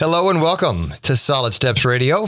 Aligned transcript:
Hello 0.00 0.30
and 0.30 0.40
welcome 0.40 0.94
to 1.02 1.14
Solid 1.14 1.52
Steps 1.52 1.84
Radio. 1.84 2.24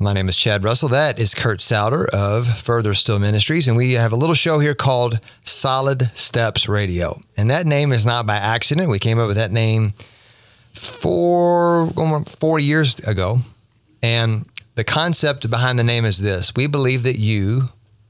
My 0.00 0.12
name 0.12 0.28
is 0.28 0.36
Chad 0.36 0.64
Russell. 0.64 0.88
That 0.88 1.20
is 1.20 1.32
Kurt 1.32 1.60
Souter 1.60 2.08
of 2.12 2.44
Further 2.58 2.92
Still 2.92 3.20
Ministries. 3.20 3.68
And 3.68 3.76
we 3.76 3.92
have 3.92 4.10
a 4.10 4.16
little 4.16 4.34
show 4.34 4.58
here 4.58 4.74
called 4.74 5.20
Solid 5.44 6.02
Steps 6.18 6.68
Radio. 6.68 7.20
And 7.36 7.50
that 7.50 7.66
name 7.66 7.92
is 7.92 8.04
not 8.04 8.26
by 8.26 8.34
accident. 8.34 8.90
We 8.90 8.98
came 8.98 9.20
up 9.20 9.28
with 9.28 9.36
that 9.36 9.52
name 9.52 9.92
four, 10.72 11.86
four 12.40 12.58
years 12.58 12.98
ago. 13.06 13.36
And 14.02 14.46
the 14.74 14.82
concept 14.82 15.48
behind 15.48 15.78
the 15.78 15.84
name 15.84 16.04
is 16.04 16.18
this 16.18 16.52
we 16.56 16.66
believe 16.66 17.04
that 17.04 17.16
you, 17.16 17.68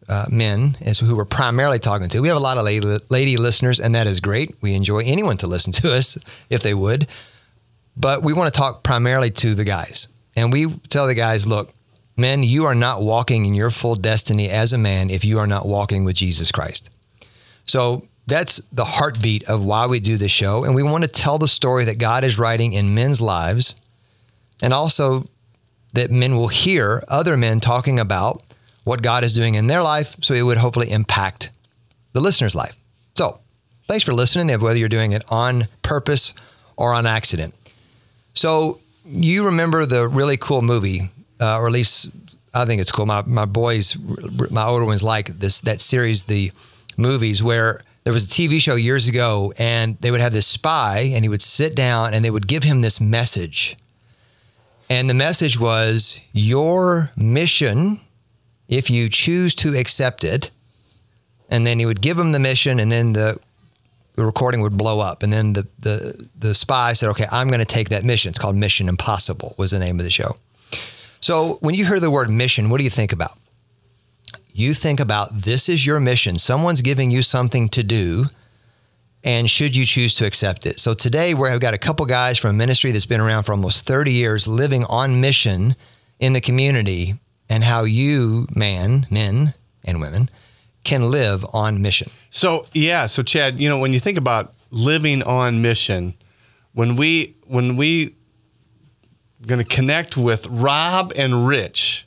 uh, 0.08 0.28
men, 0.30 0.78
is 0.80 0.98
who 0.98 1.14
we're 1.14 1.26
primarily 1.26 1.78
talking 1.78 2.08
to. 2.08 2.20
We 2.20 2.28
have 2.28 2.38
a 2.38 2.40
lot 2.40 2.56
of 2.56 2.64
lady, 2.64 2.86
lady 3.10 3.36
listeners, 3.36 3.80
and 3.80 3.94
that 3.94 4.06
is 4.06 4.20
great. 4.20 4.54
We 4.62 4.72
enjoy 4.72 5.00
anyone 5.00 5.36
to 5.36 5.46
listen 5.46 5.74
to 5.74 5.92
us 5.94 6.16
if 6.48 6.62
they 6.62 6.72
would. 6.72 7.06
But 7.96 8.22
we 8.22 8.32
want 8.32 8.52
to 8.52 8.58
talk 8.58 8.82
primarily 8.82 9.30
to 9.30 9.54
the 9.54 9.64
guys. 9.64 10.08
And 10.36 10.52
we 10.52 10.66
tell 10.88 11.06
the 11.06 11.14
guys, 11.14 11.46
look, 11.46 11.72
men, 12.16 12.42
you 12.42 12.64
are 12.64 12.74
not 12.74 13.02
walking 13.02 13.46
in 13.46 13.54
your 13.54 13.70
full 13.70 13.94
destiny 13.94 14.50
as 14.50 14.72
a 14.72 14.78
man 14.78 15.10
if 15.10 15.24
you 15.24 15.38
are 15.38 15.46
not 15.46 15.66
walking 15.66 16.04
with 16.04 16.16
Jesus 16.16 16.50
Christ. 16.50 16.90
So 17.64 18.06
that's 18.26 18.56
the 18.70 18.84
heartbeat 18.84 19.48
of 19.48 19.64
why 19.64 19.86
we 19.86 20.00
do 20.00 20.16
this 20.16 20.32
show. 20.32 20.64
And 20.64 20.74
we 20.74 20.82
want 20.82 21.04
to 21.04 21.10
tell 21.10 21.38
the 21.38 21.48
story 21.48 21.84
that 21.84 21.98
God 21.98 22.24
is 22.24 22.38
writing 22.38 22.72
in 22.72 22.94
men's 22.94 23.20
lives 23.20 23.76
and 24.62 24.72
also 24.72 25.26
that 25.92 26.10
men 26.10 26.36
will 26.36 26.48
hear 26.48 27.02
other 27.08 27.36
men 27.36 27.60
talking 27.60 28.00
about 28.00 28.42
what 28.84 29.02
God 29.02 29.24
is 29.24 29.32
doing 29.32 29.54
in 29.54 29.66
their 29.66 29.82
life 29.82 30.16
so 30.20 30.34
it 30.34 30.42
would 30.42 30.58
hopefully 30.58 30.90
impact 30.90 31.50
the 32.12 32.20
listener's 32.20 32.54
life. 32.54 32.76
So 33.14 33.40
thanks 33.86 34.04
for 34.04 34.12
listening, 34.12 34.60
whether 34.60 34.78
you're 34.78 34.88
doing 34.88 35.12
it 35.12 35.22
on 35.30 35.64
purpose 35.82 36.34
or 36.76 36.92
on 36.92 37.06
accident. 37.06 37.54
So 38.34 38.80
you 39.04 39.46
remember 39.46 39.86
the 39.86 40.08
really 40.08 40.36
cool 40.36 40.62
movie, 40.62 41.02
uh, 41.40 41.58
or 41.58 41.66
at 41.66 41.72
least 41.72 42.10
I 42.52 42.64
think 42.64 42.80
it's 42.80 42.92
cool. 42.92 43.06
My 43.06 43.22
my 43.26 43.44
boys, 43.44 43.96
my 44.50 44.64
older 44.64 44.84
ones 44.84 45.02
like 45.02 45.26
this 45.28 45.60
that 45.62 45.80
series, 45.80 46.24
the 46.24 46.52
movies 46.96 47.42
where 47.42 47.80
there 48.04 48.12
was 48.12 48.26
a 48.26 48.28
TV 48.28 48.60
show 48.60 48.76
years 48.76 49.08
ago, 49.08 49.52
and 49.58 49.96
they 50.00 50.10
would 50.10 50.20
have 50.20 50.32
this 50.32 50.46
spy, 50.46 51.10
and 51.14 51.24
he 51.24 51.28
would 51.28 51.42
sit 51.42 51.74
down, 51.74 52.12
and 52.12 52.24
they 52.24 52.30
would 52.30 52.46
give 52.46 52.62
him 52.62 52.82
this 52.82 53.00
message, 53.00 53.76
and 54.90 55.08
the 55.08 55.14
message 55.14 55.58
was 55.58 56.20
your 56.32 57.10
mission, 57.16 57.98
if 58.68 58.90
you 58.90 59.08
choose 59.08 59.54
to 59.56 59.74
accept 59.74 60.22
it, 60.22 60.50
and 61.48 61.66
then 61.66 61.78
he 61.78 61.86
would 61.86 62.02
give 62.02 62.18
him 62.18 62.32
the 62.32 62.38
mission, 62.38 62.78
and 62.78 62.92
then 62.92 63.14
the 63.14 63.38
the 64.16 64.24
recording 64.24 64.60
would 64.60 64.76
blow 64.76 65.00
up. 65.00 65.22
And 65.22 65.32
then 65.32 65.52
the 65.52 65.66
the 65.78 66.28
the 66.38 66.54
spy 66.54 66.92
said, 66.92 67.08
"Okay, 67.10 67.26
I'm 67.30 67.48
going 67.48 67.60
to 67.60 67.66
take 67.66 67.88
that 67.90 68.04
mission." 68.04 68.30
It's 68.30 68.38
called 68.38 68.56
Mission 68.56 68.88
Impossible. 68.88 69.54
Was 69.58 69.70
the 69.70 69.78
name 69.78 69.98
of 69.98 70.04
the 70.04 70.10
show. 70.10 70.36
So 71.20 71.58
when 71.60 71.74
you 71.74 71.86
hear 71.86 72.00
the 72.00 72.10
word 72.10 72.30
mission, 72.30 72.68
what 72.68 72.78
do 72.78 72.84
you 72.84 72.90
think 72.90 73.12
about? 73.12 73.38
You 74.52 74.74
think 74.74 75.00
about 75.00 75.30
this 75.32 75.68
is 75.68 75.84
your 75.84 75.98
mission. 75.98 76.38
Someone's 76.38 76.82
giving 76.82 77.10
you 77.10 77.22
something 77.22 77.68
to 77.70 77.82
do, 77.82 78.26
and 79.24 79.50
should 79.50 79.74
you 79.74 79.84
choose 79.84 80.14
to 80.16 80.26
accept 80.26 80.66
it. 80.66 80.78
So 80.78 80.94
today 80.94 81.34
we've 81.34 81.58
got 81.60 81.74
a 81.74 81.78
couple 81.78 82.06
guys 82.06 82.38
from 82.38 82.50
a 82.50 82.58
ministry 82.58 82.92
that's 82.92 83.06
been 83.06 83.20
around 83.20 83.44
for 83.44 83.52
almost 83.52 83.86
30 83.86 84.12
years, 84.12 84.46
living 84.46 84.84
on 84.84 85.20
mission 85.20 85.74
in 86.20 86.34
the 86.34 86.40
community, 86.40 87.14
and 87.48 87.64
how 87.64 87.84
you, 87.84 88.46
man, 88.54 89.06
men 89.10 89.54
and 89.84 90.00
women, 90.00 90.28
can 90.84 91.10
live 91.10 91.44
on 91.52 91.82
mission. 91.82 92.08
So 92.30 92.66
yeah, 92.72 93.06
so 93.06 93.22
Chad, 93.22 93.58
you 93.58 93.68
know, 93.68 93.78
when 93.78 93.92
you 93.92 94.00
think 94.00 94.18
about 94.18 94.54
living 94.70 95.22
on 95.22 95.62
mission, 95.62 96.14
when 96.72 96.96
we 96.96 97.34
when 97.46 97.76
we 97.76 98.14
going 99.46 99.60
to 99.60 99.66
connect 99.66 100.16
with 100.16 100.46
Rob 100.48 101.12
and 101.16 101.46
Rich, 101.46 102.06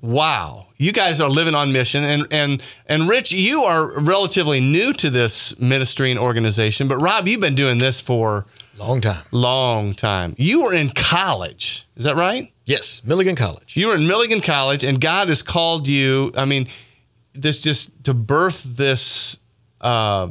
wow, 0.00 0.66
you 0.76 0.92
guys 0.92 1.20
are 1.20 1.28
living 1.28 1.54
on 1.54 1.72
mission, 1.72 2.04
and 2.04 2.26
and 2.30 2.62
and 2.86 3.08
Rich, 3.08 3.32
you 3.32 3.62
are 3.62 4.00
relatively 4.00 4.60
new 4.60 4.92
to 4.94 5.10
this 5.10 5.58
ministry 5.58 6.10
and 6.10 6.18
organization, 6.18 6.88
but 6.88 6.98
Rob, 6.98 7.28
you've 7.28 7.40
been 7.40 7.54
doing 7.54 7.78
this 7.78 8.00
for 8.00 8.46
long 8.76 9.00
time, 9.00 9.24
long 9.30 9.94
time. 9.94 10.34
You 10.36 10.64
were 10.64 10.74
in 10.74 10.90
college, 10.90 11.86
is 11.96 12.04
that 12.04 12.16
right? 12.16 12.50
Yes, 12.66 13.04
Milligan 13.04 13.36
College. 13.36 13.76
You 13.76 13.88
were 13.88 13.94
in 13.94 14.06
Milligan 14.06 14.40
College, 14.40 14.84
and 14.84 14.98
God 14.98 15.28
has 15.28 15.42
called 15.42 15.86
you. 15.86 16.32
I 16.34 16.46
mean, 16.46 16.66
this 17.34 17.60
just 17.62 18.04
to 18.04 18.14
birth 18.14 18.62
this 18.62 19.38
uh, 19.80 20.28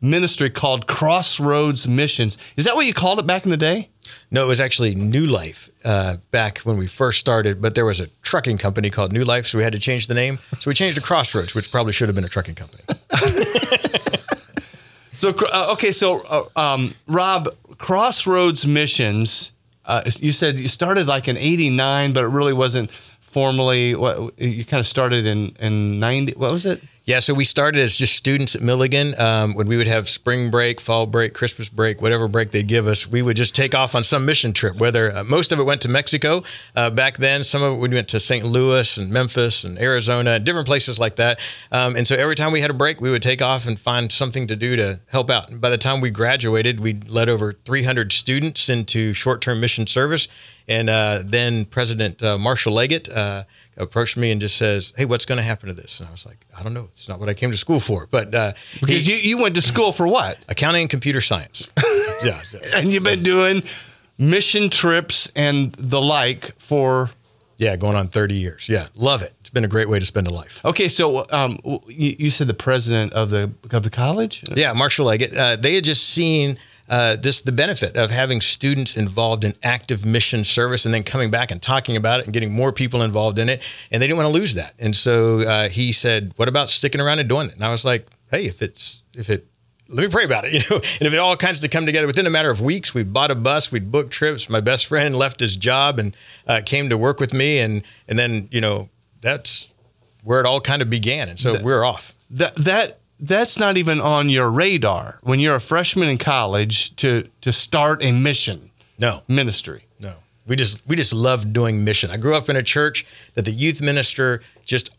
ministry 0.00 0.50
called 0.50 0.86
Crossroads 0.86 1.86
Missions. 1.86 2.38
Is 2.56 2.64
that 2.64 2.74
what 2.74 2.86
you 2.86 2.94
called 2.94 3.18
it 3.18 3.26
back 3.26 3.44
in 3.44 3.50
the 3.50 3.56
day? 3.56 3.88
No, 4.30 4.44
it 4.44 4.48
was 4.48 4.60
actually 4.60 4.94
New 4.94 5.26
Life 5.26 5.70
uh, 5.84 6.16
back 6.30 6.58
when 6.58 6.76
we 6.76 6.86
first 6.86 7.20
started, 7.20 7.62
but 7.62 7.74
there 7.74 7.84
was 7.84 8.00
a 8.00 8.08
trucking 8.22 8.58
company 8.58 8.90
called 8.90 9.12
New 9.12 9.24
Life, 9.24 9.46
so 9.46 9.58
we 9.58 9.64
had 9.64 9.72
to 9.74 9.78
change 9.78 10.06
the 10.06 10.14
name. 10.14 10.38
So 10.60 10.70
we 10.70 10.74
changed 10.74 10.96
to 10.96 11.02
Crossroads, 11.02 11.54
which 11.54 11.70
probably 11.70 11.92
should 11.92 12.08
have 12.08 12.14
been 12.14 12.24
a 12.24 12.28
trucking 12.28 12.54
company. 12.54 12.82
so, 15.12 15.34
uh, 15.52 15.70
okay, 15.72 15.92
so 15.92 16.22
uh, 16.28 16.42
um, 16.56 16.94
Rob, 17.06 17.48
Crossroads 17.78 18.66
Missions, 18.66 19.52
uh, 19.84 20.02
you 20.18 20.32
said 20.32 20.58
you 20.58 20.68
started 20.68 21.06
like 21.06 21.28
in 21.28 21.36
89, 21.36 22.12
but 22.12 22.24
it 22.24 22.28
really 22.28 22.52
wasn't 22.52 22.90
formally 23.32 23.94
what 23.94 24.38
you 24.38 24.64
kind 24.64 24.80
of 24.80 24.86
started 24.86 25.24
in 25.24 25.40
in 25.58 25.98
90 25.98 26.34
what 26.36 26.52
was 26.52 26.66
it 26.66 26.82
yeah, 27.04 27.18
so 27.18 27.34
we 27.34 27.44
started 27.44 27.80
as 27.80 27.96
just 27.96 28.14
students 28.14 28.54
at 28.54 28.62
Milligan. 28.62 29.18
Um, 29.18 29.54
when 29.54 29.66
we 29.66 29.76
would 29.76 29.88
have 29.88 30.08
spring 30.08 30.50
break, 30.50 30.80
fall 30.80 31.06
break, 31.06 31.34
Christmas 31.34 31.68
break, 31.68 32.00
whatever 32.00 32.28
break 32.28 32.52
they'd 32.52 32.68
give 32.68 32.86
us, 32.86 33.08
we 33.08 33.22
would 33.22 33.36
just 33.36 33.56
take 33.56 33.74
off 33.74 33.96
on 33.96 34.04
some 34.04 34.24
mission 34.24 34.52
trip. 34.52 34.76
Whether 34.76 35.12
uh, 35.12 35.24
most 35.24 35.50
of 35.50 35.58
it 35.58 35.64
went 35.64 35.80
to 35.80 35.88
Mexico 35.88 36.44
uh, 36.76 36.90
back 36.90 37.16
then, 37.16 37.42
some 37.42 37.60
of 37.60 37.74
it 37.74 37.76
we 37.78 37.88
went 37.88 38.06
to 38.08 38.20
St. 38.20 38.44
Louis 38.44 38.98
and 38.98 39.10
Memphis 39.10 39.64
and 39.64 39.80
Arizona, 39.80 40.32
and 40.32 40.44
different 40.44 40.68
places 40.68 41.00
like 41.00 41.16
that. 41.16 41.40
Um, 41.72 41.96
and 41.96 42.06
so 42.06 42.14
every 42.14 42.36
time 42.36 42.52
we 42.52 42.60
had 42.60 42.70
a 42.70 42.74
break, 42.74 43.00
we 43.00 43.10
would 43.10 43.22
take 43.22 43.42
off 43.42 43.66
and 43.66 43.78
find 43.80 44.12
something 44.12 44.46
to 44.46 44.54
do 44.54 44.76
to 44.76 45.00
help 45.10 45.28
out. 45.28 45.50
And 45.50 45.60
by 45.60 45.70
the 45.70 45.78
time 45.78 46.00
we 46.00 46.10
graduated, 46.10 46.78
we 46.78 46.94
led 46.94 47.28
over 47.28 47.52
300 47.52 48.12
students 48.12 48.68
into 48.68 49.12
short-term 49.12 49.60
mission 49.60 49.88
service. 49.88 50.28
And 50.68 50.88
uh, 50.88 51.22
then 51.24 51.64
President 51.64 52.22
uh, 52.22 52.38
Marshall 52.38 52.74
Leggett 52.74 53.08
uh, 53.08 53.42
approached 53.76 54.16
me 54.16 54.30
and 54.30 54.40
just 54.40 54.56
says, 54.56 54.92
"Hey, 54.96 55.04
what's 55.04 55.24
going 55.24 55.38
to 55.38 55.42
happen 55.42 55.68
to 55.68 55.74
this?" 55.74 56.00
And 56.00 56.08
I 56.08 56.12
was 56.12 56.26
like, 56.26 56.46
"I 56.56 56.62
don't 56.62 56.74
know. 56.74 56.88
It's 56.92 57.08
not 57.08 57.20
what 57.20 57.28
I 57.28 57.34
came 57.34 57.50
to 57.50 57.56
school 57.56 57.80
for." 57.80 58.06
But 58.10 58.34
uh, 58.34 58.52
because 58.80 59.06
he, 59.06 59.14
you, 59.14 59.36
you 59.36 59.42
went 59.42 59.54
to 59.56 59.62
school 59.62 59.92
for 59.92 60.06
what? 60.06 60.38
Accounting 60.48 60.82
and 60.82 60.90
computer 60.90 61.20
science. 61.20 61.72
yeah, 62.24 62.40
and 62.74 62.92
you've 62.92 63.04
been 63.04 63.22
doing 63.22 63.62
mission 64.18 64.70
trips 64.70 65.30
and 65.34 65.72
the 65.72 66.00
like 66.00 66.58
for 66.58 67.10
yeah, 67.58 67.76
going 67.76 67.96
on 67.96 68.08
thirty 68.08 68.34
years. 68.34 68.68
Yeah, 68.68 68.88
love 68.96 69.22
it. 69.22 69.32
It's 69.40 69.50
been 69.50 69.64
a 69.64 69.68
great 69.68 69.88
way 69.88 69.98
to 69.98 70.06
spend 70.06 70.26
a 70.26 70.32
life. 70.32 70.64
Okay, 70.64 70.88
so 70.88 71.24
um, 71.30 71.58
you, 71.64 72.14
you, 72.18 72.30
said 72.30 72.46
the 72.46 72.54
president 72.54 73.12
of 73.12 73.30
the 73.30 73.52
of 73.70 73.82
the 73.82 73.90
college? 73.90 74.44
Yeah, 74.54 74.72
Marshall 74.72 75.06
Leggett. 75.06 75.36
Uh, 75.36 75.56
they 75.56 75.74
had 75.74 75.84
just 75.84 76.08
seen 76.08 76.58
uh, 76.92 77.16
this 77.16 77.40
the 77.40 77.52
benefit 77.52 77.96
of 77.96 78.10
having 78.10 78.42
students 78.42 78.98
involved 78.98 79.44
in 79.44 79.54
active 79.62 80.04
mission 80.04 80.44
service 80.44 80.84
and 80.84 80.92
then 80.94 81.02
coming 81.02 81.30
back 81.30 81.50
and 81.50 81.62
talking 81.62 81.96
about 81.96 82.20
it 82.20 82.26
and 82.26 82.34
getting 82.34 82.54
more 82.54 82.70
people 82.70 83.00
involved 83.00 83.38
in 83.38 83.48
it 83.48 83.62
and 83.90 84.02
they 84.02 84.06
didn't 84.06 84.18
want 84.18 84.28
to 84.28 84.32
lose 84.32 84.52
that 84.54 84.74
and 84.78 84.94
so 84.94 85.40
uh, 85.40 85.68
he 85.70 85.90
said 85.90 86.34
what 86.36 86.48
about 86.48 86.68
sticking 86.68 87.00
around 87.00 87.18
and 87.18 87.30
doing 87.30 87.48
it 87.48 87.54
and 87.54 87.64
i 87.64 87.70
was 87.70 87.82
like 87.82 88.06
hey 88.30 88.44
if 88.44 88.60
it's 88.60 89.02
if 89.14 89.30
it 89.30 89.46
let 89.88 90.04
me 90.04 90.08
pray 90.08 90.24
about 90.24 90.46
it, 90.46 90.52
you 90.54 90.60
know. 90.70 90.76
And 90.76 91.06
if 91.06 91.12
it 91.12 91.18
all 91.18 91.36
kinds 91.36 91.60
to 91.60 91.68
come 91.68 91.84
together 91.84 92.06
within 92.06 92.26
a 92.26 92.30
matter 92.30 92.50
of 92.50 92.62
weeks, 92.62 92.94
we 92.94 93.02
bought 93.04 93.30
a 93.30 93.34
bus, 93.34 93.70
we'd 93.70 93.92
booked 93.92 94.10
trips. 94.10 94.48
My 94.48 94.60
best 94.60 94.86
friend 94.86 95.14
left 95.14 95.38
his 95.38 95.54
job 95.54 95.98
and 95.98 96.16
uh, 96.46 96.62
came 96.64 96.88
to 96.88 96.96
work 96.96 97.20
with 97.20 97.34
me, 97.34 97.58
and 97.58 97.82
and 98.08 98.18
then 98.18 98.48
you 98.50 98.62
know 98.62 98.88
that's 99.20 99.68
where 100.24 100.40
it 100.40 100.46
all 100.46 100.62
kind 100.62 100.80
of 100.80 100.88
began. 100.88 101.28
And 101.28 101.38
so 101.38 101.62
we're 101.62 101.84
off. 101.84 102.14
That 102.30 102.54
that 102.54 103.00
that's 103.22 103.58
not 103.58 103.76
even 103.76 104.00
on 104.00 104.28
your 104.28 104.50
radar 104.50 105.18
when 105.22 105.38
you're 105.40 105.54
a 105.54 105.60
freshman 105.60 106.08
in 106.08 106.18
college 106.18 106.94
to 106.96 107.28
to 107.40 107.52
start 107.52 108.02
a 108.02 108.12
mission. 108.12 108.70
No 108.98 109.22
ministry. 109.28 109.86
No, 110.00 110.14
we 110.46 110.56
just 110.56 110.86
we 110.86 110.96
just 110.96 111.14
love 111.14 111.52
doing 111.52 111.84
mission. 111.84 112.10
I 112.10 112.16
grew 112.16 112.34
up 112.34 112.48
in 112.50 112.56
a 112.56 112.62
church 112.62 113.06
that 113.34 113.44
the 113.44 113.52
youth 113.52 113.80
minister 113.80 114.42
just 114.64 114.96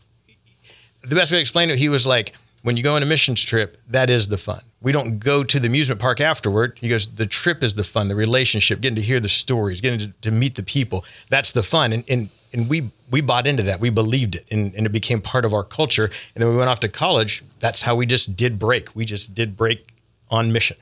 the 1.02 1.14
best 1.14 1.30
way 1.30 1.36
to 1.36 1.40
explain 1.40 1.70
it, 1.70 1.78
he 1.78 1.88
was 1.88 2.06
like, 2.06 2.32
when 2.62 2.76
you 2.76 2.82
go 2.82 2.96
on 2.96 3.02
a 3.02 3.06
missions 3.06 3.42
trip, 3.42 3.76
that 3.88 4.08
is 4.08 4.28
the 4.28 4.38
fun. 4.38 4.62
We 4.84 4.92
don't 4.92 5.18
go 5.18 5.42
to 5.42 5.58
the 5.58 5.66
amusement 5.66 6.00
park 6.00 6.20
afterward. 6.20 6.78
He 6.78 6.88
goes, 6.88 7.08
the 7.08 7.26
trip 7.26 7.64
is 7.64 7.74
the 7.74 7.84
fun, 7.84 8.08
the 8.08 8.14
relationship, 8.14 8.80
getting 8.80 8.96
to 8.96 9.02
hear 9.02 9.18
the 9.18 9.28
stories, 9.30 9.80
getting 9.80 9.98
to, 9.98 10.12
to 10.20 10.30
meet 10.30 10.54
the 10.54 10.62
people. 10.62 11.04
That's 11.30 11.52
the 11.52 11.62
fun. 11.62 11.92
And, 11.92 12.04
and 12.08 12.28
and 12.52 12.68
we 12.68 12.90
we 13.10 13.20
bought 13.20 13.46
into 13.46 13.64
that. 13.64 13.80
We 13.80 13.90
believed 13.90 14.36
it, 14.36 14.46
and, 14.50 14.74
and 14.74 14.86
it 14.86 14.92
became 14.92 15.20
part 15.20 15.44
of 15.44 15.52
our 15.52 15.64
culture. 15.64 16.04
And 16.04 16.44
then 16.44 16.48
we 16.50 16.56
went 16.56 16.70
off 16.70 16.80
to 16.80 16.88
college. 16.88 17.42
That's 17.58 17.82
how 17.82 17.96
we 17.96 18.06
just 18.06 18.36
did 18.36 18.58
break. 18.58 18.94
We 18.94 19.04
just 19.04 19.34
did 19.34 19.56
break 19.56 19.88
on 20.30 20.52
mission. 20.52 20.76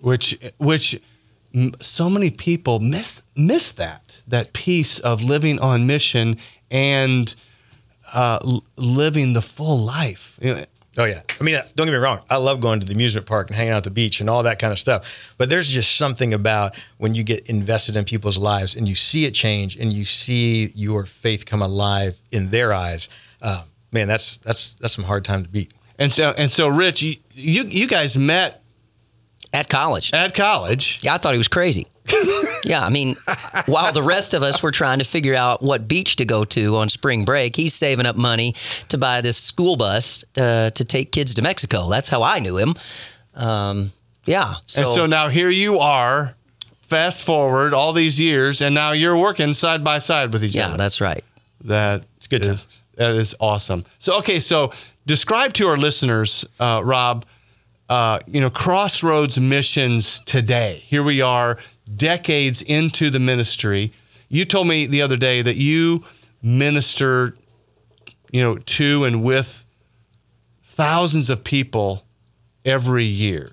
Which 0.00 0.38
which 0.58 1.00
so 1.80 2.10
many 2.10 2.30
people 2.30 2.80
miss 2.80 3.22
miss 3.36 3.72
that 3.72 4.22
that 4.26 4.52
piece 4.52 4.98
of 4.98 5.22
living 5.22 5.60
on 5.60 5.86
mission 5.86 6.36
and 6.70 7.34
uh, 8.12 8.38
living 8.76 9.32
the 9.32 9.42
full 9.42 9.78
life. 9.78 10.38
Oh 10.96 11.04
yeah. 11.04 11.22
I 11.40 11.44
mean, 11.44 11.56
uh, 11.56 11.62
don't 11.74 11.86
get 11.86 11.92
me 11.92 11.98
wrong. 11.98 12.20
I 12.30 12.36
love 12.36 12.60
going 12.60 12.80
to 12.80 12.86
the 12.86 12.92
amusement 12.94 13.26
park 13.26 13.48
and 13.48 13.56
hanging 13.56 13.72
out 13.72 13.78
at 13.78 13.84
the 13.84 13.90
beach 13.90 14.20
and 14.20 14.30
all 14.30 14.44
that 14.44 14.58
kind 14.58 14.72
of 14.72 14.78
stuff. 14.78 15.34
But 15.38 15.50
there's 15.50 15.68
just 15.68 15.96
something 15.96 16.32
about 16.32 16.76
when 16.98 17.14
you 17.14 17.24
get 17.24 17.46
invested 17.46 17.96
in 17.96 18.04
people's 18.04 18.38
lives 18.38 18.76
and 18.76 18.88
you 18.88 18.94
see 18.94 19.24
it 19.24 19.32
change 19.32 19.76
and 19.76 19.92
you 19.92 20.04
see 20.04 20.68
your 20.74 21.04
faith 21.04 21.46
come 21.46 21.62
alive 21.62 22.20
in 22.30 22.50
their 22.50 22.72
eyes. 22.72 23.08
Uh, 23.42 23.64
man, 23.90 24.06
that's 24.06 24.36
that's 24.38 24.76
that's 24.76 24.94
some 24.94 25.04
hard 25.04 25.24
time 25.24 25.42
to 25.42 25.48
beat. 25.48 25.72
And 25.98 26.12
so 26.12 26.32
and 26.38 26.50
so, 26.52 26.68
Rich, 26.68 27.02
you 27.02 27.16
you, 27.32 27.64
you 27.64 27.88
guys 27.88 28.16
met 28.16 28.62
at 29.52 29.68
college. 29.68 30.12
at 30.12 30.34
college. 30.34 31.00
Yeah, 31.02 31.14
I 31.14 31.18
thought 31.18 31.32
he 31.32 31.38
was 31.38 31.48
crazy. 31.48 31.86
yeah, 32.64 32.84
I 32.84 32.90
mean, 32.90 33.16
while 33.66 33.92
the 33.92 34.02
rest 34.02 34.34
of 34.34 34.42
us 34.42 34.62
were 34.62 34.70
trying 34.70 34.98
to 34.98 35.04
figure 35.04 35.34
out 35.34 35.62
what 35.62 35.88
beach 35.88 36.16
to 36.16 36.24
go 36.24 36.44
to 36.44 36.76
on 36.76 36.88
spring 36.88 37.24
break, 37.24 37.56
he's 37.56 37.74
saving 37.74 38.06
up 38.06 38.16
money 38.16 38.54
to 38.88 38.98
buy 38.98 39.20
this 39.20 39.38
school 39.38 39.76
bus 39.76 40.24
uh, 40.36 40.70
to 40.70 40.84
take 40.84 41.12
kids 41.12 41.34
to 41.34 41.42
Mexico. 41.42 41.88
That's 41.88 42.08
how 42.08 42.22
I 42.22 42.40
knew 42.40 42.58
him. 42.58 42.74
Um, 43.34 43.90
yeah. 44.26 44.54
So, 44.66 44.82
and 44.82 44.90
so 44.90 45.06
now 45.06 45.28
here 45.28 45.48
you 45.50 45.78
are. 45.78 46.34
Fast 46.82 47.24
forward 47.24 47.72
all 47.72 47.94
these 47.94 48.20
years, 48.20 48.60
and 48.60 48.74
now 48.74 48.92
you're 48.92 49.16
working 49.16 49.54
side 49.54 49.82
by 49.82 49.98
side 49.98 50.32
with 50.32 50.44
each 50.44 50.54
yeah, 50.54 50.64
other. 50.64 50.72
Yeah, 50.72 50.76
that's 50.76 51.00
right. 51.00 51.24
That 51.62 52.04
It's 52.18 52.26
good 52.26 52.44
is- 52.46 52.66
That 52.96 53.16
is 53.16 53.34
awesome. 53.40 53.84
So 53.98 54.18
okay, 54.18 54.38
so 54.38 54.70
describe 55.06 55.54
to 55.54 55.66
our 55.68 55.76
listeners, 55.78 56.44
uh, 56.60 56.82
Rob. 56.84 57.24
Uh, 57.86 58.18
you 58.26 58.40
know, 58.40 58.48
Crossroads 58.48 59.38
missions 59.38 60.20
today. 60.20 60.80
Here 60.84 61.02
we 61.02 61.20
are, 61.20 61.58
decades 61.96 62.62
into 62.62 63.10
the 63.10 63.20
ministry. 63.20 63.92
You 64.28 64.44
told 64.44 64.66
me 64.66 64.86
the 64.86 65.02
other 65.02 65.16
day 65.16 65.42
that 65.42 65.56
you 65.56 66.04
minister, 66.42 67.36
you 68.32 68.40
know, 68.40 68.58
to 68.58 69.04
and 69.04 69.22
with 69.22 69.64
thousands 70.62 71.30
of 71.30 71.44
people 71.44 72.04
every 72.64 73.04
year. 73.04 73.52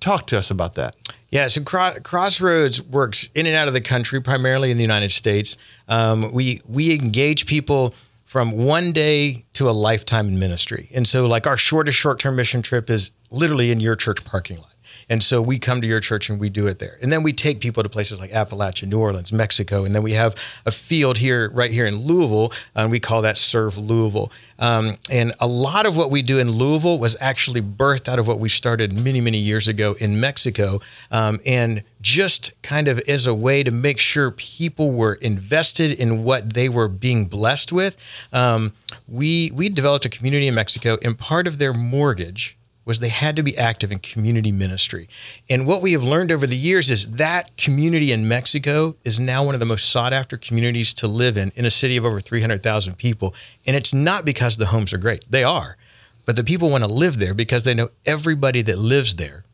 Talk 0.00 0.26
to 0.28 0.38
us 0.38 0.50
about 0.50 0.74
that. 0.74 0.94
Yeah, 1.30 1.48
so 1.48 1.62
Cro- 1.62 2.00
Crossroads 2.02 2.80
works 2.80 3.28
in 3.34 3.46
and 3.46 3.56
out 3.56 3.68
of 3.68 3.74
the 3.74 3.80
country, 3.80 4.20
primarily 4.22 4.70
in 4.70 4.76
the 4.76 4.82
United 4.82 5.10
States. 5.10 5.58
Um, 5.88 6.32
we 6.32 6.60
we 6.68 6.94
engage 6.94 7.46
people 7.46 7.94
from 8.24 8.52
one 8.52 8.92
day 8.92 9.44
to 9.54 9.68
a 9.68 9.72
lifetime 9.72 10.28
in 10.28 10.38
ministry, 10.38 10.88
and 10.94 11.06
so 11.06 11.26
like 11.26 11.46
our 11.46 11.56
shortest 11.56 11.98
short 11.98 12.20
term 12.20 12.36
mission 12.36 12.62
trip 12.62 12.88
is 12.88 13.10
literally 13.30 13.70
in 13.70 13.80
your 13.80 13.96
church 13.96 14.24
parking 14.24 14.58
lot. 14.58 14.72
And 15.08 15.22
so 15.22 15.40
we 15.40 15.58
come 15.58 15.80
to 15.80 15.86
your 15.86 16.00
church 16.00 16.28
and 16.28 16.40
we 16.40 16.48
do 16.48 16.66
it 16.66 16.78
there. 16.78 16.98
And 17.00 17.12
then 17.12 17.22
we 17.22 17.32
take 17.32 17.60
people 17.60 17.82
to 17.82 17.88
places 17.88 18.18
like 18.18 18.30
Appalachia, 18.32 18.88
New 18.88 18.98
Orleans, 18.98 19.32
Mexico. 19.32 19.84
And 19.84 19.94
then 19.94 20.02
we 20.02 20.12
have 20.12 20.34
a 20.66 20.72
field 20.72 21.18
here, 21.18 21.50
right 21.50 21.70
here 21.70 21.86
in 21.86 21.96
Louisville, 21.96 22.52
and 22.74 22.90
we 22.90 22.98
call 22.98 23.22
that 23.22 23.38
Serve 23.38 23.78
Louisville. 23.78 24.32
Um, 24.58 24.96
and 25.10 25.32
a 25.38 25.46
lot 25.46 25.86
of 25.86 25.96
what 25.96 26.10
we 26.10 26.22
do 26.22 26.38
in 26.38 26.50
Louisville 26.50 26.98
was 26.98 27.16
actually 27.20 27.60
birthed 27.60 28.08
out 28.08 28.18
of 28.18 28.26
what 28.26 28.40
we 28.40 28.48
started 28.48 28.92
many, 28.92 29.20
many 29.20 29.38
years 29.38 29.68
ago 29.68 29.94
in 30.00 30.18
Mexico. 30.18 30.80
Um, 31.10 31.40
and 31.46 31.84
just 32.00 32.60
kind 32.62 32.88
of 32.88 32.98
as 33.00 33.26
a 33.26 33.34
way 33.34 33.62
to 33.62 33.70
make 33.70 33.98
sure 33.98 34.30
people 34.32 34.90
were 34.90 35.14
invested 35.14 35.92
in 35.92 36.24
what 36.24 36.54
they 36.54 36.68
were 36.68 36.88
being 36.88 37.26
blessed 37.26 37.72
with, 37.72 37.96
um, 38.32 38.72
we, 39.06 39.52
we 39.54 39.68
developed 39.68 40.04
a 40.04 40.08
community 40.08 40.48
in 40.48 40.54
Mexico, 40.54 40.98
and 41.02 41.18
part 41.18 41.46
of 41.46 41.58
their 41.58 41.72
mortgage 41.72 42.56
was 42.86 43.00
they 43.00 43.08
had 43.08 43.36
to 43.36 43.42
be 43.42 43.58
active 43.58 43.92
in 43.92 43.98
community 43.98 44.52
ministry. 44.52 45.08
And 45.50 45.66
what 45.66 45.82
we 45.82 45.92
have 45.92 46.04
learned 46.04 46.30
over 46.30 46.46
the 46.46 46.56
years 46.56 46.88
is 46.88 47.10
that 47.12 47.54
community 47.56 48.12
in 48.12 48.28
Mexico 48.28 48.96
is 49.04 49.20
now 49.20 49.44
one 49.44 49.54
of 49.54 49.60
the 49.60 49.66
most 49.66 49.90
sought 49.90 50.12
after 50.12 50.38
communities 50.38 50.94
to 50.94 51.08
live 51.08 51.36
in 51.36 51.52
in 51.56 51.66
a 51.66 51.70
city 51.70 51.96
of 51.96 52.06
over 52.06 52.20
300,000 52.20 52.96
people. 52.96 53.34
And 53.66 53.76
it's 53.76 53.92
not 53.92 54.24
because 54.24 54.56
the 54.56 54.66
homes 54.66 54.94
are 54.94 54.98
great. 54.98 55.24
They 55.28 55.44
are. 55.44 55.76
But 56.24 56.36
the 56.36 56.44
people 56.44 56.70
want 56.70 56.84
to 56.84 56.90
live 56.90 57.18
there 57.18 57.34
because 57.34 57.64
they 57.64 57.74
know 57.74 57.90
everybody 58.06 58.62
that 58.62 58.78
lives 58.78 59.16
there 59.16 59.44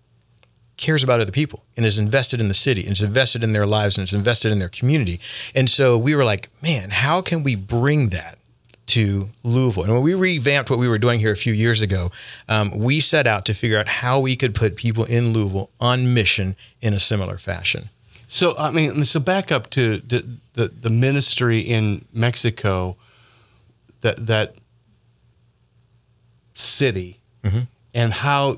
cares 0.77 1.05
about 1.05 1.21
other 1.21 1.33
people 1.33 1.65
and 1.77 1.87
is 1.87 1.99
invested 1.99 2.41
in 2.41 2.49
the 2.49 2.55
city 2.55 2.83
and 2.83 2.93
is 2.93 3.03
invested 3.03 3.43
in 3.45 3.53
their 3.53 3.67
lives 3.67 3.97
and 3.97 4.07
is 4.07 4.15
invested 4.15 4.53
in 4.53 4.59
their 4.59 4.69
community. 4.69 5.21
And 5.55 5.71
so 5.71 5.97
we 5.97 6.15
were 6.15 6.25
like, 6.25 6.49
man, 6.63 6.91
how 6.91 7.23
can 7.23 7.43
we 7.43 7.55
bring 7.55 8.09
that 8.09 8.39
to 8.93 9.29
Louisville? 9.43 9.85
And 9.85 9.95
when 9.95 10.03
we 10.03 10.15
revamped 10.15 10.71
what 10.71 10.79
we 10.79 10.87
were 10.87 10.99
doing 10.99 11.19
here 11.19 11.33
a 11.33 11.37
few 11.37 11.55
years 11.55 11.81
ago, 11.81 12.11
um, 12.49 12.79
we 12.79 13.01
set 13.01 13.27
out 13.27 13.47
to 13.47 13.55
figure 13.55 13.79
out 13.79 13.89
how 13.89 14.21
we 14.21 14.37
could 14.37 14.55
put 14.55 14.77
people 14.77 15.05
in 15.05 15.33
Louisville 15.33 15.71
on 15.81 16.13
mission 16.13 16.57
in 16.83 16.93
a 16.93 17.01
similar 17.01 17.39
fashion. 17.39 17.85
So 18.29 18.55
I 18.59 18.71
mean, 18.71 19.05
so 19.05 19.21
back 19.21 19.51
up 19.51 19.71
to 19.71 19.99
the 19.99 20.39
the, 20.53 20.69
the 20.69 20.91
ministry 20.91 21.61
in 21.61 22.05
Mexico, 22.13 22.97
that 24.01 24.27
that 24.27 24.55
city, 26.55 27.19
and 27.95 28.13
how, 28.13 28.57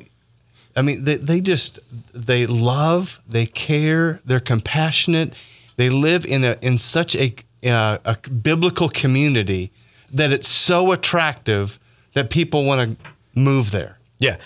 I 0.76 0.82
mean, 0.82 1.04
they 1.04 1.16
they 1.16 1.40
just 1.40 1.78
they 2.12 2.46
love, 2.46 3.20
they 3.28 3.46
care, 3.46 4.20
they're 4.24 4.40
compassionate, 4.40 5.38
they 5.76 5.90
live 5.90 6.24
in 6.26 6.44
a 6.44 6.56
in 6.60 6.78
such 6.78 7.14
a 7.16 7.34
uh, 7.64 7.98
a 8.04 8.16
biblical 8.30 8.88
community 8.88 9.70
that 10.14 10.32
it's 10.32 10.48
so 10.48 10.92
attractive 10.92 11.78
that 12.14 12.30
people 12.30 12.64
want 12.64 12.98
to 12.98 13.10
move 13.34 13.70
there. 13.70 13.98
Yeah. 14.18 14.36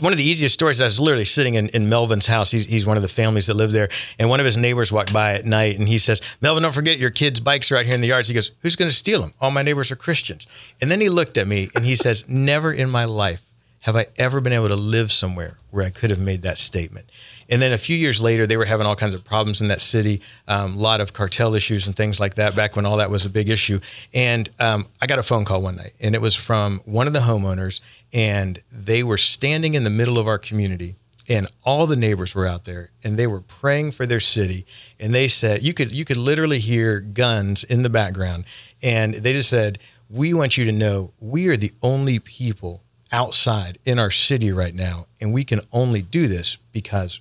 One 0.00 0.12
of 0.12 0.18
the 0.18 0.24
easiest 0.24 0.54
stories, 0.54 0.80
I 0.80 0.84
was 0.84 1.00
literally 1.00 1.24
sitting 1.24 1.54
in, 1.54 1.68
in 1.70 1.88
Melvin's 1.88 2.26
house. 2.26 2.50
He's, 2.50 2.66
he's 2.66 2.84
one 2.84 2.96
of 2.96 3.02
the 3.02 3.08
families 3.08 3.46
that 3.46 3.54
live 3.54 3.72
there. 3.72 3.88
And 4.18 4.28
one 4.28 4.40
of 4.40 4.46
his 4.46 4.56
neighbors 4.56 4.92
walked 4.92 5.12
by 5.12 5.34
at 5.34 5.46
night 5.46 5.78
and 5.78 5.88
he 5.88 5.98
says, 5.98 6.20
Melvin, 6.42 6.62
don't 6.62 6.74
forget 6.74 6.98
your 6.98 7.10
kids' 7.10 7.40
bikes 7.40 7.70
are 7.70 7.76
out 7.76 7.86
here 7.86 7.94
in 7.94 8.00
the 8.00 8.08
yards. 8.08 8.28
He 8.28 8.34
goes, 8.34 8.50
Who's 8.60 8.76
going 8.76 8.90
to 8.90 8.94
steal 8.94 9.22
them? 9.22 9.32
All 9.40 9.50
my 9.50 9.62
neighbors 9.62 9.90
are 9.90 9.96
Christians. 9.96 10.46
And 10.80 10.90
then 10.90 11.00
he 11.00 11.08
looked 11.08 11.38
at 11.38 11.46
me 11.46 11.70
and 11.74 11.84
he 11.84 11.94
says, 11.96 12.28
Never 12.28 12.72
in 12.72 12.90
my 12.90 13.04
life 13.04 13.42
have 13.80 13.96
I 13.96 14.06
ever 14.16 14.40
been 14.40 14.52
able 14.52 14.68
to 14.68 14.76
live 14.76 15.12
somewhere 15.12 15.56
where 15.70 15.86
I 15.86 15.90
could 15.90 16.10
have 16.10 16.20
made 16.20 16.42
that 16.42 16.58
statement. 16.58 17.08
And 17.48 17.62
then 17.62 17.72
a 17.72 17.78
few 17.78 17.96
years 17.96 18.20
later, 18.20 18.46
they 18.46 18.56
were 18.56 18.66
having 18.66 18.86
all 18.86 18.96
kinds 18.96 19.14
of 19.14 19.24
problems 19.24 19.60
in 19.60 19.68
that 19.68 19.80
city, 19.80 20.20
um, 20.46 20.74
a 20.74 20.78
lot 20.78 21.00
of 21.00 21.12
cartel 21.12 21.54
issues 21.54 21.86
and 21.86 21.96
things 21.96 22.20
like 22.20 22.34
that 22.34 22.54
back 22.54 22.76
when 22.76 22.84
all 22.84 22.98
that 22.98 23.10
was 23.10 23.24
a 23.24 23.30
big 23.30 23.48
issue. 23.48 23.80
And 24.12 24.50
um, 24.58 24.86
I 25.00 25.06
got 25.06 25.18
a 25.18 25.22
phone 25.22 25.44
call 25.44 25.62
one 25.62 25.76
night, 25.76 25.94
and 26.00 26.14
it 26.14 26.20
was 26.20 26.34
from 26.34 26.80
one 26.84 27.06
of 27.06 27.12
the 27.12 27.20
homeowners, 27.20 27.80
and 28.12 28.62
they 28.70 29.02
were 29.02 29.18
standing 29.18 29.74
in 29.74 29.84
the 29.84 29.90
middle 29.90 30.18
of 30.18 30.26
our 30.26 30.38
community. 30.38 30.96
And 31.30 31.46
all 31.62 31.86
the 31.86 31.96
neighbors 31.96 32.34
were 32.34 32.46
out 32.46 32.64
there, 32.64 32.90
and 33.04 33.18
they 33.18 33.26
were 33.26 33.42
praying 33.42 33.92
for 33.92 34.06
their 34.06 34.20
city. 34.20 34.64
And 34.98 35.14
they 35.14 35.28
said, 35.28 35.62
you 35.62 35.74
could 35.74 35.92
you 35.92 36.06
could 36.06 36.16
literally 36.16 36.58
hear 36.58 37.00
guns 37.00 37.64
in 37.64 37.82
the 37.82 37.90
background, 37.90 38.44
and 38.82 39.12
they 39.12 39.34
just 39.34 39.50
said, 39.50 39.78
"We 40.08 40.32
want 40.32 40.56
you 40.56 40.64
to 40.64 40.72
know 40.72 41.12
we 41.20 41.48
are 41.48 41.56
the 41.56 41.72
only 41.82 42.18
people 42.18 42.82
outside 43.12 43.78
in 43.84 43.98
our 43.98 44.10
city 44.10 44.52
right 44.52 44.74
now, 44.74 45.06
and 45.20 45.34
we 45.34 45.44
can 45.44 45.60
only 45.70 46.00
do 46.00 46.28
this 46.28 46.56
because 46.72 47.20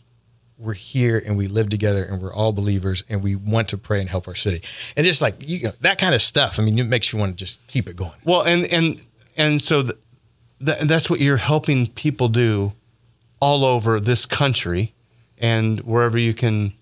we're 0.57 0.74
here 0.74 1.21
and 1.24 1.38
we 1.38 1.48
live 1.48 1.69
together 1.69 2.04
and 2.04 2.21
we're 2.21 2.33
all 2.33 2.51
believers 2.51 3.04
and 3.09 3.24
we 3.24 3.36
want 3.36 3.69
to 3.69 3.77
pray 3.77 4.00
and 4.00 4.09
help 4.09 4.27
our 4.27 4.36
city. 4.36 4.61
And 4.95 5.06
just 5.06 5.21
like 5.21 5.35
you 5.47 5.64
know, 5.64 5.73
that 5.81 5.99
kind 5.99 6.16
of 6.16 6.21
stuff. 6.21 6.59
I 6.59 6.64
mean, 6.64 6.78
it 6.80 6.87
makes 6.87 7.14
you 7.14 7.19
want 7.19 7.31
to 7.31 7.37
just 7.37 7.66
keep 7.68 7.87
it 7.87 7.95
going. 7.95 8.11
Well, 8.23 8.44
and 8.44 8.66
and 8.68 9.04
and 9.35 9.61
so 9.61 9.83
th- 9.83 9.97
th- 10.66 10.80
that's 10.81 11.09
what 11.09 11.19
you're 11.19 11.37
helping 11.37 11.87
people 11.87 12.28
do 12.28 12.73
all 13.40 13.66
over 13.66 13.99
this 13.99 14.26
country 14.26 14.94
and 15.37 15.80
wherever 15.81 16.18
you 16.18 16.33
can. 16.33 16.73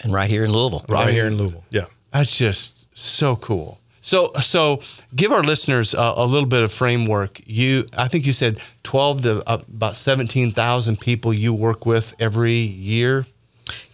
And 0.00 0.12
right 0.12 0.28
here 0.28 0.44
in 0.44 0.52
Louisville. 0.52 0.84
Right 0.88 1.12
here 1.12 1.26
in 1.26 1.36
Louisville. 1.36 1.64
Yeah. 1.70 1.86
That's 2.12 2.36
just 2.36 2.88
so 2.96 3.36
cool. 3.36 3.80
So 4.04 4.32
so 4.34 4.82
give 5.16 5.32
our 5.32 5.42
listeners 5.42 5.94
a, 5.94 6.12
a 6.16 6.26
little 6.26 6.46
bit 6.46 6.62
of 6.62 6.70
framework. 6.70 7.40
You, 7.46 7.86
I 7.96 8.06
think 8.06 8.26
you 8.26 8.34
said 8.34 8.60
twelve 8.82 9.22
to 9.22 9.42
uh, 9.48 9.62
about 9.66 9.96
seventeen 9.96 10.52
thousand 10.52 11.00
people 11.00 11.32
you 11.32 11.54
work 11.54 11.86
with 11.86 12.12
every 12.20 12.52
year. 12.52 13.24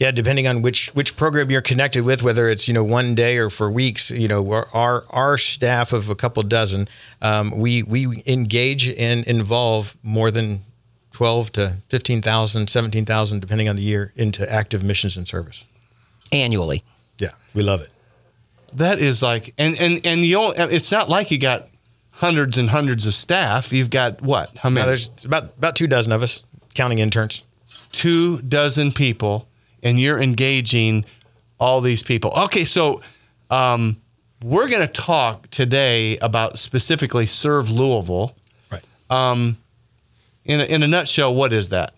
Yeah, 0.01 0.11
depending 0.11 0.49
on 0.49 0.63
which 0.63 0.89
which 0.97 1.17
program 1.17 1.49
you're 1.49 1.63
connected 1.63 2.05
with, 2.05 2.25
whether 2.25 2.49
it's 2.49 2.67
you 2.67 2.75
know 2.75 2.83
one 2.83 3.15
day 3.15 3.39
or 3.39 3.51
for 3.51 3.71
weeks, 3.71 4.11
you 4.11 4.27
know 4.27 4.51
our 4.51 4.67
our, 4.75 5.05
our 5.11 5.39
staff 5.39 5.93
of 5.93 6.11
a 6.11 6.17
couple 6.17 6.43
dozen, 6.43 6.89
um, 7.23 7.57
we 7.57 7.85
we 7.85 8.21
engage 8.27 8.89
and 8.89 9.25
involve 9.29 9.97
more 10.03 10.33
than 10.33 10.63
twelve 11.13 11.53
to 11.53 11.77
15,000, 11.89 12.69
17,000, 12.69 13.41
depending 13.41 13.69
on 13.69 13.77
the 13.77 13.83
year, 13.83 14.13
into 14.17 14.51
active 14.51 14.83
missions 14.83 15.17
and 15.17 15.29
service. 15.29 15.65
Annually. 16.33 16.83
Yeah, 17.19 17.31
we 17.55 17.63
love 17.63 17.81
it. 17.81 17.91
That 18.75 18.99
is 18.99 19.23
like, 19.23 19.55
and 19.59 19.79
and 19.79 20.01
and 20.05 20.25
you. 20.25 20.35
Don't, 20.37 20.73
it's 20.73 20.93
not 20.93 21.09
like 21.09 21.31
you 21.31 21.39
got 21.39 21.69
hundreds 22.11 22.59
and 22.59 22.69
hundreds 22.69 23.07
of 23.07 23.15
staff. 23.15 23.73
You've 23.73 23.91
got 23.91 24.21
what? 24.23 24.57
How 24.57 24.71
many? 24.71 24.83
Now, 24.83 24.87
there's 24.87 25.11
about 25.25 25.45
about 25.59 25.77
two 25.77 25.87
dozen 25.87 26.13
of 26.13 26.23
us, 26.23 26.43
counting 26.75 26.99
interns. 26.99 27.45
two 27.93 28.41
dozen 28.43 28.93
people 28.93 29.49
and 29.83 29.99
you're 29.99 30.21
engaging 30.21 31.05
all 31.59 31.81
these 31.81 32.03
people. 32.03 32.33
Okay, 32.45 32.65
so 32.65 33.01
um, 33.51 33.97
we're 34.43 34.69
going 34.69 34.87
to 34.87 34.93
talk 34.93 35.49
today 35.51 36.17
about 36.19 36.59
specifically 36.59 37.27
Serve 37.27 37.71
Louisville. 37.71 38.35
Right. 38.71 38.83
Um 39.11 39.59
in 40.45 40.61
a, 40.61 40.65
in 40.65 40.83
a 40.83 40.89
nutshell, 40.89 41.35
what 41.35 41.53
is 41.53 41.69
that? 41.69 41.93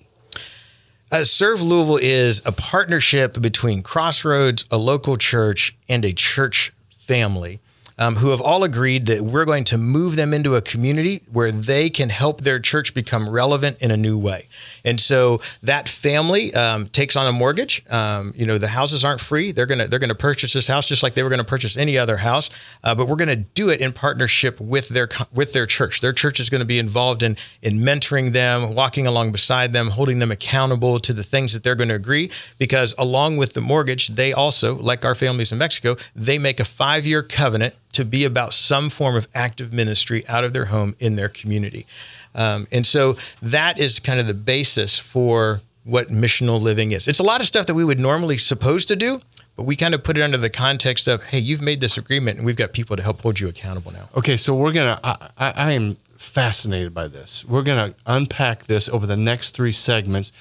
Uh, 1.12 1.24
Serve 1.24 1.60
Louisville 1.60 1.98
is 2.00 2.40
a 2.46 2.52
partnership 2.52 3.38
between 3.42 3.82
Crossroads, 3.82 4.64
a 4.70 4.78
local 4.78 5.18
church, 5.18 5.76
and 5.86 6.06
a 6.06 6.12
church 6.14 6.72
family. 6.96 7.60
Um, 7.98 8.16
who 8.16 8.30
have 8.30 8.40
all 8.40 8.64
agreed 8.64 9.06
that 9.06 9.20
we're 9.20 9.44
going 9.44 9.64
to 9.64 9.78
move 9.78 10.16
them 10.16 10.32
into 10.32 10.56
a 10.56 10.62
community 10.62 11.20
where 11.30 11.52
they 11.52 11.90
can 11.90 12.08
help 12.08 12.40
their 12.40 12.58
church 12.58 12.94
become 12.94 13.28
relevant 13.28 13.76
in 13.80 13.90
a 13.90 13.96
new 13.96 14.16
way. 14.16 14.46
And 14.84 15.00
so 15.00 15.40
that 15.62 15.88
family 15.88 16.54
um, 16.54 16.86
takes 16.86 17.16
on 17.16 17.26
a 17.26 17.32
mortgage. 17.32 17.82
Um, 17.90 18.32
you 18.34 18.46
know, 18.46 18.58
the 18.58 18.68
houses 18.68 19.04
aren't 19.04 19.20
free. 19.20 19.52
They're 19.52 19.66
gonna 19.66 19.88
they're 19.88 19.98
gonna 19.98 20.14
purchase 20.14 20.52
this 20.52 20.66
house 20.66 20.86
just 20.86 21.02
like 21.02 21.14
they 21.14 21.22
were 21.22 21.30
gonna 21.30 21.44
purchase 21.44 21.76
any 21.76 21.98
other 21.98 22.16
house. 22.16 22.50
Uh, 22.82 22.94
but 22.94 23.08
we're 23.08 23.16
gonna 23.16 23.36
do 23.36 23.68
it 23.68 23.80
in 23.80 23.92
partnership 23.92 24.60
with 24.60 24.88
their 24.88 25.08
with 25.34 25.52
their 25.52 25.66
church. 25.66 26.00
Their 26.00 26.12
church 26.12 26.40
is 26.40 26.48
to 26.60 26.64
be 26.64 26.78
involved 26.78 27.22
in 27.22 27.36
in 27.60 27.78
mentoring 27.78 28.32
them, 28.32 28.74
walking 28.74 29.06
along 29.06 29.32
beside 29.32 29.72
them, 29.72 29.88
holding 29.88 30.18
them 30.18 30.30
accountable 30.30 30.98
to 31.00 31.12
the 31.12 31.22
things 31.22 31.52
that 31.52 31.62
they're 31.62 31.74
to 31.88 31.94
agree. 31.94 32.30
Because 32.58 32.94
along 32.98 33.36
with 33.36 33.54
the 33.54 33.60
mortgage, 33.60 34.08
they 34.08 34.32
also, 34.32 34.76
like 34.76 35.04
our 35.04 35.14
families 35.14 35.52
in 35.52 35.58
Mexico, 35.58 35.96
they 36.14 36.38
make 36.38 36.60
a 36.60 36.64
five 36.64 37.06
year 37.06 37.22
covenant 37.22 37.74
to 37.92 38.04
be 38.04 38.24
about 38.24 38.52
some 38.52 38.88
form 38.90 39.16
of 39.16 39.28
active 39.34 39.72
ministry 39.72 40.26
out 40.28 40.44
of 40.44 40.52
their 40.52 40.66
home 40.66 40.94
in 40.98 41.16
their 41.16 41.28
community. 41.28 41.86
Um, 42.34 42.66
and 42.72 42.86
so 42.86 43.16
that 43.42 43.78
is 43.78 43.98
kind 43.98 44.18
of 44.18 44.26
the 44.26 44.34
basis 44.34 44.98
for 44.98 45.60
what 45.84 46.08
missional 46.08 46.60
living 46.60 46.92
is. 46.92 47.08
It's 47.08 47.18
a 47.18 47.24
lot 47.24 47.40
of 47.40 47.46
stuff 47.46 47.66
that 47.66 47.74
we 47.74 47.84
would 47.84 48.00
normally 48.00 48.38
supposed 48.38 48.88
to 48.88 48.96
do, 48.96 49.20
but 49.56 49.64
we 49.64 49.76
kind 49.76 49.94
of 49.94 50.02
put 50.02 50.16
it 50.16 50.22
under 50.22 50.38
the 50.38 50.50
context 50.50 51.08
of, 51.08 51.22
hey, 51.24 51.38
you've 51.38 51.60
made 51.60 51.80
this 51.80 51.98
agreement, 51.98 52.38
and 52.38 52.46
we've 52.46 52.56
got 52.56 52.72
people 52.72 52.96
to 52.96 53.02
help 53.02 53.20
hold 53.20 53.38
you 53.40 53.48
accountable 53.48 53.92
now. 53.92 54.08
Okay, 54.16 54.36
so 54.36 54.54
we're 54.54 54.72
gonna. 54.72 54.98
I, 55.02 55.28
I, 55.36 55.52
I 55.56 55.72
am 55.72 55.96
fascinated 56.16 56.94
by 56.94 57.08
this. 57.08 57.44
We're 57.44 57.62
gonna 57.62 57.94
unpack 58.06 58.64
this 58.64 58.88
over 58.88 59.06
the 59.06 59.16
next 59.16 59.50
three 59.50 59.72
segments. 59.72 60.32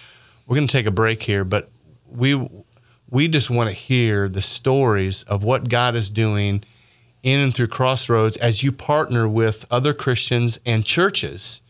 We're 0.45 0.55
gonna 0.55 0.67
take 0.67 0.85
a 0.85 0.91
break 0.91 1.23
here, 1.23 1.43
but 1.43 1.69
we 2.09 2.47
we 3.09 3.27
just 3.27 3.49
want 3.49 3.69
to 3.69 3.75
hear 3.75 4.29
the 4.29 4.41
stories 4.41 5.23
of 5.23 5.43
what 5.43 5.67
God 5.67 5.95
is 5.95 6.09
doing 6.09 6.63
in 7.23 7.39
and 7.39 7.53
through 7.53 7.67
Crossroads 7.67 8.37
as 8.37 8.63
you 8.63 8.71
partner 8.71 9.27
with 9.27 9.65
other 9.71 9.93
Christians 9.93 10.59
and 10.65 10.83
churches 10.85 11.61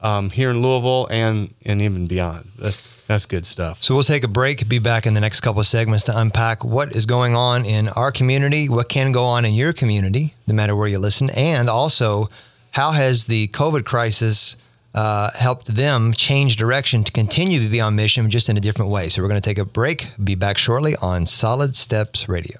um, 0.00 0.30
here 0.30 0.50
in 0.50 0.62
Louisville 0.62 1.08
and 1.10 1.52
and 1.64 1.80
even 1.82 2.06
beyond. 2.06 2.50
That's 2.58 3.02
that's 3.06 3.26
good 3.26 3.46
stuff. 3.46 3.82
So 3.82 3.94
we'll 3.94 4.02
take 4.02 4.24
a 4.24 4.28
break, 4.28 4.68
be 4.68 4.78
back 4.78 5.06
in 5.06 5.14
the 5.14 5.20
next 5.20 5.40
couple 5.40 5.60
of 5.60 5.66
segments 5.66 6.04
to 6.04 6.18
unpack 6.18 6.64
what 6.64 6.94
is 6.94 7.06
going 7.06 7.34
on 7.34 7.64
in 7.64 7.88
our 7.88 8.12
community, 8.12 8.68
what 8.68 8.88
can 8.88 9.12
go 9.12 9.24
on 9.24 9.44
in 9.44 9.54
your 9.54 9.72
community, 9.72 10.34
no 10.46 10.54
matter 10.54 10.76
where 10.76 10.88
you 10.88 10.98
listen, 10.98 11.30
and 11.30 11.68
also 11.68 12.28
how 12.70 12.92
has 12.92 13.26
the 13.26 13.48
COVID 13.48 13.84
crisis 13.84 14.56
uh, 14.94 15.30
helped 15.38 15.74
them 15.74 16.12
change 16.12 16.56
direction 16.56 17.02
to 17.04 17.12
continue 17.12 17.60
to 17.62 17.68
be 17.68 17.80
on 17.80 17.96
mission 17.96 18.30
just 18.30 18.48
in 18.48 18.56
a 18.56 18.60
different 18.60 18.90
way. 18.90 19.08
So 19.08 19.22
we're 19.22 19.28
going 19.28 19.40
to 19.40 19.48
take 19.48 19.58
a 19.58 19.64
break, 19.64 20.08
be 20.22 20.34
back 20.34 20.56
shortly 20.56 20.94
on 21.02 21.26
Solid 21.26 21.76
Steps 21.76 22.28
Radio. 22.28 22.58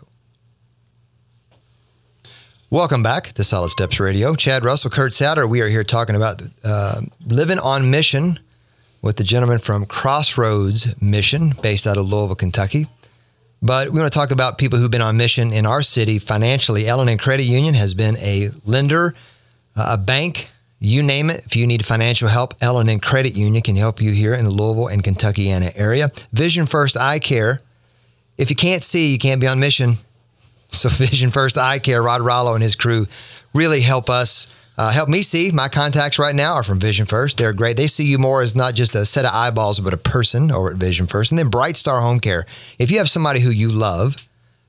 Welcome 2.74 3.04
back 3.04 3.26
to 3.34 3.44
Solid 3.44 3.70
Steps 3.70 4.00
Radio. 4.00 4.34
Chad 4.34 4.64
Russell, 4.64 4.90
Kurt 4.90 5.14
Souter. 5.14 5.46
We 5.46 5.60
are 5.60 5.68
here 5.68 5.84
talking 5.84 6.16
about 6.16 6.42
uh, 6.64 7.02
living 7.24 7.60
on 7.60 7.88
mission 7.88 8.40
with 9.00 9.14
the 9.14 9.22
gentleman 9.22 9.60
from 9.60 9.86
Crossroads 9.86 11.00
Mission, 11.00 11.52
based 11.62 11.86
out 11.86 11.98
of 11.98 12.06
Louisville, 12.06 12.34
Kentucky. 12.34 12.86
But 13.62 13.90
we 13.90 14.00
want 14.00 14.12
to 14.12 14.18
talk 14.18 14.32
about 14.32 14.58
people 14.58 14.80
who've 14.80 14.90
been 14.90 15.02
on 15.02 15.16
mission 15.16 15.52
in 15.52 15.66
our 15.66 15.82
city 15.82 16.18
financially. 16.18 16.88
L&N 16.88 17.16
Credit 17.16 17.44
Union 17.44 17.74
has 17.74 17.94
been 17.94 18.16
a 18.16 18.48
lender, 18.64 19.14
uh, 19.76 19.90
a 19.96 19.96
bank, 19.96 20.50
you 20.80 21.04
name 21.04 21.30
it. 21.30 21.46
If 21.46 21.54
you 21.54 21.68
need 21.68 21.86
financial 21.86 22.26
help, 22.26 22.54
L&N 22.60 22.98
Credit 22.98 23.36
Union 23.36 23.62
can 23.62 23.76
help 23.76 24.02
you 24.02 24.10
here 24.10 24.34
in 24.34 24.44
the 24.44 24.50
Louisville 24.50 24.88
and 24.88 25.04
Kentuckiana 25.04 25.70
area. 25.76 26.08
Vision 26.32 26.66
First 26.66 26.96
Eye 26.96 27.20
Care. 27.20 27.60
If 28.36 28.50
you 28.50 28.56
can't 28.56 28.82
see, 28.82 29.12
you 29.12 29.18
can't 29.20 29.40
be 29.40 29.46
on 29.46 29.60
mission. 29.60 29.92
So 30.80 30.88
Vision 30.88 31.30
First 31.30 31.58
Eye 31.58 31.78
Care, 31.78 32.02
Rod 32.02 32.20
Rollo 32.20 32.54
and 32.54 32.62
his 32.62 32.76
crew 32.76 33.06
really 33.54 33.80
help 33.80 34.10
us. 34.10 34.54
Uh, 34.76 34.90
help 34.90 35.08
me 35.08 35.22
see. 35.22 35.52
My 35.52 35.68
contacts 35.68 36.18
right 36.18 36.34
now 36.34 36.54
are 36.54 36.64
from 36.64 36.80
Vision 36.80 37.06
First. 37.06 37.38
They're 37.38 37.52
great. 37.52 37.76
They 37.76 37.86
see 37.86 38.04
you 38.04 38.18
more 38.18 38.42
as 38.42 38.56
not 38.56 38.74
just 38.74 38.94
a 38.96 39.06
set 39.06 39.24
of 39.24 39.32
eyeballs, 39.32 39.78
but 39.78 39.94
a 39.94 39.98
person 39.98 40.50
over 40.50 40.70
at 40.70 40.76
Vision 40.76 41.06
First. 41.06 41.30
And 41.30 41.38
then 41.38 41.48
Bright 41.48 41.76
Star 41.76 42.00
Home 42.00 42.18
Care. 42.18 42.44
If 42.78 42.90
you 42.90 42.98
have 42.98 43.08
somebody 43.08 43.40
who 43.40 43.50
you 43.50 43.70
love 43.70 44.16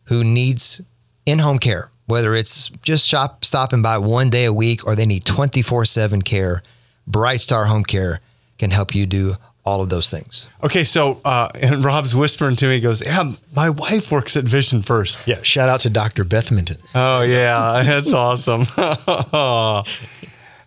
who 0.05 0.24
needs 0.24 0.81
in 1.25 1.39
home 1.39 1.57
care, 1.57 1.89
whether 2.05 2.35
it's 2.35 2.69
just 2.83 3.07
shop 3.07 3.43
stopping 3.43 3.81
by 3.81 3.97
one 3.97 4.29
day 4.29 4.45
a 4.45 4.53
week 4.53 4.85
or 4.85 4.95
they 4.95 5.07
need 5.07 5.25
24 5.25 5.85
7 5.85 6.21
care, 6.21 6.62
Bright 7.07 7.41
Star 7.41 7.65
Home 7.65 7.83
Care 7.83 8.19
can 8.59 8.69
help 8.69 8.93
you 8.93 9.07
do 9.07 9.35
all 9.65 9.81
of 9.81 9.89
those 9.89 10.10
things. 10.10 10.48
Okay, 10.63 10.84
so 10.84 11.19
uh, 11.25 11.50
and 11.55 11.84
Rob's 11.84 12.15
whispering 12.15 12.55
to 12.57 12.67
me, 12.67 12.75
he 12.75 12.81
goes, 12.81 13.03
"Yeah, 13.03 13.31
my 13.55 13.72
wife 13.72 14.12
works 14.12 14.38
at 14.38 14.43
Vision 14.43 14.84
First. 14.84 15.27
Yeah, 15.27 15.41
shout 15.41 15.69
out 15.69 15.79
to 15.81 15.89
Dr. 15.89 16.24
Beth 16.24 16.51
Minton. 16.51 16.77
Oh 16.93 17.24
yeah, 17.24 17.84
that's 17.86 18.13
awesome. 18.13 18.62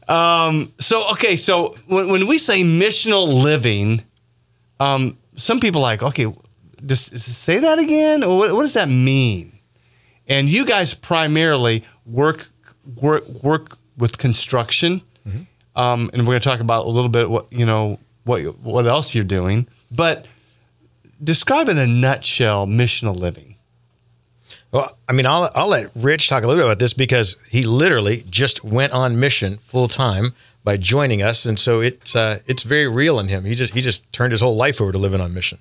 um, 0.09 0.73
so 0.79 1.11
okay, 1.13 1.37
so 1.37 1.77
when, 1.87 2.09
when 2.09 2.27
we 2.27 2.39
say 2.39 2.63
missional 2.63 3.43
living, 3.43 4.03
um, 4.81 5.17
some 5.37 5.61
people 5.61 5.81
like, 5.81 6.03
okay, 6.03 6.27
just 6.85 7.17
say 7.19 7.61
that 7.61 7.79
again. 7.79 8.21
What, 8.21 8.53
what 8.53 8.63
does 8.63 8.75
that 8.75 8.89
mean? 8.89 9.53
And 10.27 10.49
you 10.49 10.67
guys 10.67 10.93
primarily 10.93 11.85
work 12.05 12.49
work 13.01 13.29
work 13.45 13.79
with 13.97 14.19
construction, 14.19 15.03
um, 15.77 16.11
and 16.13 16.23
we're 16.23 16.33
going 16.33 16.41
to 16.41 16.49
talk 16.49 16.61
about 16.61 16.87
a 16.87 16.89
little 16.89 17.09
bit 17.09 17.31
what 17.31 17.53
you 17.53 17.65
know 17.65 18.01
what 18.29 18.43
what 18.63 18.87
else 18.87 19.15
you're 19.15 19.25
doing, 19.25 19.67
but 19.91 20.29
describe 21.23 21.69
in 21.69 21.79
a 21.79 21.87
nutshell 21.87 22.67
missional 22.67 23.17
living. 23.17 23.57
Well, 24.71 24.97
I 25.09 25.13
mean, 25.15 25.25
I'll, 25.25 25.51
I'll 25.55 25.69
let 25.69 25.91
Rich 25.97 26.29
talk 26.29 26.45
a 26.45 26.47
little 26.47 26.63
bit 26.63 26.67
about 26.67 26.79
this 26.79 26.93
because 26.93 27.39
he 27.49 27.63
literally 27.63 28.25
just 28.29 28.63
went 28.63 28.93
on 28.93 29.19
mission 29.19 29.57
full 29.59 29.89
time 29.89 30.35
by 30.63 30.77
joining 30.77 31.23
us, 31.23 31.47
and 31.47 31.59
so 31.59 31.81
it's 31.81 32.15
uh, 32.15 32.41
it's 32.47 32.63
very 32.63 32.87
real 32.87 33.19
in 33.19 33.29
him. 33.29 33.45
He 33.45 33.55
just 33.55 33.73
he 33.73 33.81
just 33.81 34.13
turned 34.13 34.33
his 34.33 34.43
whole 34.43 34.57
life 34.57 34.81
over 34.81 34.93
to 34.93 34.99
living 34.99 35.21
on 35.21 35.33
mission. 35.33 35.59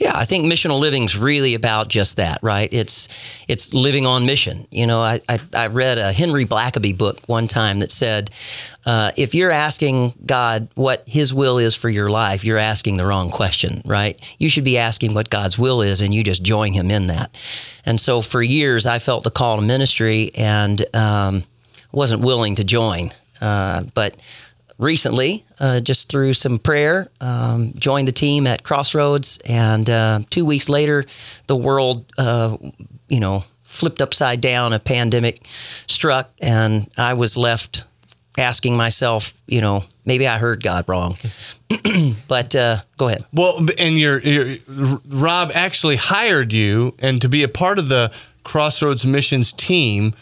Yeah, 0.00 0.12
I 0.14 0.24
think 0.24 0.46
missional 0.46 0.80
living's 0.80 1.18
really 1.18 1.54
about 1.54 1.88
just 1.88 2.16
that, 2.16 2.38
right? 2.40 2.70
It's 2.72 3.06
it's 3.48 3.74
living 3.74 4.06
on 4.06 4.24
mission. 4.24 4.66
You 4.70 4.86
know, 4.86 5.02
I 5.02 5.20
I, 5.28 5.38
I 5.54 5.66
read 5.66 5.98
a 5.98 6.10
Henry 6.10 6.46
Blackaby 6.46 6.96
book 6.96 7.18
one 7.26 7.46
time 7.46 7.80
that 7.80 7.92
said, 7.92 8.30
uh, 8.86 9.10
if 9.18 9.34
you're 9.34 9.50
asking 9.50 10.14
God 10.24 10.68
what 10.74 11.04
His 11.06 11.34
will 11.34 11.58
is 11.58 11.76
for 11.76 11.90
your 11.90 12.08
life, 12.08 12.44
you're 12.44 12.56
asking 12.56 12.96
the 12.96 13.04
wrong 13.04 13.28
question, 13.28 13.82
right? 13.84 14.18
You 14.38 14.48
should 14.48 14.64
be 14.64 14.78
asking 14.78 15.12
what 15.12 15.28
God's 15.28 15.58
will 15.58 15.82
is, 15.82 16.00
and 16.00 16.14
you 16.14 16.24
just 16.24 16.42
join 16.42 16.72
Him 16.72 16.90
in 16.90 17.08
that. 17.08 17.38
And 17.84 18.00
so, 18.00 18.22
for 18.22 18.42
years, 18.42 18.86
I 18.86 19.00
felt 19.00 19.22
the 19.22 19.30
call 19.30 19.56
to 19.56 19.62
ministry 19.62 20.30
and 20.34 20.82
um, 20.96 21.42
wasn't 21.92 22.24
willing 22.24 22.54
to 22.54 22.64
join, 22.64 23.10
uh, 23.42 23.84
but 23.92 24.16
recently, 24.80 25.44
uh, 25.60 25.80
just 25.80 26.08
through 26.08 26.34
some 26.34 26.58
prayer, 26.58 27.06
um, 27.20 27.72
joined 27.74 28.08
the 28.08 28.12
team 28.12 28.46
at 28.46 28.62
Crossroads, 28.64 29.38
and 29.46 29.88
uh, 29.88 30.20
two 30.30 30.44
weeks 30.44 30.68
later, 30.68 31.04
the 31.46 31.56
world, 31.56 32.04
uh, 32.18 32.56
you 33.08 33.20
know, 33.20 33.44
flipped 33.62 34.00
upside 34.00 34.40
down. 34.40 34.72
A 34.72 34.78
pandemic 34.78 35.46
struck, 35.86 36.30
and 36.40 36.90
I 36.98 37.14
was 37.14 37.36
left 37.36 37.84
asking 38.38 38.76
myself, 38.76 39.34
you 39.46 39.60
know, 39.60 39.84
maybe 40.04 40.26
I 40.26 40.38
heard 40.38 40.62
God 40.62 40.84
wrong. 40.88 41.16
but 42.28 42.56
uh, 42.56 42.78
go 42.96 43.08
ahead. 43.08 43.22
Well, 43.32 43.66
and 43.78 43.98
your, 43.98 44.18
your 44.20 44.56
Rob 45.08 45.50
actually 45.54 45.96
hired 45.96 46.52
you, 46.52 46.94
and 46.98 47.20
to 47.22 47.28
be 47.28 47.44
a 47.44 47.48
part 47.48 47.78
of 47.78 47.88
the 47.88 48.12
Crossroads 48.44 49.04
Missions 49.04 49.52
team 49.52 50.14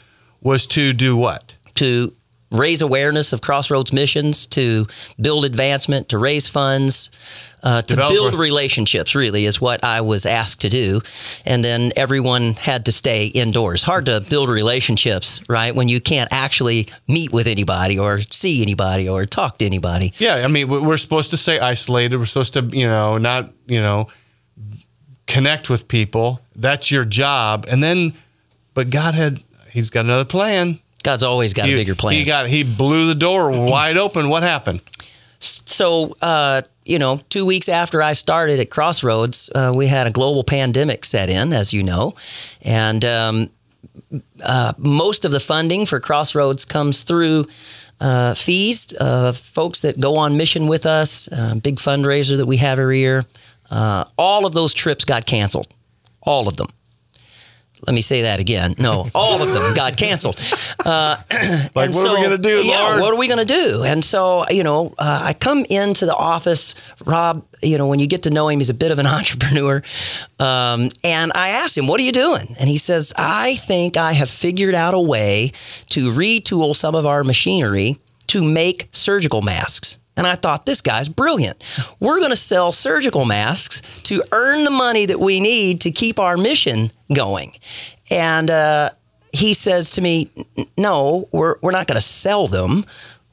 was 0.42 0.66
to 0.68 0.92
do 0.92 1.16
what? 1.16 1.56
To 1.76 2.12
raise 2.50 2.80
awareness 2.82 3.32
of 3.32 3.40
Crossroads 3.42 3.92
missions, 3.92 4.46
to 4.48 4.86
build 5.20 5.44
advancement, 5.44 6.08
to 6.08 6.18
raise 6.18 6.48
funds, 6.48 7.10
uh, 7.62 7.82
to 7.82 7.88
Develop- 7.96 8.12
build 8.12 8.34
relationships, 8.34 9.14
really, 9.14 9.44
is 9.44 9.60
what 9.60 9.82
I 9.84 10.00
was 10.00 10.24
asked 10.24 10.60
to 10.62 10.68
do. 10.68 11.00
And 11.44 11.64
then 11.64 11.90
everyone 11.96 12.52
had 12.54 12.84
to 12.86 12.92
stay 12.92 13.26
indoors. 13.26 13.82
Hard 13.82 14.06
to 14.06 14.20
build 14.20 14.48
relationships, 14.48 15.40
right, 15.48 15.74
when 15.74 15.88
you 15.88 16.00
can't 16.00 16.28
actually 16.32 16.88
meet 17.08 17.32
with 17.32 17.46
anybody 17.48 17.98
or 17.98 18.20
see 18.30 18.62
anybody 18.62 19.08
or 19.08 19.26
talk 19.26 19.58
to 19.58 19.66
anybody. 19.66 20.12
Yeah, 20.18 20.36
I 20.36 20.46
mean, 20.46 20.68
we- 20.68 20.78
we're 20.78 20.96
supposed 20.98 21.30
to 21.30 21.36
stay 21.36 21.58
isolated. 21.58 22.16
We're 22.16 22.26
supposed 22.26 22.54
to, 22.54 22.62
you 22.72 22.86
know, 22.86 23.18
not, 23.18 23.50
you 23.66 23.80
know, 23.82 24.08
connect 25.26 25.68
with 25.68 25.88
people. 25.88 26.40
That's 26.56 26.90
your 26.90 27.04
job. 27.04 27.66
And 27.68 27.82
then, 27.82 28.14
but 28.74 28.90
God 28.90 29.14
had, 29.14 29.40
He's 29.70 29.90
got 29.90 30.04
another 30.06 30.24
plan. 30.24 30.78
God's 31.02 31.22
always 31.22 31.54
got 31.54 31.66
he, 31.66 31.74
a 31.74 31.76
bigger 31.76 31.94
plan. 31.94 32.14
He 32.14 32.24
got, 32.24 32.46
He 32.46 32.64
blew 32.64 33.06
the 33.06 33.14
door 33.14 33.50
wide 33.70 33.96
open. 33.96 34.28
What 34.28 34.42
happened? 34.42 34.80
so 35.40 36.14
uh, 36.20 36.62
you 36.84 36.98
know 36.98 37.20
two 37.28 37.46
weeks 37.46 37.68
after 37.68 38.02
i 38.02 38.12
started 38.12 38.58
at 38.60 38.70
crossroads 38.70 39.50
uh, 39.54 39.72
we 39.74 39.86
had 39.86 40.06
a 40.06 40.10
global 40.10 40.42
pandemic 40.42 41.04
set 41.04 41.30
in 41.30 41.52
as 41.52 41.72
you 41.72 41.82
know 41.82 42.14
and 42.62 43.04
um, 43.04 43.50
uh, 44.42 44.72
most 44.78 45.24
of 45.24 45.30
the 45.30 45.40
funding 45.40 45.86
for 45.86 46.00
crossroads 46.00 46.64
comes 46.64 47.02
through 47.02 47.46
uh, 48.00 48.34
fees 48.34 48.92
uh, 49.00 49.32
folks 49.32 49.80
that 49.80 50.00
go 50.00 50.16
on 50.16 50.36
mission 50.36 50.66
with 50.66 50.86
us 50.86 51.30
uh, 51.32 51.54
big 51.62 51.76
fundraiser 51.76 52.36
that 52.36 52.46
we 52.46 52.56
have 52.56 52.78
every 52.78 52.98
year 52.98 53.24
all 53.70 54.46
of 54.46 54.54
those 54.54 54.74
trips 54.74 55.04
got 55.04 55.26
canceled 55.26 55.68
all 56.22 56.48
of 56.48 56.56
them 56.56 56.68
let 57.86 57.94
me 57.94 58.02
say 58.02 58.22
that 58.22 58.40
again. 58.40 58.74
No, 58.78 59.08
all 59.14 59.42
of 59.42 59.52
them 59.52 59.74
got 59.74 59.96
canceled. 59.96 60.40
Uh, 60.84 61.16
like, 61.74 61.94
what 61.94 62.06
are 62.06 62.14
we 62.14 62.20
going 62.20 62.30
to 62.30 62.38
do, 62.38 62.62
yeah, 62.64 62.88
Lord? 62.88 63.00
what 63.00 63.14
are 63.14 63.18
we 63.18 63.28
going 63.28 63.46
to 63.46 63.54
do? 63.54 63.82
And 63.84 64.04
so, 64.04 64.44
you 64.50 64.64
know, 64.64 64.94
uh, 64.98 65.20
I 65.24 65.32
come 65.32 65.64
into 65.68 66.06
the 66.06 66.14
office. 66.14 66.74
Rob, 67.04 67.46
you 67.62 67.78
know, 67.78 67.86
when 67.86 67.98
you 67.98 68.06
get 68.06 68.24
to 68.24 68.30
know 68.30 68.48
him, 68.48 68.58
he's 68.58 68.70
a 68.70 68.74
bit 68.74 68.90
of 68.90 68.98
an 68.98 69.06
entrepreneur. 69.18 69.82
Um, 70.38 70.88
and 71.04 71.32
I 71.34 71.50
asked 71.62 71.78
him, 71.78 71.86
"What 71.86 72.00
are 72.00 72.04
you 72.04 72.12
doing?" 72.12 72.54
And 72.58 72.68
he 72.68 72.78
says, 72.78 73.12
"I 73.16 73.56
think 73.56 73.96
I 73.96 74.12
have 74.12 74.30
figured 74.30 74.74
out 74.74 74.94
a 74.94 75.00
way 75.00 75.52
to 75.88 76.10
retool 76.10 76.74
some 76.74 76.94
of 76.94 77.06
our 77.06 77.24
machinery 77.24 77.96
to 78.28 78.42
make 78.42 78.88
surgical 78.92 79.42
masks." 79.42 79.98
And 80.18 80.26
I 80.26 80.34
thought, 80.34 80.66
this 80.66 80.80
guy's 80.80 81.08
brilliant. 81.08 81.62
We're 82.00 82.18
going 82.18 82.30
to 82.30 82.36
sell 82.36 82.72
surgical 82.72 83.24
masks 83.24 83.82
to 84.02 84.20
earn 84.32 84.64
the 84.64 84.70
money 84.72 85.06
that 85.06 85.20
we 85.20 85.38
need 85.38 85.82
to 85.82 85.92
keep 85.92 86.18
our 86.18 86.36
mission 86.36 86.90
going. 87.14 87.52
And 88.10 88.50
uh, 88.50 88.90
he 89.32 89.54
says 89.54 89.92
to 89.92 90.00
me, 90.00 90.30
no, 90.76 91.28
we're, 91.32 91.56
we're 91.62 91.72
not 91.72 91.86
going 91.86 91.96
to 91.96 92.06
sell 92.06 92.46
them. 92.46 92.84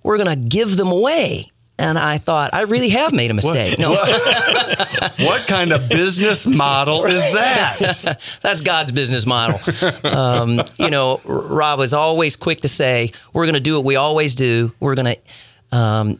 We're 0.03 0.17
going 0.17 0.41
to 0.41 0.47
give 0.47 0.77
them 0.77 0.91
away. 0.91 1.45
And 1.77 1.97
I 1.97 2.19
thought, 2.19 2.53
I 2.53 2.63
really 2.63 2.89
have 2.89 3.11
made 3.11 3.31
a 3.31 3.33
mistake. 3.33 3.77
no, 3.77 3.89
What 5.19 5.45
kind 5.45 5.73
of 5.73 5.89
business 5.89 6.47
model 6.47 7.03
is 7.03 7.19
that? 7.33 8.39
that's 8.41 8.61
God's 8.61 8.93
business 8.93 9.25
model. 9.25 9.59
Um, 10.05 10.61
you 10.77 10.89
know, 10.89 11.19
Rob 11.25 11.79
was 11.79 11.93
always 11.93 12.37
quick 12.37 12.61
to 12.61 12.69
say, 12.69 13.11
we're 13.33 13.43
going 13.43 13.55
to 13.55 13.61
do 13.61 13.75
what 13.75 13.83
we 13.83 13.97
always 13.97 14.35
do. 14.35 14.73
We're 14.79 14.95
going 14.95 15.15
to 15.15 15.77
um, 15.77 16.17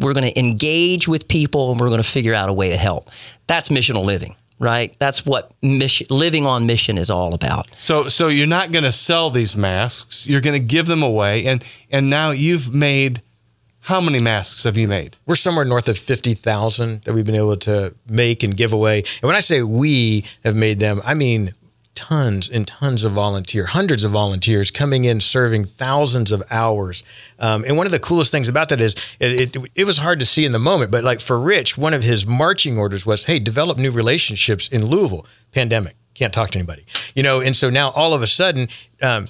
we're 0.00 0.14
going 0.14 0.30
to 0.30 0.38
engage 0.38 1.06
with 1.06 1.28
people, 1.28 1.70
and 1.70 1.80
we're 1.80 1.88
going 1.88 2.02
to 2.02 2.08
figure 2.08 2.34
out 2.34 2.48
a 2.48 2.52
way 2.52 2.70
to 2.70 2.76
help. 2.76 3.10
That's 3.46 3.68
missional 3.68 4.04
living, 4.04 4.34
right? 4.60 4.94
That's 5.00 5.26
what 5.26 5.52
mission, 5.62 6.06
living 6.10 6.46
on 6.46 6.66
mission 6.66 6.98
is 6.98 7.10
all 7.10 7.34
about. 7.34 7.66
So, 7.80 8.08
so 8.08 8.28
you're 8.28 8.46
not 8.46 8.70
going 8.70 8.84
to 8.84 8.92
sell 8.92 9.30
these 9.30 9.56
masks. 9.56 10.28
You're 10.28 10.42
going 10.42 10.60
to 10.60 10.64
give 10.64 10.86
them 10.86 11.02
away, 11.02 11.46
and 11.46 11.64
and 11.90 12.08
now 12.08 12.30
you've 12.30 12.72
made. 12.72 13.22
How 13.82 13.98
many 13.98 14.20
masks 14.20 14.64
have 14.64 14.76
you 14.76 14.86
made? 14.86 15.16
We're 15.24 15.36
somewhere 15.36 15.64
north 15.64 15.88
of 15.88 15.96
50,000 15.96 17.00
that 17.04 17.14
we've 17.14 17.24
been 17.24 17.34
able 17.34 17.56
to 17.56 17.94
make 18.06 18.42
and 18.42 18.54
give 18.54 18.74
away. 18.74 18.98
And 18.98 19.22
when 19.22 19.36
I 19.36 19.40
say 19.40 19.62
we 19.62 20.26
have 20.44 20.54
made 20.54 20.80
them, 20.80 21.00
I 21.02 21.14
mean 21.14 21.54
tons 21.94 22.48
and 22.48 22.66
tons 22.66 23.04
of 23.04 23.12
volunteer, 23.12 23.66
hundreds 23.66 24.04
of 24.04 24.12
volunteers 24.12 24.70
coming 24.70 25.04
in, 25.04 25.20
serving 25.20 25.64
thousands 25.64 26.32
of 26.32 26.42
hours. 26.50 27.04
Um, 27.38 27.64
and 27.66 27.76
one 27.76 27.86
of 27.86 27.92
the 27.92 27.98
coolest 27.98 28.30
things 28.30 28.48
about 28.48 28.68
that 28.70 28.80
is 28.80 28.94
it, 29.18 29.56
it, 29.56 29.70
it 29.74 29.84
was 29.84 29.98
hard 29.98 30.18
to 30.20 30.26
see 30.26 30.44
in 30.44 30.52
the 30.52 30.58
moment, 30.58 30.90
but 30.90 31.04
like 31.04 31.20
for 31.20 31.38
Rich, 31.38 31.76
one 31.76 31.94
of 31.94 32.02
his 32.02 32.26
marching 32.26 32.78
orders 32.78 33.04
was, 33.04 33.24
hey, 33.24 33.38
develop 33.38 33.78
new 33.78 33.90
relationships 33.90 34.68
in 34.68 34.86
Louisville. 34.86 35.26
Pandemic, 35.52 35.96
can't 36.14 36.32
talk 36.32 36.50
to 36.52 36.58
anybody, 36.58 36.84
you 37.14 37.22
know. 37.22 37.40
And 37.40 37.56
so 37.56 37.70
now 37.70 37.90
all 37.90 38.14
of 38.14 38.22
a 38.22 38.26
sudden, 38.26 38.68
um, 39.02 39.28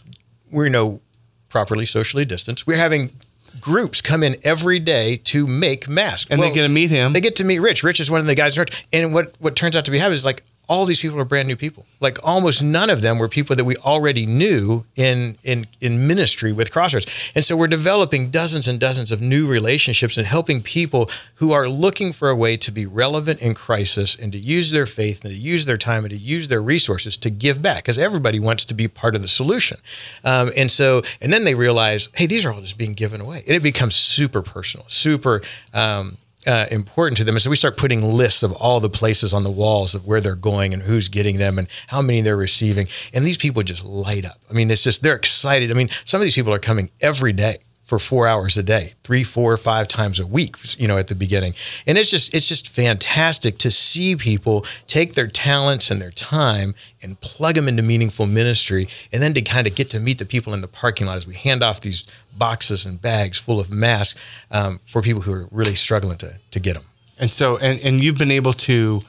we're 0.53 0.65
you 0.65 0.71
know 0.71 1.01
properly 1.49 1.87
socially 1.87 2.25
distanced. 2.25 2.67
We're 2.67 2.77
having 2.77 3.13
groups 3.61 4.01
come 4.01 4.23
in 4.23 4.37
every 4.43 4.79
day 4.79 5.17
to 5.17 5.47
make 5.47 5.89
masks, 5.89 6.31
And 6.31 6.43
they 6.43 6.51
get 6.51 6.63
to 6.63 6.69
meet 6.69 6.91
him. 6.91 7.13
They 7.13 7.21
get 7.21 7.37
to 7.37 7.45
meet 7.45 7.59
Rich. 7.59 7.83
Rich 7.83 8.01
is 8.01 8.11
one 8.11 8.21
of 8.21 8.27
the 8.27 8.35
guys. 8.35 8.59
And 8.93 9.15
what 9.15 9.35
what 9.39 9.57
turns 9.57 9.77
out 9.77 9.85
to 9.87 9.91
be 9.91 9.99
happening 9.99 10.17
is 10.17 10.25
like 10.25 10.45
all 10.71 10.85
these 10.85 11.01
people 11.01 11.19
are 11.19 11.25
brand 11.25 11.49
new 11.49 11.57
people. 11.57 11.85
Like 11.99 12.19
almost 12.23 12.63
none 12.63 12.91
of 12.91 13.03
them 13.03 13.19
were 13.19 13.29
people 13.29 13.57
that 13.57 13.65
we 13.65 13.77
already 13.79 14.25
knew 14.25 14.87
in 14.95 15.37
in 15.43 15.67
in 15.81 16.07
ministry 16.07 16.53
with 16.53 16.71
Crossroads. 16.71 17.33
And 17.35 17.45
so 17.45 17.57
we're 17.57 17.67
developing 17.67 18.31
dozens 18.31 18.69
and 18.69 18.79
dozens 18.79 19.11
of 19.11 19.21
new 19.21 19.49
relationships 19.49 20.17
and 20.17 20.25
helping 20.25 20.63
people 20.63 21.11
who 21.35 21.51
are 21.51 21.69
looking 21.69 22.13
for 22.13 22.31
a 22.31 22.37
way 22.37 22.57
to 22.59 22.71
be 22.71 22.87
relevant 22.87 23.41
in 23.41 23.53
crisis 23.53 24.15
and 24.15 24.31
to 24.31 24.39
use 24.39 24.71
their 24.71 24.87
faith 24.87 25.25
and 25.25 25.35
to 25.35 25.39
use 25.39 25.67
their 25.67 25.77
time 25.77 26.05
and 26.05 26.13
to 26.13 26.17
use 26.17 26.47
their 26.47 26.63
resources 26.63 27.17
to 27.17 27.31
give 27.31 27.61
back 27.61 27.79
because 27.79 27.99
everybody 27.99 28.39
wants 28.39 28.65
to 28.67 28.75
be 28.75 28.87
part 28.87 29.17
of 29.17 29.23
the 29.23 29.29
solution. 29.29 29.79
Um, 30.23 30.53
and 30.57 30.71
so 30.71 31.03
and 31.21 31.33
then 31.33 31.43
they 31.43 31.57
realize, 31.57 32.11
hey, 32.15 32.27
these 32.27 32.47
are 32.47 32.53
all 32.53 32.61
just 32.61 32.79
being 32.79 32.95
given 32.95 33.21
away, 33.21 33.43
and 33.45 33.57
it 33.57 33.63
becomes 33.65 33.97
super 33.97 34.41
personal, 34.41 34.87
super. 34.87 35.43
Um, 35.75 36.17
uh, 36.47 36.67
important 36.71 37.17
to 37.19 37.25
them. 37.25 37.35
And 37.35 37.43
so 37.43 37.51
we 37.51 37.57
start 37.57 37.77
putting 37.77 38.03
lists 38.03 38.43
of 38.43 38.53
all 38.53 38.81
the 38.81 38.91
places 38.91 39.35
on 39.35 39.45
the 39.45 39.51
walls 39.51 39.95
of 39.95 40.07
where 40.07 40.21
they're 40.21 40.35
going 40.35 40.73
and 40.73 40.83
who's 40.83 41.09
getting 41.09 41.39
them 41.39 41.59
and 41.59 41.69
how 41.89 42.03
many 42.03 42.21
they're 42.21 42.37
receiving. 42.37 42.89
And 43.13 43.27
these 43.27 43.37
people 43.37 43.63
just 43.63 43.85
light 43.85 44.25
up. 44.25 44.41
I 44.49 44.53
mean, 44.53 44.71
it's 44.71 44.83
just, 44.83 45.03
they're 45.03 45.17
excited. 45.17 45.71
I 45.71 45.75
mean, 45.75 45.91
some 46.05 46.21
of 46.21 46.25
these 46.25 46.35
people 46.35 46.53
are 46.55 46.59
coming 46.59 46.91
every 47.01 47.33
day 47.33 47.59
for 47.91 47.99
four 47.99 48.29
hours 48.29 48.57
a 48.57 48.63
day, 48.63 48.93
three, 49.03 49.25
four, 49.25 49.57
five 49.57 49.89
times 49.89 50.21
a 50.21 50.27
week, 50.27 50.55
you 50.79 50.87
know, 50.87 50.97
at 50.97 51.09
the 51.09 51.15
beginning. 51.17 51.55
And 51.89 51.99
it's 51.99 52.09
just, 52.09 52.33
it's 52.33 52.49
just 52.49 52.69
fantastic 52.69 53.59
to 53.59 53.71
see 53.73 54.15
people 54.15 54.65
take 54.87 55.15
their 55.15 55.27
talents 55.27 55.91
and 55.91 56.01
their 56.01 56.13
time 56.13 56.77
and 57.03 57.21
plug 57.21 57.57
them 57.57 57.67
into 57.67 57.83
meaningful 57.83 58.29
ministry. 58.29 58.87
And 59.13 59.21
then 59.21 59.35
to 59.35 59.43
kind 59.43 59.67
of 59.67 59.75
get 59.75 59.91
to 59.91 59.99
meet 59.99 60.19
the 60.19 60.25
people 60.25 60.55
in 60.55 60.61
the 60.61 60.69
parking 60.69 61.09
lot 61.09 61.17
as 61.17 61.27
we 61.27 61.35
hand 61.35 61.65
off 61.65 61.81
these 61.81 62.05
boxes 62.39 62.87
and 62.87 63.03
bags 63.03 63.41
full 63.41 63.59
of 63.59 63.73
masks 63.73 64.21
um, 64.53 64.79
for 64.87 65.03
people 65.03 65.23
who 65.23 65.33
are 65.33 65.49
really 65.51 65.75
struggling 65.75 66.19
to, 66.19 66.39
to 66.53 66.61
get 66.61 66.75
them. 66.75 66.85
And 67.19 67.29
so, 67.29 67.57
and, 67.57 67.81
and 67.81 68.01
you've 68.01 68.19
been 68.19 68.31
able 68.31 68.53
to 68.53 69.03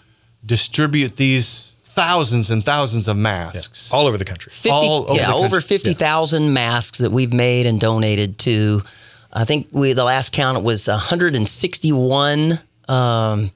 distribute 0.43 1.17
these 1.17 1.70
thousands 1.93 2.49
and 2.51 2.63
thousands 2.63 3.07
of 3.07 3.17
masks. 3.17 3.91
all 3.93 4.07
over 4.07 4.17
the 4.17 4.25
country. 4.25 4.51
50, 4.51 4.69
All 4.71 5.03
over 5.09 5.19
yeah, 5.19 5.27
the 5.27 5.33
over 5.33 5.59
country. 5.59 5.77
50,000 5.77 6.53
masks 6.53 6.99
that 6.99 7.11
we've 7.11 7.33
made 7.33 7.65
and 7.65 7.79
donated 7.79 8.37
to. 8.39 8.81
I 9.33 9.45
think 9.45 9.67
we 9.71 9.93
the 9.93 10.03
last 10.03 10.33
count 10.33 10.57
it 10.57 10.63
was 10.63 10.87
161 10.87 12.59
um, 12.89 13.51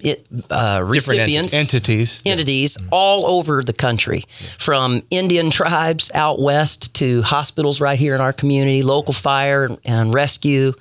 it, 0.00 0.26
uh, 0.50 0.82
recipients 0.84 1.54
Entities. 1.54 2.22
entities 2.24 2.78
all 2.90 3.26
over 3.26 3.62
the 3.62 3.72
country, 3.72 4.22
from 4.58 5.02
Indian 5.10 5.50
tribes 5.50 6.10
out 6.14 6.40
west 6.40 6.94
to 6.96 7.22
hospitals 7.22 7.80
right 7.80 7.98
here 7.98 8.14
in 8.14 8.20
our 8.20 8.32
community, 8.32 8.82
local 8.82 9.12
fire 9.12 9.68
and 9.84 10.14
rescue, 10.14 10.72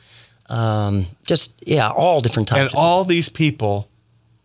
um, 0.49 1.05
just 1.25 1.55
yeah, 1.65 1.89
all 1.89 2.21
different 2.21 2.47
types. 2.47 2.71
And 2.71 2.79
all 2.79 3.03
these 3.03 3.29
people 3.29 3.89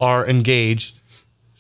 are 0.01 0.27
engaged, 0.27 0.99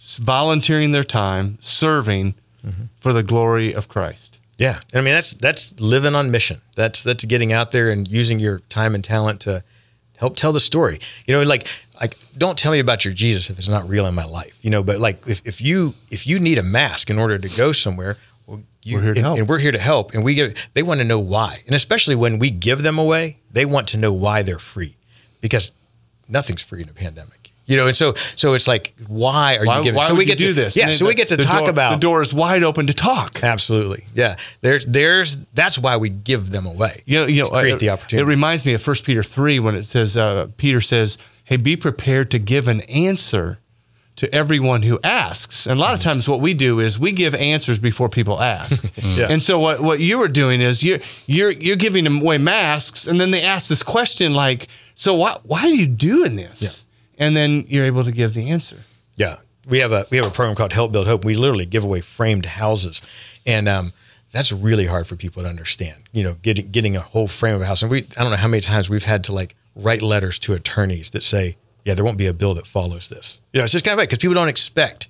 volunteering 0.02 0.92
their 0.92 1.04
time, 1.04 1.58
serving 1.60 2.34
mm-hmm. 2.64 2.84
for 2.96 3.12
the 3.12 3.22
glory 3.22 3.72
of 3.72 3.88
Christ. 3.88 4.40
Yeah, 4.58 4.80
I 4.94 4.98
mean 4.98 5.14
that's 5.14 5.34
that's 5.34 5.78
living 5.80 6.14
on 6.14 6.30
mission. 6.30 6.60
That's 6.76 7.02
that's 7.02 7.24
getting 7.24 7.52
out 7.52 7.72
there 7.72 7.90
and 7.90 8.06
using 8.06 8.38
your 8.38 8.60
time 8.68 8.94
and 8.94 9.02
talent 9.02 9.40
to 9.42 9.64
help 10.18 10.36
tell 10.36 10.52
the 10.52 10.60
story. 10.60 11.00
You 11.26 11.34
know, 11.34 11.42
like 11.42 11.66
like 12.00 12.16
don't 12.36 12.56
tell 12.56 12.72
me 12.72 12.78
about 12.78 13.04
your 13.04 13.14
Jesus 13.14 13.50
if 13.50 13.58
it's 13.58 13.68
not 13.68 13.88
real 13.88 14.06
in 14.06 14.14
my 14.14 14.24
life. 14.24 14.56
You 14.62 14.70
know, 14.70 14.82
but 14.82 15.00
like 15.00 15.26
if, 15.26 15.42
if 15.44 15.60
you 15.60 15.94
if 16.10 16.26
you 16.26 16.38
need 16.38 16.58
a 16.58 16.62
mask 16.62 17.10
in 17.10 17.18
order 17.18 17.38
to 17.38 17.48
go 17.56 17.72
somewhere, 17.72 18.18
well, 18.46 18.62
you, 18.82 18.96
We're 18.96 19.02
here 19.02 19.14
to 19.14 19.18
and, 19.18 19.26
help. 19.26 19.38
and 19.38 19.48
we're 19.48 19.58
here 19.58 19.72
to 19.72 19.78
help. 19.78 20.14
And 20.14 20.22
we 20.22 20.34
get 20.34 20.68
they 20.74 20.82
want 20.82 21.00
to 21.00 21.04
know 21.04 21.18
why, 21.18 21.62
and 21.66 21.74
especially 21.74 22.14
when 22.14 22.38
we 22.38 22.50
give 22.50 22.82
them 22.82 22.98
away, 22.98 23.38
they 23.50 23.64
want 23.64 23.88
to 23.88 23.96
know 23.96 24.12
why 24.12 24.42
they're 24.42 24.58
free, 24.58 24.96
because 25.40 25.72
nothing's 26.28 26.62
free 26.62 26.82
in 26.82 26.88
a 26.88 26.92
pandemic. 26.92 27.41
You 27.66 27.76
know, 27.76 27.86
and 27.86 27.96
so 27.96 28.14
so 28.36 28.54
it's 28.54 28.66
like, 28.66 28.92
why 29.06 29.56
are 29.56 29.64
Why, 29.64 29.78
you 29.78 29.84
giving? 29.84 29.96
why 29.96 30.06
so 30.06 30.14
we 30.14 30.24
you 30.24 30.32
to, 30.32 30.36
do 30.36 30.52
this? 30.52 30.76
Yeah, 30.76 30.90
so 30.90 31.04
the- 31.04 31.08
we 31.08 31.14
get 31.14 31.28
to 31.28 31.36
talk 31.36 31.60
door- 31.60 31.70
about 31.70 31.90
the 31.92 32.00
door 32.00 32.20
is 32.20 32.34
wide 32.34 32.64
open 32.64 32.88
to 32.88 32.92
talk. 32.92 33.42
Absolutely. 33.42 34.04
Yeah. 34.14 34.36
There's 34.62 34.84
there's 34.86 35.46
that's 35.54 35.78
why 35.78 35.96
we 35.96 36.08
give 36.10 36.50
them 36.50 36.66
away. 36.66 37.02
You 37.06 37.20
know, 37.20 37.26
you 37.26 37.42
know, 37.42 37.50
create 37.50 37.74
uh, 37.74 37.76
the 37.76 37.90
opportunity. 37.90 38.26
It 38.26 38.28
reminds 38.28 38.66
me 38.66 38.74
of 38.74 38.84
1 38.86 38.96
Peter 39.04 39.22
3 39.22 39.60
when 39.60 39.74
it 39.76 39.84
says, 39.84 40.16
uh, 40.16 40.48
Peter 40.56 40.80
says, 40.80 41.18
hey, 41.44 41.56
be 41.56 41.76
prepared 41.76 42.30
to 42.32 42.38
give 42.40 42.66
an 42.68 42.80
answer 42.82 43.58
to 44.16 44.32
everyone 44.34 44.82
who 44.82 44.98
asks. 45.02 45.66
And 45.66 45.78
a 45.78 45.80
lot 45.82 45.94
of 45.94 46.00
times 46.00 46.28
what 46.28 46.40
we 46.40 46.54
do 46.54 46.80
is 46.80 46.98
we 46.98 47.12
give 47.12 47.34
answers 47.34 47.78
before 47.78 48.08
people 48.08 48.40
ask. 48.40 48.84
Yeah. 49.02 49.26
And 49.30 49.42
so 49.42 49.58
what, 49.58 49.80
what 49.80 50.00
you 50.00 50.18
were 50.18 50.28
doing 50.28 50.60
is 50.60 50.82
you're, 50.82 50.98
you're, 51.26 51.50
you're 51.52 51.76
giving 51.76 52.04
them 52.04 52.20
away 52.22 52.38
masks 52.38 53.06
and 53.06 53.20
then 53.20 53.30
they 53.30 53.42
ask 53.42 53.68
this 53.68 53.82
question 53.82 54.32
like, 54.32 54.68
so 54.94 55.14
why, 55.14 55.36
why 55.44 55.62
are 55.62 55.68
you 55.68 55.86
doing 55.86 56.36
this? 56.36 56.86
And 57.18 57.36
then 57.36 57.64
you're 57.68 57.84
able 57.86 58.04
to 58.04 58.12
give 58.12 58.34
the 58.34 58.50
answer. 58.50 58.78
yeah. 59.16 59.36
We 59.68 59.78
have 59.78 59.92
a 59.92 60.06
we 60.10 60.16
have 60.16 60.26
a 60.26 60.30
program 60.30 60.56
called 60.56 60.72
Help 60.72 60.90
Build 60.90 61.06
Hope. 61.06 61.24
We 61.24 61.36
literally 61.36 61.66
give 61.66 61.84
away 61.84 62.00
framed 62.00 62.46
houses. 62.46 63.00
And 63.46 63.68
um 63.68 63.92
that's 64.32 64.50
really 64.50 64.86
hard 64.86 65.06
for 65.06 65.14
people 65.14 65.42
to 65.44 65.48
understand. 65.48 66.02
You 66.12 66.24
know, 66.24 66.34
getting 66.42 66.68
getting 66.72 66.96
a 66.96 67.00
whole 67.00 67.28
frame 67.28 67.54
of 67.54 67.60
a 67.60 67.66
house. 67.66 67.80
And 67.82 67.90
we 67.90 67.98
I 68.18 68.22
don't 68.22 68.30
know 68.32 68.36
how 68.38 68.48
many 68.48 68.60
times 68.60 68.90
we've 68.90 69.04
had 69.04 69.22
to 69.24 69.32
like 69.32 69.54
write 69.76 70.02
letters 70.02 70.40
to 70.40 70.54
attorneys 70.54 71.10
that 71.10 71.22
say, 71.22 71.56
yeah, 71.84 71.94
there 71.94 72.04
won't 72.04 72.18
be 72.18 72.26
a 72.26 72.32
bill 72.32 72.54
that 72.54 72.66
follows 72.66 73.08
this. 73.08 73.38
You 73.52 73.58
know, 73.60 73.64
it's 73.64 73.72
just 73.72 73.84
kind 73.84 73.92
of 73.92 73.98
like 73.98 74.08
because 74.08 74.18
people 74.18 74.34
don't 74.34 74.48
expect 74.48 75.06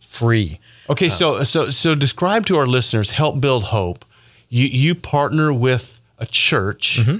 free. 0.00 0.58
Okay, 0.88 1.08
so 1.08 1.42
so 1.44 1.70
so 1.70 1.94
describe 1.96 2.46
to 2.46 2.56
our 2.56 2.66
listeners 2.66 3.10
help 3.10 3.40
build 3.40 3.64
hope. 3.64 4.04
You 4.48 4.66
you 4.66 4.94
partner 4.94 5.52
with 5.52 6.00
a 6.18 6.26
church, 6.26 6.98
Mm-hmm. 7.00 7.16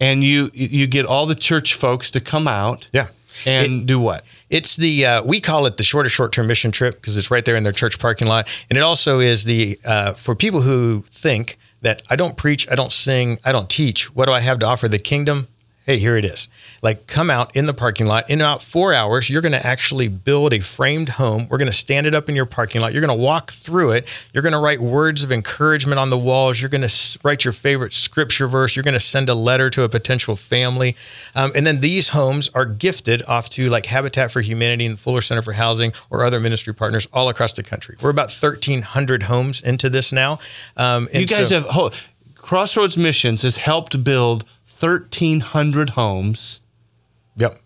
and 0.00 0.22
you 0.22 0.50
you 0.54 0.86
get 0.86 1.06
all 1.06 1.26
the 1.26 1.34
church 1.34 1.74
folks 1.74 2.10
to 2.12 2.20
come 2.20 2.46
out. 2.46 2.86
Yeah. 2.92 3.08
And 3.46 3.86
do 3.86 4.00
what? 4.00 4.24
It's 4.50 4.76
the 4.76 5.06
uh, 5.06 5.22
we 5.24 5.40
call 5.40 5.66
it 5.66 5.76
the 5.76 5.82
shortest 5.82 6.14
short 6.14 6.32
term 6.32 6.46
mission 6.46 6.70
trip 6.70 6.94
because 6.94 7.16
it's 7.16 7.30
right 7.30 7.44
there 7.44 7.56
in 7.56 7.62
their 7.62 7.72
church 7.72 7.98
parking 7.98 8.28
lot, 8.28 8.48
and 8.70 8.78
it 8.78 8.82
also 8.82 9.20
is 9.20 9.44
the 9.44 9.78
uh, 9.84 10.12
for 10.14 10.34
people 10.34 10.60
who 10.60 11.04
think 11.10 11.58
that 11.82 12.02
I 12.10 12.16
don't 12.16 12.36
preach, 12.36 12.68
I 12.70 12.74
don't 12.74 12.92
sing, 12.92 13.38
I 13.44 13.52
don't 13.52 13.70
teach. 13.70 14.14
What 14.14 14.26
do 14.26 14.32
I 14.32 14.40
have 14.40 14.58
to 14.60 14.66
offer 14.66 14.88
the 14.88 14.98
kingdom? 14.98 15.48
Hey, 15.88 15.96
here 15.96 16.18
it 16.18 16.24
is. 16.26 16.48
Like, 16.82 17.06
come 17.06 17.30
out 17.30 17.56
in 17.56 17.64
the 17.64 17.72
parking 17.72 18.04
lot. 18.04 18.28
In 18.28 18.42
about 18.42 18.62
four 18.62 18.92
hours, 18.92 19.30
you're 19.30 19.40
going 19.40 19.52
to 19.52 19.66
actually 19.66 20.08
build 20.08 20.52
a 20.52 20.60
framed 20.60 21.08
home. 21.08 21.48
We're 21.48 21.56
going 21.56 21.70
to 21.70 21.76
stand 21.76 22.06
it 22.06 22.14
up 22.14 22.28
in 22.28 22.36
your 22.36 22.44
parking 22.44 22.82
lot. 22.82 22.92
You're 22.92 23.00
going 23.00 23.18
to 23.18 23.24
walk 23.24 23.52
through 23.52 23.92
it. 23.92 24.06
You're 24.34 24.42
going 24.42 24.52
to 24.52 24.58
write 24.58 24.80
words 24.80 25.24
of 25.24 25.32
encouragement 25.32 25.98
on 25.98 26.10
the 26.10 26.18
walls. 26.18 26.60
You're 26.60 26.68
going 26.68 26.86
to 26.86 27.18
write 27.24 27.42
your 27.42 27.54
favorite 27.54 27.94
scripture 27.94 28.46
verse. 28.46 28.76
You're 28.76 28.82
going 28.82 28.92
to 28.92 29.00
send 29.00 29.30
a 29.30 29.34
letter 29.34 29.70
to 29.70 29.82
a 29.82 29.88
potential 29.88 30.36
family. 30.36 30.94
Um, 31.34 31.52
and 31.54 31.66
then 31.66 31.80
these 31.80 32.10
homes 32.10 32.50
are 32.54 32.66
gifted 32.66 33.22
off 33.26 33.48
to 33.50 33.70
like 33.70 33.86
Habitat 33.86 34.30
for 34.30 34.42
Humanity 34.42 34.84
and 34.84 35.00
Fuller 35.00 35.22
Center 35.22 35.40
for 35.40 35.52
Housing 35.52 35.92
or 36.10 36.22
other 36.22 36.38
ministry 36.38 36.74
partners 36.74 37.08
all 37.14 37.30
across 37.30 37.54
the 37.54 37.62
country. 37.62 37.96
We're 38.02 38.10
about 38.10 38.30
1,300 38.30 39.22
homes 39.22 39.62
into 39.62 39.88
this 39.88 40.12
now. 40.12 40.38
Um, 40.76 41.08
you 41.14 41.24
guys 41.24 41.48
so, 41.48 41.62
have, 41.62 42.10
Crossroads 42.34 42.98
Missions 42.98 43.42
has 43.42 43.56
helped 43.56 44.04
build 44.04 44.44
1,300 44.80 45.90
homes. 45.90 46.60
Yep. 47.36 47.58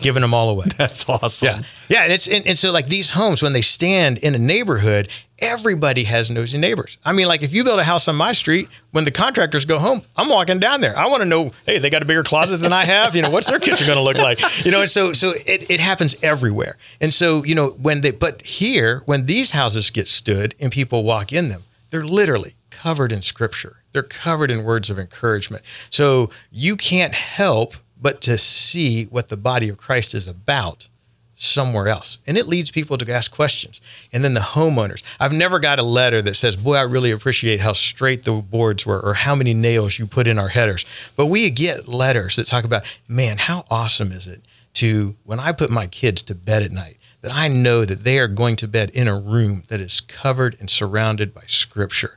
Giving 0.00 0.22
them 0.22 0.34
all 0.34 0.50
away. 0.50 0.66
That's 0.76 1.08
awesome. 1.08 1.60
Yeah. 1.60 1.62
Yeah. 1.88 2.02
And 2.04 2.12
it's, 2.12 2.26
and, 2.26 2.46
and 2.46 2.58
so 2.58 2.72
like 2.72 2.86
these 2.86 3.10
homes, 3.10 3.42
when 3.42 3.52
they 3.52 3.60
stand 3.60 4.18
in 4.18 4.34
a 4.34 4.38
neighborhood, 4.38 5.08
everybody 5.38 6.04
has 6.04 6.30
nosy 6.30 6.58
neighbors. 6.58 6.98
I 7.04 7.12
mean, 7.12 7.26
like 7.26 7.42
if 7.42 7.52
you 7.52 7.64
build 7.64 7.78
a 7.78 7.84
house 7.84 8.08
on 8.08 8.16
my 8.16 8.32
street, 8.32 8.68
when 8.90 9.04
the 9.04 9.10
contractors 9.10 9.64
go 9.64 9.78
home, 9.78 10.02
I'm 10.16 10.28
walking 10.28 10.58
down 10.58 10.80
there. 10.80 10.98
I 10.98 11.06
want 11.06 11.22
to 11.22 11.28
know, 11.28 11.52
hey, 11.66 11.78
they 11.78 11.90
got 11.90 12.02
a 12.02 12.06
bigger 12.06 12.22
closet 12.22 12.58
than 12.58 12.72
I 12.72 12.84
have. 12.84 13.14
You 13.14 13.22
know, 13.22 13.30
what's 13.30 13.48
their 13.48 13.58
kitchen 13.58 13.86
going 13.86 13.98
to 13.98 14.02
look 14.02 14.18
like? 14.18 14.40
You 14.64 14.72
know, 14.72 14.80
and 14.80 14.90
so 14.90 15.12
so 15.12 15.30
it, 15.30 15.70
it 15.70 15.80
happens 15.80 16.16
everywhere. 16.22 16.76
And 17.00 17.12
so, 17.12 17.44
you 17.44 17.54
know, 17.54 17.68
when 17.70 18.00
they 18.00 18.10
but 18.10 18.42
here, 18.42 19.02
when 19.06 19.26
these 19.26 19.52
houses 19.52 19.90
get 19.90 20.08
stood 20.08 20.54
and 20.58 20.72
people 20.72 21.04
walk 21.04 21.32
in 21.32 21.48
them, 21.50 21.62
they're 21.90 22.04
literally 22.06 22.54
covered 22.82 23.12
in 23.12 23.22
scripture. 23.22 23.76
They're 23.92 24.02
covered 24.02 24.50
in 24.50 24.64
words 24.64 24.90
of 24.90 24.98
encouragement. 24.98 25.62
So 25.90 26.30
you 26.50 26.76
can't 26.76 27.14
help 27.14 27.74
but 28.00 28.20
to 28.22 28.36
see 28.36 29.04
what 29.04 29.28
the 29.28 29.36
body 29.36 29.68
of 29.68 29.78
Christ 29.78 30.14
is 30.14 30.26
about 30.26 30.88
somewhere 31.36 31.88
else. 31.88 32.18
And 32.26 32.36
it 32.36 32.46
leads 32.46 32.70
people 32.70 32.98
to 32.98 33.12
ask 33.12 33.30
questions. 33.30 33.80
And 34.12 34.24
then 34.24 34.34
the 34.34 34.40
homeowners. 34.40 35.02
I've 35.18 35.32
never 35.32 35.58
got 35.58 35.78
a 35.78 35.82
letter 35.82 36.22
that 36.22 36.34
says, 36.36 36.56
Boy, 36.56 36.76
I 36.76 36.82
really 36.82 37.10
appreciate 37.10 37.60
how 37.60 37.72
straight 37.72 38.24
the 38.24 38.32
boards 38.32 38.86
were 38.86 39.00
or 39.00 39.14
how 39.14 39.34
many 39.34 39.54
nails 39.54 39.98
you 39.98 40.06
put 40.06 40.26
in 40.26 40.38
our 40.38 40.48
headers. 40.48 40.84
But 41.16 41.26
we 41.26 41.50
get 41.50 41.88
letters 41.88 42.36
that 42.36 42.46
talk 42.46 42.64
about, 42.64 42.82
Man, 43.08 43.38
how 43.38 43.64
awesome 43.70 44.12
is 44.12 44.26
it 44.26 44.42
to, 44.74 45.16
when 45.24 45.40
I 45.40 45.52
put 45.52 45.70
my 45.70 45.86
kids 45.86 46.22
to 46.24 46.34
bed 46.34 46.62
at 46.62 46.72
night, 46.72 46.98
that 47.22 47.32
I 47.34 47.48
know 47.48 47.86
that 47.86 48.04
they 48.04 48.18
are 48.18 48.28
going 48.28 48.56
to 48.56 48.68
bed 48.68 48.90
in 48.90 49.08
a 49.08 49.18
room 49.18 49.64
that 49.68 49.80
is 49.80 50.02
covered 50.02 50.56
and 50.60 50.68
surrounded 50.68 51.32
by 51.32 51.44
scripture. 51.46 52.16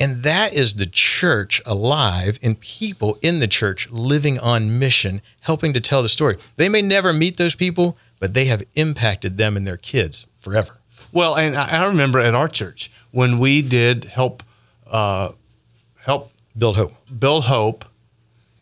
And 0.00 0.22
that 0.22 0.54
is 0.54 0.74
the 0.74 0.86
church 0.86 1.60
alive 1.66 2.38
and 2.42 2.58
people 2.60 3.18
in 3.20 3.40
the 3.40 3.48
church 3.48 3.90
living 3.90 4.38
on 4.38 4.78
mission, 4.78 5.22
helping 5.40 5.72
to 5.72 5.80
tell 5.80 6.02
the 6.02 6.08
story. 6.08 6.36
They 6.56 6.68
may 6.68 6.82
never 6.82 7.12
meet 7.12 7.36
those 7.36 7.54
people, 7.56 7.98
but 8.20 8.34
they 8.34 8.44
have 8.46 8.62
impacted 8.74 9.36
them 9.36 9.56
and 9.56 9.66
their 9.66 9.76
kids 9.76 10.26
forever. 10.38 10.74
Well, 11.12 11.36
and 11.36 11.56
I 11.56 11.86
remember 11.88 12.20
at 12.20 12.34
our 12.34 12.48
church 12.48 12.90
when 13.10 13.38
we 13.38 13.62
did 13.62 14.04
help 14.04 14.42
uh, 14.86 15.32
help 16.00 16.32
build 16.56 16.76
hope, 16.76 16.92
build 17.18 17.44
hope, 17.44 17.84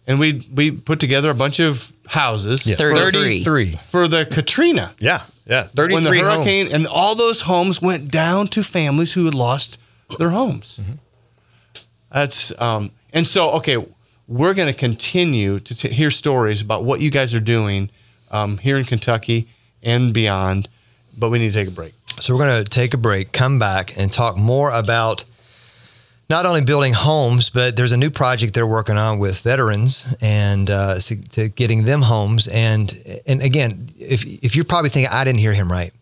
and 0.07 0.19
we 0.21 0.49
we 0.55 0.71
put 0.71 1.01
together 1.01 1.31
a 1.31 1.35
bunch 1.35 1.61
of 1.61 1.93
houses. 2.07 2.67
Yeah. 2.67 2.77
33. 2.77 3.43
33 3.43 3.79
for 3.89 4.09
the 4.09 4.27
Katrina. 4.27 4.95
Yeah, 4.99 5.23
yeah, 5.47 5.65
thirty-three. 5.65 5.95
When 5.95 6.05
the 6.05 6.25
hurricane 6.25 6.67
homes. 6.67 6.75
and 6.75 6.87
all 6.87 7.15
those 7.15 7.41
homes 7.43 7.83
went 7.83 8.11
down 8.11 8.49
to 8.49 8.63
families 8.63 9.13
who 9.13 9.25
had 9.25 9.35
lost 9.35 9.79
their 10.19 10.31
homes. 10.31 10.79
Mm-hmm. 10.81 10.93
That's 12.13 12.53
um, 12.61 12.91
and 13.13 13.27
so 13.27 13.51
okay. 13.57 13.85
We're 14.29 14.55
going 14.55 14.67
to 14.67 14.75
continue 14.75 15.61
to 15.61 15.77
t- 15.77 15.89
hear 15.89 16.11
stories 16.11 16.61
about 16.61 16.83
what 16.83 17.01
you 17.01 17.13
guys 17.13 17.33
are 17.37 17.41
doing 17.41 17.91
um, 18.33 18.59
here 18.59 18.77
in 18.77 18.85
Kentucky 18.85 19.47
and 19.85 20.13
beyond, 20.13 20.69
but 21.17 21.31
we 21.31 21.39
need 21.39 21.53
to 21.53 21.59
take 21.59 21.69
a 21.69 21.71
break. 21.71 21.95
So 22.19 22.35
we're 22.35 22.45
going 22.45 22.65
to 22.65 22.69
take 22.69 22.93
a 22.93 22.97
break, 22.97 23.31
come 23.31 23.61
back, 23.61 23.97
and 23.97 24.13
talk 24.13 24.37
more 24.37 24.73
about 24.73 25.25
not 26.29 26.45
only 26.45 26.61
building 26.61 26.93
homes, 26.93 27.51
but 27.51 27.77
there's 27.77 27.93
a 27.93 27.97
new 27.97 28.11
project 28.11 28.55
they're 28.55 28.67
working 28.67 28.97
on 28.97 29.19
with 29.19 29.41
veterans 29.41 30.17
and 30.21 30.69
uh, 30.71 30.99
getting 31.55 31.85
them 31.85 32.03
homes. 32.03 32.49
And 32.49 32.93
and 33.27 33.43
again, 33.43 33.91
if 33.99 34.25
if 34.27 34.57
you're 34.57 34.65
probably 34.65 34.91
thinking 34.91 35.13
I 35.13 35.25
didn't 35.25 35.39
hear 35.39 35.53
him 35.53 35.71
right, 35.71 35.93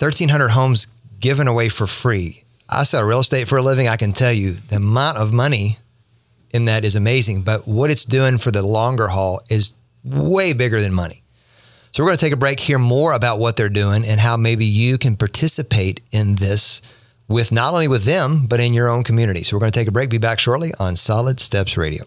1,300 0.00 0.48
homes 0.48 0.86
given 1.18 1.48
away 1.48 1.68
for 1.68 1.86
free. 1.86 2.44
I 2.68 2.84
sell 2.84 3.02
real 3.04 3.20
estate 3.20 3.48
for 3.48 3.58
a 3.58 3.62
living. 3.62 3.88
I 3.88 3.96
can 3.96 4.12
tell 4.12 4.32
you 4.32 4.52
the 4.52 4.76
amount 4.76 5.16
of 5.18 5.32
money 5.32 5.76
in 6.50 6.66
that 6.66 6.84
is 6.84 6.96
amazing, 6.96 7.42
but 7.42 7.66
what 7.66 7.90
it's 7.90 8.04
doing 8.04 8.38
for 8.38 8.50
the 8.50 8.62
longer 8.62 9.08
haul 9.08 9.40
is 9.50 9.72
way 10.04 10.52
bigger 10.52 10.80
than 10.80 10.92
money. 10.92 11.22
So 11.92 12.02
we're 12.02 12.10
going 12.10 12.18
to 12.18 12.24
take 12.24 12.34
a 12.34 12.38
break, 12.38 12.60
hear 12.60 12.78
more 12.78 13.12
about 13.12 13.38
what 13.38 13.56
they're 13.56 13.68
doing 13.68 14.04
and 14.04 14.20
how 14.20 14.36
maybe 14.36 14.64
you 14.64 14.98
can 14.98 15.16
participate 15.16 16.00
in 16.12 16.36
this 16.36 16.82
with 17.26 17.52
not 17.52 17.72
only 17.72 17.88
with 17.88 18.04
them, 18.04 18.46
but 18.46 18.60
in 18.60 18.72
your 18.72 18.88
own 18.88 19.02
community. 19.02 19.42
So 19.42 19.56
we're 19.56 19.60
going 19.60 19.72
to 19.72 19.78
take 19.78 19.88
a 19.88 19.92
break, 19.92 20.10
be 20.10 20.18
back 20.18 20.38
shortly 20.38 20.72
on 20.78 20.96
Solid 20.96 21.40
Steps 21.40 21.76
Radio. 21.76 22.04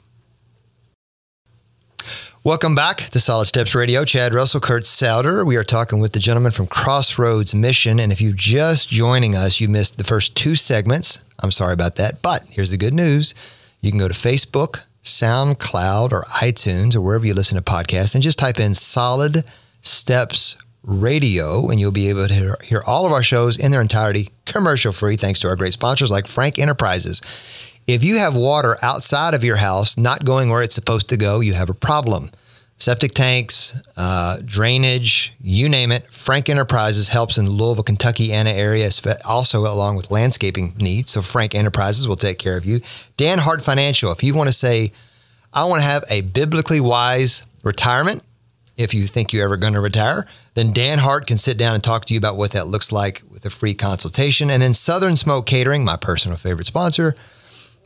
Welcome 2.44 2.74
back 2.74 2.98
to 3.12 3.20
Solid 3.20 3.46
Steps 3.46 3.76
Radio. 3.76 4.04
Chad 4.04 4.34
Russell, 4.34 4.60
Kurt 4.60 4.88
Souter. 4.88 5.46
We 5.46 5.58
are 5.58 5.64
talking 5.64 6.00
with 6.00 6.14
the 6.14 6.20
gentleman 6.20 6.52
from 6.52 6.66
Crossroads 6.66 7.54
Mission. 7.54 8.00
And 8.00 8.12
if 8.12 8.20
you're 8.20 8.34
just 8.34 8.90
joining 8.90 9.36
us, 9.36 9.62
you 9.62 9.70
missed 9.70 10.00
the 10.00 10.04
first 10.04 10.36
two 10.36 10.56
segments. 10.56 11.24
I'm 11.44 11.52
sorry 11.52 11.74
about 11.74 11.98
that. 11.98 12.24
But 12.24 12.42
here's 12.50 12.72
the 12.72 12.78
good 12.78 12.96
news 12.96 13.36
you 13.82 13.92
can 13.92 14.00
go 14.00 14.08
to 14.08 14.14
Facebook, 14.16 14.84
SoundCloud, 15.04 16.12
or 16.12 16.24
iTunes, 16.24 16.96
or 16.96 17.02
wherever 17.02 17.28
you 17.28 17.36
listen 17.36 17.58
to 17.58 17.64
podcasts, 17.64 18.16
and 18.16 18.24
just 18.24 18.40
type 18.40 18.60
in 18.60 18.74
Solid 18.74 19.44
Steps 19.82 20.56
Radio, 20.82 21.70
and 21.70 21.80
you'll 21.80 21.92
be 21.92 22.10
able 22.10 22.28
to 22.28 22.34
hear, 22.34 22.58
hear 22.64 22.82
all 22.88 23.06
of 23.06 23.12
our 23.12 23.22
shows 23.22 23.60
in 23.60 23.70
their 23.70 23.82
entirety 23.82 24.30
commercial 24.48 24.92
free, 24.92 25.16
thanks 25.16 25.40
to 25.42 25.48
our 25.48 25.56
great 25.56 25.74
sponsors 25.74 26.10
like 26.10 26.26
Frank 26.26 26.58
Enterprises. 26.58 27.22
If 27.88 28.04
you 28.04 28.18
have 28.18 28.36
water 28.36 28.78
outside 28.82 29.34
of 29.34 29.44
your 29.44 29.58
house 29.58 29.98
not 29.98 30.24
going 30.24 30.50
where 30.50 30.64
it's 30.64 30.76
supposed 30.76 31.10
to 31.10 31.18
go, 31.18 31.40
you 31.40 31.54
have 31.54 31.70
a 31.70 31.74
problem. 31.74 32.30
Septic 32.78 33.12
tanks, 33.12 33.80
uh, 33.96 34.40
drainage, 34.44 35.34
you 35.40 35.70
name 35.70 35.92
it. 35.92 36.04
Frank 36.06 36.50
Enterprises 36.50 37.08
helps 37.08 37.38
in 37.38 37.46
the 37.46 37.52
Louisville, 37.52 37.84
Kentuckiana 37.84 38.52
area, 38.52 38.90
also 39.24 39.62
along 39.62 39.98
with 39.98 40.10
landscaping 40.10 40.74
needs. 40.80 41.12
So 41.12 41.22
Frank 41.22 41.54
Enterprises 41.54 42.08
will 42.08 42.16
take 42.16 42.40
care 42.40 42.58
of 42.58 42.66
you. 42.66 42.80
Dan 43.18 43.38
Hart 43.38 43.62
Financial, 43.62 44.12
if 44.12 44.24
you 44.24 44.34
want 44.34 44.48
to 44.48 44.54
say, 44.54 44.92
I 45.54 45.66
want 45.66 45.82
to 45.82 45.88
have 45.88 46.04
a 46.10 46.22
biblically 46.22 46.80
wise 46.80 47.46
retirement, 47.64 48.24
if 48.78 48.94
you 48.94 49.04
think 49.04 49.32
you're 49.32 49.44
ever 49.44 49.58
going 49.58 49.74
to 49.74 49.80
retire, 49.80 50.26
then 50.56 50.74
Dan 50.74 50.98
Hart 50.98 51.28
can 51.28 51.38
sit 51.38 51.58
down 51.58 51.76
and 51.76 51.84
talk 51.84 52.06
to 52.06 52.14
you 52.14 52.18
about 52.18 52.38
what 52.38 52.52
that 52.52 52.68
looks 52.68 52.92
like 52.92 53.22
with 53.30 53.46
a 53.46 53.50
free 53.50 53.76
consultation. 53.76 54.50
And 54.50 54.62
then 54.62 54.74
Southern 54.74 55.16
Smoke 55.16 55.46
Catering, 55.46 55.86
my 55.86 55.98
personal 55.98 56.38
favorite 56.38 56.66
sponsor, 56.66 57.16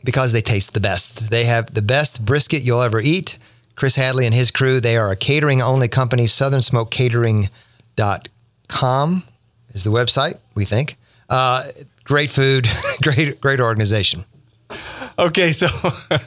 because 0.06 0.32
they 0.32 0.40
taste 0.40 0.72
the 0.72 0.80
best. 0.80 1.30
They 1.30 1.44
have 1.44 1.74
the 1.74 1.82
best 1.82 2.24
brisket 2.24 2.62
you'll 2.62 2.80
ever 2.80 3.00
eat. 3.00 3.36
Chris 3.74 3.96
Hadley 3.96 4.24
and 4.24 4.34
his 4.34 4.50
crew, 4.50 4.80
they 4.80 4.96
are 4.96 5.10
a 5.10 5.16
catering 5.16 5.60
only 5.60 5.88
company. 5.88 6.24
SouthernSmokeCatering.com 6.24 9.22
is 9.74 9.84
the 9.84 9.90
website, 9.90 10.38
we 10.54 10.64
think. 10.64 10.96
Uh, 11.28 11.62
great 12.04 12.30
food, 12.30 12.66
great, 13.02 13.38
great 13.40 13.60
organization. 13.60 14.24
Okay, 15.18 15.52
so 15.52 15.66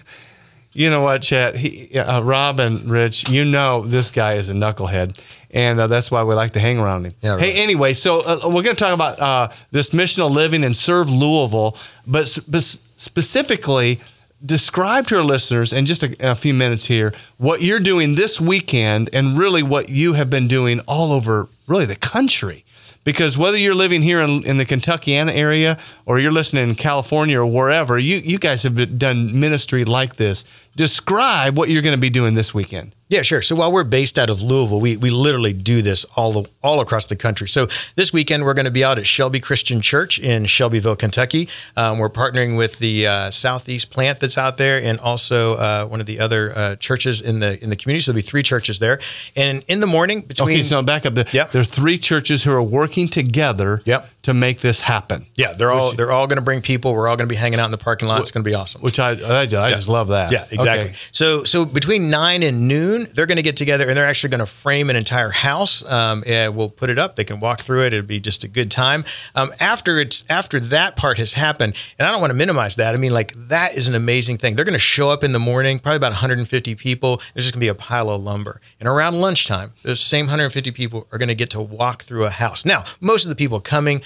you 0.74 0.92
know 0.92 1.02
what, 1.02 1.24
Chad? 1.24 1.56
He, 1.56 1.98
uh, 1.98 2.22
Rob 2.22 2.60
and 2.60 2.88
Rich, 2.90 3.30
you 3.30 3.46
know 3.46 3.82
this 3.82 4.12
guy 4.12 4.34
is 4.34 4.50
a 4.50 4.54
knucklehead, 4.54 5.20
and 5.50 5.80
uh, 5.80 5.88
that's 5.88 6.12
why 6.12 6.24
we 6.24 6.36
like 6.36 6.52
to 6.52 6.60
hang 6.60 6.78
around 6.78 7.08
him. 7.08 7.14
Yeah, 7.22 7.32
right. 7.32 7.42
Hey, 7.42 7.64
anyway, 7.64 7.96
so 7.96 8.20
uh, 8.20 8.42
we're 8.46 8.62
going 8.62 8.76
to 8.76 8.84
talk 8.84 8.94
about 8.94 9.20
uh, 9.20 9.48
this 9.72 9.90
missional 9.90 10.30
living 10.30 10.64
and 10.64 10.76
serve 10.76 11.10
Louisville, 11.10 11.76
but 12.06 12.28
sp- 12.30 12.78
specifically 13.00 14.00
describe 14.46 15.08
to 15.08 15.18
our 15.18 15.24
listeners 15.24 15.74
in 15.74 15.86
just 15.86 16.04
a, 16.04 16.32
a, 16.32 16.36
few 16.36 16.54
minutes 16.54 16.86
here 16.86 17.14
what 17.38 17.62
you're 17.62 17.80
doing 17.80 18.16
this 18.16 18.40
weekend 18.40 19.10
and 19.14 19.38
really 19.38 19.64
what 19.64 19.90
you 19.90 20.14
have 20.14 20.30
been 20.30 20.48
doing 20.48 20.80
all 20.88 21.12
over 21.12 21.50
really 21.68 21.86
the 21.86 21.96
country 21.96 22.64
because 23.04 23.38
whether 23.38 23.58
you're 23.58 23.76
living 23.76 24.02
here 24.02 24.20
in, 24.20 24.46
in 24.46 24.58
the 24.58 24.66
Kentuckiana 24.66 25.32
area 25.34 25.78
or 26.06 26.20
you're 26.20 26.32
listening 26.32 26.70
in 26.70 26.76
California 26.76 27.40
or 27.40 27.46
wherever, 27.46 27.98
you, 27.98 28.18
you 28.18 28.38
guys 28.38 28.64
have 28.64 29.00
done 29.00 29.40
ministry 29.40 29.86
like 29.86 30.16
this. 30.18 30.46
Describe 30.80 31.58
what 31.58 31.68
you're 31.68 31.82
going 31.82 31.94
to 31.94 32.00
be 32.00 32.10
doing 32.10 32.36
this 32.36 32.54
weekend. 32.54 32.96
Yeah, 33.10 33.24
sure. 33.24 33.42
So 33.42 33.54
while 33.54 33.70
we're 33.70 33.84
based 33.84 34.18
out 34.18 34.30
of 34.30 34.42
Louisville, 34.42 34.80
we, 34.80 34.96
we 34.96 35.10
literally 35.10 35.52
do 35.52 35.82
this 35.82 36.06
all 36.16 36.48
all 36.62 36.80
across 36.80 37.08
the 37.08 37.18
country. 37.18 37.50
So 37.50 37.68
this 37.96 38.14
weekend 38.14 38.46
we're 38.46 38.54
going 38.54 38.64
to 38.64 38.72
be 38.72 38.86
out 38.86 38.98
at 38.98 39.06
Shelby 39.06 39.42
Christian 39.42 39.82
Church 39.82 40.20
in 40.20 40.46
Shelbyville, 40.46 40.96
Kentucky. 40.96 41.50
Um, 41.76 41.98
we're 41.98 42.08
partnering 42.08 42.58
with 42.58 42.80
the 42.80 43.08
uh, 43.08 43.32
Southeast 43.32 43.92
plant 43.92 44.22
that's 44.22 44.38
out 44.38 44.58
there, 44.58 44.82
and 44.82 45.02
also 45.02 45.56
uh, 45.56 45.86
one 45.88 46.00
of 46.00 46.06
the 46.06 46.22
other 46.22 46.54
uh, 46.56 46.76
churches 46.78 47.22
in 47.22 47.42
the 47.42 47.62
in 47.62 47.70
the 47.70 47.76
community. 47.76 48.04
So 48.04 48.14
there'll 48.14 48.24
be 48.24 48.26
three 48.26 48.44
churches 48.44 48.80
there. 48.80 49.02
And 49.36 49.66
in 49.68 49.82
the 49.82 49.88
morning, 49.88 50.22
between 50.22 50.60
okay, 50.60 50.64
so 50.64 50.82
back 50.82 51.06
up. 51.06 51.16
The, 51.16 51.28
yep. 51.34 51.52
there 51.52 51.62
are 51.62 51.66
three 51.66 51.98
churches 51.98 52.44
who 52.44 52.54
are 52.54 52.64
working 52.64 53.10
together. 53.10 53.82
Yep 53.84 54.08
to 54.22 54.34
make 54.34 54.60
this 54.60 54.82
happen. 54.82 55.26
Yeah, 55.36 55.54
they're 55.54 55.72
all 55.72 55.94
they're 55.94 56.12
all 56.12 56.28
going 56.28 56.38
to 56.38 56.44
bring 56.44 56.62
people. 56.62 56.94
We're 56.94 57.08
all 57.08 57.16
going 57.16 57.28
to 57.28 57.34
be 57.34 57.38
hanging 57.38 57.60
out 57.60 57.66
in 57.66 57.72
the 57.72 57.78
parking 57.78 58.08
lot. 58.08 58.22
It's 58.22 58.32
going 58.32 58.44
to 58.44 58.50
be 58.50 58.56
awesome. 58.56 58.82
Which 58.82 59.00
I 59.00 59.12
I, 59.12 59.14
I 59.14 59.44
yeah. 59.44 59.70
just 59.72 59.88
love 59.88 60.10
that. 60.10 60.32
Yeah, 60.32 60.44
exactly. 60.44 60.69
Exactly. 60.74 60.90
Okay. 60.92 61.00
So 61.12 61.44
so 61.44 61.66
between 61.66 62.10
nine 62.10 62.44
and 62.44 62.68
noon, 62.68 63.08
they're 63.14 63.26
going 63.26 63.38
to 63.38 63.42
get 63.44 63.58
together 63.58 63.88
and 63.88 63.98
they're 63.98 64.06
actually 64.06 64.30
going 64.30 64.40
to 64.40 64.46
frame 64.46 64.90
an 64.90 64.96
entire 64.96 65.30
house. 65.30 65.84
Um, 65.86 66.24
and 66.26 66.56
we'll 66.56 66.70
put 66.70 66.90
it 66.90 66.98
up. 66.98 67.16
They 67.16 67.24
can 67.24 67.40
walk 67.40 67.62
through 67.62 67.86
it. 67.86 67.94
It'll 67.94 68.06
be 68.06 68.20
just 68.20 68.44
a 68.44 68.48
good 68.48 68.72
time. 68.72 69.06
Um, 69.36 69.54
after 69.60 70.00
it's 70.00 70.26
after 70.30 70.60
that 70.60 70.96
part 70.96 71.18
has 71.18 71.34
happened, 71.34 71.76
and 71.98 72.08
I 72.08 72.12
don't 72.12 72.22
want 72.22 72.32
to 72.32 72.36
minimize 72.36 72.76
that. 72.78 72.94
I 72.94 72.98
mean, 72.98 73.14
like 73.14 73.34
that 73.48 73.76
is 73.76 73.88
an 73.88 73.96
amazing 73.96 74.38
thing. 74.38 74.56
They're 74.56 74.66
going 74.66 74.74
to 74.74 74.80
show 74.80 75.10
up 75.10 75.24
in 75.24 75.32
the 75.32 75.40
morning, 75.40 75.80
probably 75.80 75.98
about 75.98 76.12
150 76.12 76.76
people. 76.76 77.18
There's 77.34 77.46
just 77.46 77.54
going 77.54 77.62
to 77.62 77.66
be 77.66 77.68
a 77.68 77.76
pile 77.76 78.10
of 78.10 78.22
lumber, 78.22 78.62
and 78.80 78.88
around 78.88 79.20
lunchtime, 79.20 79.72
those 79.84 80.00
same 80.00 80.26
150 80.26 80.72
people 80.72 81.08
are 81.12 81.18
going 81.18 81.30
to 81.30 81.36
get 81.36 81.50
to 81.52 81.62
walk 81.62 82.04
through 82.04 82.26
a 82.26 82.30
house. 82.30 82.66
Now, 82.66 82.84
most 83.02 83.26
of 83.26 83.30
the 83.30 83.36
people 83.36 83.60
coming 83.60 84.02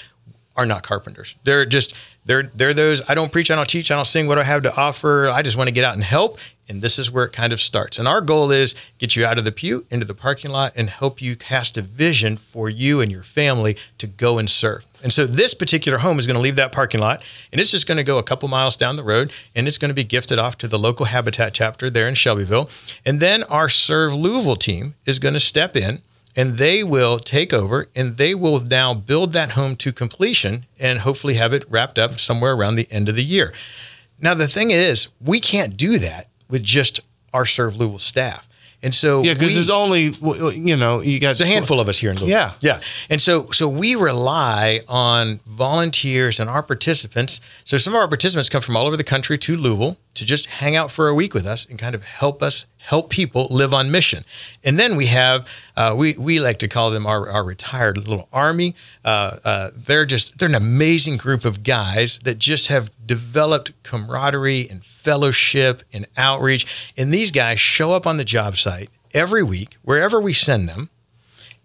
are 0.56 0.66
not 0.66 0.84
carpenters. 0.84 1.36
They're 1.44 1.66
just 1.66 1.96
they're 2.26 2.44
they're 2.44 2.74
those 2.74 3.02
I 3.10 3.16
don't 3.16 3.32
preach, 3.32 3.50
I 3.52 3.56
don't 3.56 3.68
teach, 3.68 3.92
I 3.92 3.96
don't 3.96 4.06
sing 4.06 4.28
what 4.28 4.38
I 4.38 4.44
have 4.44 4.64
to 4.64 4.76
offer. 4.76 5.30
I 5.30 5.42
just 5.42 5.58
want 5.58 5.68
to 5.68 5.74
get 5.74 5.84
out 5.84 5.96
and 5.96 6.04
help. 6.04 6.40
And 6.68 6.82
this 6.82 6.98
is 6.98 7.12
where 7.12 7.26
it 7.26 7.34
kind 7.34 7.52
of 7.52 7.62
starts. 7.62 8.00
And 8.00 8.08
our 8.08 8.22
goal 8.22 8.52
is 8.52 8.76
get 8.98 9.16
you 9.16 9.26
out 9.26 9.38
of 9.38 9.46
the 9.46 9.52
pew 9.52 9.86
into 9.90 10.06
the 10.06 10.14
parking 10.14 10.52
lot 10.52 10.74
and 10.76 10.90
help 10.90 11.22
you 11.22 11.36
cast 11.36 11.78
a 11.78 11.82
vision 11.82 12.38
for 12.38 12.70
you 12.70 13.02
and 13.02 13.12
your 13.12 13.24
family 13.24 13.78
to 13.98 14.08
go 14.08 14.38
and 14.38 14.50
serve. 14.50 14.86
And 15.04 15.12
so 15.12 15.26
this 15.28 15.54
particular 15.54 16.00
home 16.00 16.18
is 16.18 16.26
going 16.26 16.36
to 16.36 16.42
leave 16.42 16.56
that 16.56 16.72
parking 16.72 17.02
lot 17.02 17.22
and 17.52 17.60
it's 17.60 17.72
just 17.72 17.88
going 17.88 17.98
to 17.98 18.04
go 18.04 18.18
a 18.18 18.24
couple 18.24 18.48
miles 18.48 18.78
down 18.78 18.96
the 18.96 19.04
road 19.04 19.32
and 19.56 19.68
it's 19.68 19.78
going 19.78 19.90
to 19.90 19.96
be 19.96 20.06
gifted 20.06 20.40
off 20.40 20.58
to 20.60 20.68
the 20.68 20.80
local 20.80 21.08
Habitat 21.08 21.54
chapter 21.54 21.90
there 21.90 22.08
in 22.08 22.16
Shelbyville. 22.16 22.70
And 23.06 23.20
then 23.20 23.44
our 23.44 23.68
Serve 23.68 24.14
Louisville 24.14 24.56
team 24.56 24.96
is 25.06 25.20
going 25.20 25.34
to 25.34 25.40
step 25.42 25.76
in 25.76 26.02
and 26.36 26.58
they 26.58 26.84
will 26.84 27.20
take 27.20 27.54
over 27.54 27.88
and 27.96 28.18
they 28.18 28.34
will 28.34 28.60
now 28.60 28.94
build 28.94 29.34
that 29.34 29.52
home 29.52 29.76
to 29.78 29.92
completion 29.92 30.66
and 30.80 31.00
hopefully 31.00 31.36
have 31.36 31.54
it 31.54 31.66
wrapped 31.70 32.00
up 32.00 32.14
somewhere 32.14 32.54
around 32.54 32.76
the 32.76 32.92
end 32.92 33.10
of 33.10 33.16
the 33.16 33.24
year. 33.24 33.54
Now, 34.20 34.34
the 34.34 34.48
thing 34.48 34.72
is, 34.72 35.10
we 35.20 35.40
can't 35.40 35.76
do 35.76 35.98
that 35.98 36.30
with 36.54 36.64
just 36.64 37.02
our 37.34 37.46
Serve 37.46 37.78
Louisville 37.78 37.98
staff. 37.98 38.48
And 38.84 38.94
so, 38.94 39.24
Yeah, 39.24 39.34
because 39.34 39.54
there's 39.54 39.70
only 39.70 40.12
you 40.54 40.76
know 40.76 41.02
you 41.02 41.20
got 41.20 41.40
a 41.40 41.46
handful 41.46 41.80
of 41.80 41.90
us 41.90 41.98
here 41.98 42.12
in 42.12 42.18
Louisville. 42.18 42.38
Yeah. 42.38 42.54
yeah. 42.60 42.82
And 43.10 43.20
so, 43.20 43.50
so 43.52 43.68
we 43.68 43.96
rely 43.96 44.82
on 44.88 45.40
volunteers 45.48 46.40
and 46.40 46.50
our 46.50 46.62
participants. 46.62 47.42
So 47.64 47.78
some 47.78 47.96
of 47.96 48.02
our 48.02 48.08
participants 48.08 48.50
come 48.50 48.62
from 48.62 48.76
all 48.78 48.86
over 48.86 48.98
the 48.98 49.04
country 49.04 49.38
to 49.38 49.56
Louisville 49.56 49.98
to 50.16 50.26
just 50.26 50.46
hang 50.48 50.76
out 50.76 50.92
for 50.92 51.08
a 51.08 51.14
week 51.14 51.34
with 51.34 51.46
us 51.46 51.66
and 51.66 51.80
kind 51.80 51.96
of 51.96 52.04
help 52.04 52.44
us 52.44 52.66
help 52.78 53.10
people 53.10 53.48
live 53.50 53.74
on 53.74 53.92
mission. 53.92 54.24
And 54.64 54.80
then 54.80 54.96
we 54.96 55.08
have 55.08 55.48
uh, 55.76 55.96
we 55.98 56.14
we 56.14 56.40
like 56.40 56.60
to 56.60 56.68
call 56.68 56.92
them 56.92 57.06
our, 57.06 57.30
our 57.30 57.44
retired 57.44 57.98
little 57.98 58.28
army. 58.32 58.76
Uh, 59.04 59.38
uh, 59.44 59.70
they're 59.76 60.06
just 60.06 60.38
they're 60.38 60.50
an 60.50 60.56
amazing 60.56 61.18
group 61.18 61.46
of 61.46 61.64
guys 61.64 62.20
that 62.20 62.38
just 62.38 62.68
have 62.68 62.92
developed 63.06 63.72
camaraderie 63.84 64.68
and 64.70 64.84
fellowship 64.84 65.84
and 65.92 66.08
outreach. 66.18 66.92
And 66.98 67.14
these 67.14 67.32
guys 67.32 67.60
show 67.60 67.92
up 67.92 68.06
on 68.06 68.18
the 68.18 68.26
job 68.26 68.58
site 68.58 68.90
every 69.14 69.44
week 69.44 69.78
wherever 69.84 70.20
we 70.20 70.34
send 70.34 70.68
them 70.68 70.90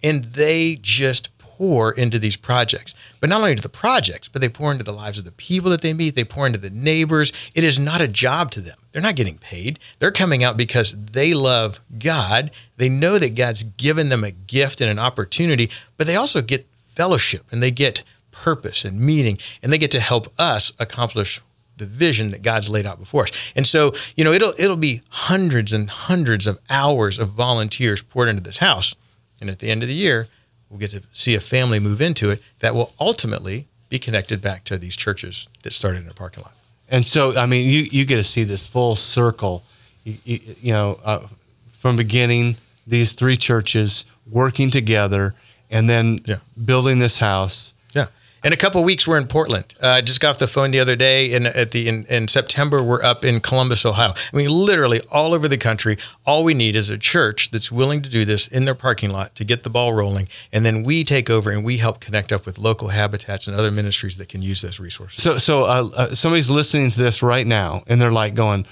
and 0.02 0.24
they 0.24 0.78
just 0.80 1.36
pour 1.58 1.90
into 1.90 2.20
these 2.20 2.36
projects. 2.36 2.94
But 3.18 3.28
not 3.28 3.40
only 3.40 3.56
to 3.56 3.62
the 3.62 3.68
projects, 3.68 4.28
but 4.28 4.40
they 4.40 4.48
pour 4.48 4.70
into 4.70 4.84
the 4.84 4.92
lives 4.92 5.18
of 5.18 5.24
the 5.24 5.32
people 5.32 5.70
that 5.70 5.80
they 5.80 5.92
meet, 5.92 6.14
they 6.14 6.22
pour 6.22 6.46
into 6.46 6.58
the 6.58 6.70
neighbors. 6.70 7.32
It 7.52 7.64
is 7.64 7.80
not 7.80 8.00
a 8.00 8.06
job 8.06 8.52
to 8.52 8.60
them. 8.60 8.78
They're 8.92 9.02
not 9.02 9.16
getting 9.16 9.38
paid. 9.38 9.80
They're 9.98 10.12
coming 10.12 10.44
out 10.44 10.56
because 10.56 10.92
they 10.92 11.34
love 11.34 11.80
God. 11.98 12.52
They 12.76 12.88
know 12.88 13.18
that 13.18 13.34
God's 13.34 13.64
given 13.64 14.08
them 14.08 14.22
a 14.22 14.30
gift 14.30 14.80
and 14.80 14.88
an 14.88 15.00
opportunity, 15.00 15.68
but 15.96 16.06
they 16.06 16.14
also 16.14 16.42
get 16.42 16.68
fellowship 16.94 17.44
and 17.50 17.60
they 17.60 17.72
get 17.72 18.04
purpose 18.30 18.84
and 18.84 19.00
meaning 19.00 19.36
and 19.60 19.72
they 19.72 19.78
get 19.78 19.90
to 19.90 20.00
help 20.00 20.32
us 20.38 20.72
accomplish 20.78 21.40
the 21.76 21.86
vision 21.86 22.30
that 22.30 22.42
God's 22.42 22.70
laid 22.70 22.86
out 22.86 23.00
before 23.00 23.24
us. 23.24 23.52
And 23.56 23.66
so, 23.66 23.94
you 24.16 24.22
know, 24.22 24.32
it'll 24.32 24.52
it'll 24.58 24.76
be 24.76 25.02
hundreds 25.10 25.72
and 25.72 25.90
hundreds 25.90 26.46
of 26.46 26.60
hours 26.70 27.18
of 27.18 27.30
volunteers 27.30 28.00
poured 28.00 28.28
into 28.28 28.42
this 28.42 28.58
house. 28.58 28.94
And 29.40 29.50
at 29.50 29.58
the 29.58 29.70
end 29.70 29.82
of 29.82 29.88
the 29.88 29.94
year, 29.94 30.28
we'll 30.70 30.78
get 30.80 30.90
to 30.90 31.02
see 31.12 31.34
a 31.34 31.40
family 31.40 31.80
move 31.80 32.00
into 32.00 32.30
it 32.30 32.42
that 32.60 32.74
will 32.74 32.92
ultimately 33.00 33.66
be 33.88 33.98
connected 33.98 34.40
back 34.42 34.64
to 34.64 34.76
these 34.78 34.96
churches 34.96 35.48
that 35.62 35.72
started 35.72 36.02
in 36.04 36.10
a 36.10 36.14
parking 36.14 36.42
lot. 36.42 36.52
And 36.90 37.06
so, 37.06 37.36
I 37.36 37.46
mean, 37.46 37.68
you, 37.68 37.82
you 37.90 38.04
get 38.04 38.16
to 38.16 38.24
see 38.24 38.44
this 38.44 38.66
full 38.66 38.96
circle, 38.96 39.62
you, 40.04 40.16
you, 40.24 40.38
you 40.62 40.72
know, 40.72 40.98
uh, 41.04 41.26
from 41.70 41.96
beginning, 41.96 42.56
these 42.86 43.12
three 43.12 43.36
churches 43.36 44.04
working 44.30 44.70
together 44.70 45.34
and 45.70 45.88
then 45.88 46.20
Yeah. 46.24 46.36
building 46.64 46.98
this 46.98 47.18
house. 47.18 47.74
Yeah. 47.94 48.06
In 48.44 48.52
a 48.52 48.56
couple 48.56 48.80
of 48.80 48.84
weeks, 48.84 49.06
we're 49.06 49.18
in 49.18 49.26
Portland. 49.26 49.74
Uh, 49.82 49.88
I 49.88 50.00
just 50.00 50.20
got 50.20 50.30
off 50.30 50.38
the 50.38 50.46
phone 50.46 50.70
the 50.70 50.78
other 50.78 50.94
day, 50.94 51.34
and 51.34 51.46
at 51.46 51.72
the 51.72 51.88
in, 51.88 52.06
in 52.06 52.28
September, 52.28 52.82
we're 52.82 53.02
up 53.02 53.24
in 53.24 53.40
Columbus, 53.40 53.84
Ohio. 53.84 54.12
I 54.32 54.36
mean, 54.36 54.48
literally 54.48 55.00
all 55.10 55.34
over 55.34 55.48
the 55.48 55.58
country. 55.58 55.98
All 56.24 56.44
we 56.44 56.54
need 56.54 56.76
is 56.76 56.88
a 56.88 56.98
church 56.98 57.50
that's 57.50 57.72
willing 57.72 58.00
to 58.02 58.08
do 58.08 58.24
this 58.24 58.46
in 58.46 58.64
their 58.64 58.76
parking 58.76 59.10
lot 59.10 59.34
to 59.36 59.44
get 59.44 59.64
the 59.64 59.70
ball 59.70 59.92
rolling, 59.92 60.28
and 60.52 60.64
then 60.64 60.84
we 60.84 61.02
take 61.02 61.28
over 61.28 61.50
and 61.50 61.64
we 61.64 61.78
help 61.78 61.98
connect 61.98 62.30
up 62.30 62.46
with 62.46 62.58
local 62.58 62.88
habitats 62.88 63.48
and 63.48 63.56
other 63.56 63.72
ministries 63.72 64.18
that 64.18 64.28
can 64.28 64.40
use 64.40 64.62
those 64.62 64.78
resources. 64.78 65.22
So, 65.22 65.38
so 65.38 65.64
uh, 65.64 65.88
uh, 65.96 66.14
somebody's 66.14 66.50
listening 66.50 66.90
to 66.90 67.02
this 67.02 67.22
right 67.22 67.46
now 67.46 67.82
and 67.88 68.00
they're 68.00 68.12
like 68.12 68.34
going, 68.34 68.66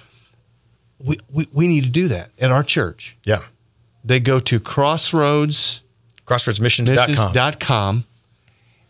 we, 1.04 1.18
we, 1.32 1.48
we 1.52 1.66
need 1.66 1.84
to 1.84 1.90
do 1.90 2.08
that 2.08 2.30
at 2.38 2.52
our 2.52 2.62
church. 2.62 3.16
Yeah. 3.24 3.42
They 4.04 4.20
go 4.20 4.38
to 4.38 4.60
crossroads 4.60 5.82
CrossroadsMissions.com. 6.26 7.10
missions.com 7.10 8.04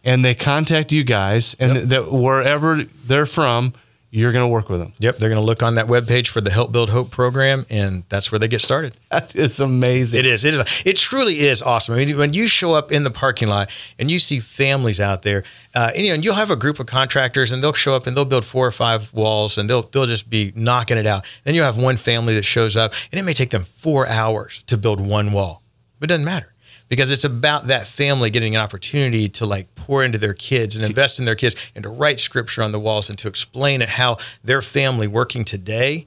and 0.07 0.25
they 0.25 0.35
contact 0.35 0.91
you 0.93 1.05
guys 1.05 1.55
and 1.61 1.75
Yep. 1.77 1.85
that 1.89 2.13
wherever 2.13 2.83
they're 3.07 3.27
from 3.27 3.75
you're 4.13 4.33
going 4.33 4.45
to 4.45 4.49
work 4.49 4.71
with 4.71 4.81
them 4.81 4.93
Yep, 5.01 5.17
they're 5.19 5.29
going 5.29 5.41
to 5.41 5.45
look 5.45 5.63
on 5.63 5.75
that 5.75 5.89
webpage 5.89 6.29
for 6.29 6.41
the 6.41 6.49
Help 6.51 6.73
Build 6.73 6.89
Hope 6.89 7.11
program, 7.11 7.67
and 7.69 8.05
that's 8.09 8.31
where 8.33 8.39
they 8.39 8.49
get 8.49 8.61
started. 8.63 8.95
that 9.11 9.35
is 9.37 9.61
amazing 9.61 10.21
It 10.21 10.27
is. 10.27 10.45
It 10.45 10.55
is. 10.55 10.83
It 10.87 10.97
truly 10.97 11.41
is 11.41 11.61
awesome. 11.61 11.97
I 11.97 11.99
mean, 12.05 12.17
when 12.17 12.33
you 12.33 12.47
show 12.47 12.73
up 12.73 12.93
in 12.93 13.03
the 13.05 13.11
parking 13.11 13.49
lot 13.49 13.69
and 13.99 14.11
you 14.11 14.19
see 14.19 14.41
families 14.41 15.01
out 15.01 15.23
there, 15.23 15.43
uh, 15.75 15.91
and, 15.95 16.03
you 16.05 16.09
know, 16.11 16.15
and 16.15 16.25
you'll 16.25 16.35
have 16.35 16.51
a 16.53 16.57
group 16.57 16.79
of 16.81 16.87
contractors, 16.87 17.53
and 17.53 17.63
they'll 17.63 17.75
show 17.75 17.95
up 17.95 18.07
and 18.07 18.17
they'll 18.17 18.25
build 18.25 18.45
four 18.47 18.67
or 18.67 18.73
five 18.73 19.13
walls, 19.13 19.59
and 19.59 19.69
they'll 19.69 19.83
they'll 19.83 20.07
just 20.07 20.31
be 20.31 20.53
knocking 20.55 20.97
it 20.97 21.07
out. 21.07 21.25
Then 21.45 21.55
you 21.55 21.63
have 21.63 21.77
one 21.77 21.97
family 21.99 22.33
that 22.37 22.45
shows 22.45 22.75
up, 22.77 22.95
and 23.13 23.21
it 23.21 23.25
may 23.25 23.35
take 23.35 23.51
them 23.51 23.65
four 23.65 24.07
hours 24.07 24.63
to 24.69 24.79
build 24.79 25.01
one 25.07 25.33
wall, 25.33 25.63
but 25.99 26.07
it 26.09 26.13
doesn't 26.15 26.25
matter 26.25 26.53
because 26.89 27.11
it's 27.11 27.25
about 27.25 27.67
that 27.67 27.87
family 27.87 28.31
getting 28.31 28.55
an 28.57 28.63
opportunity 28.63 29.29
to 29.29 29.47
like 29.47 29.75
pour 29.75 30.03
into 30.05 30.19
their 30.19 30.35
kids 30.35 30.77
and 30.77 30.85
invest 30.85 31.19
in 31.19 31.25
their 31.25 31.35
kids 31.35 31.57
and 31.75 31.83
to 31.83 31.89
write 31.89 32.21
scripture 32.21 32.63
on 32.63 32.73
the 32.73 32.79
walls 32.81 33.09
and 33.09 33.19
to 33.19 33.29
explain 33.29 33.83
it 33.83 33.89
how 33.89 34.17
their 34.45 34.63
family 34.63 35.07
working 35.09 35.45
today 35.45 36.07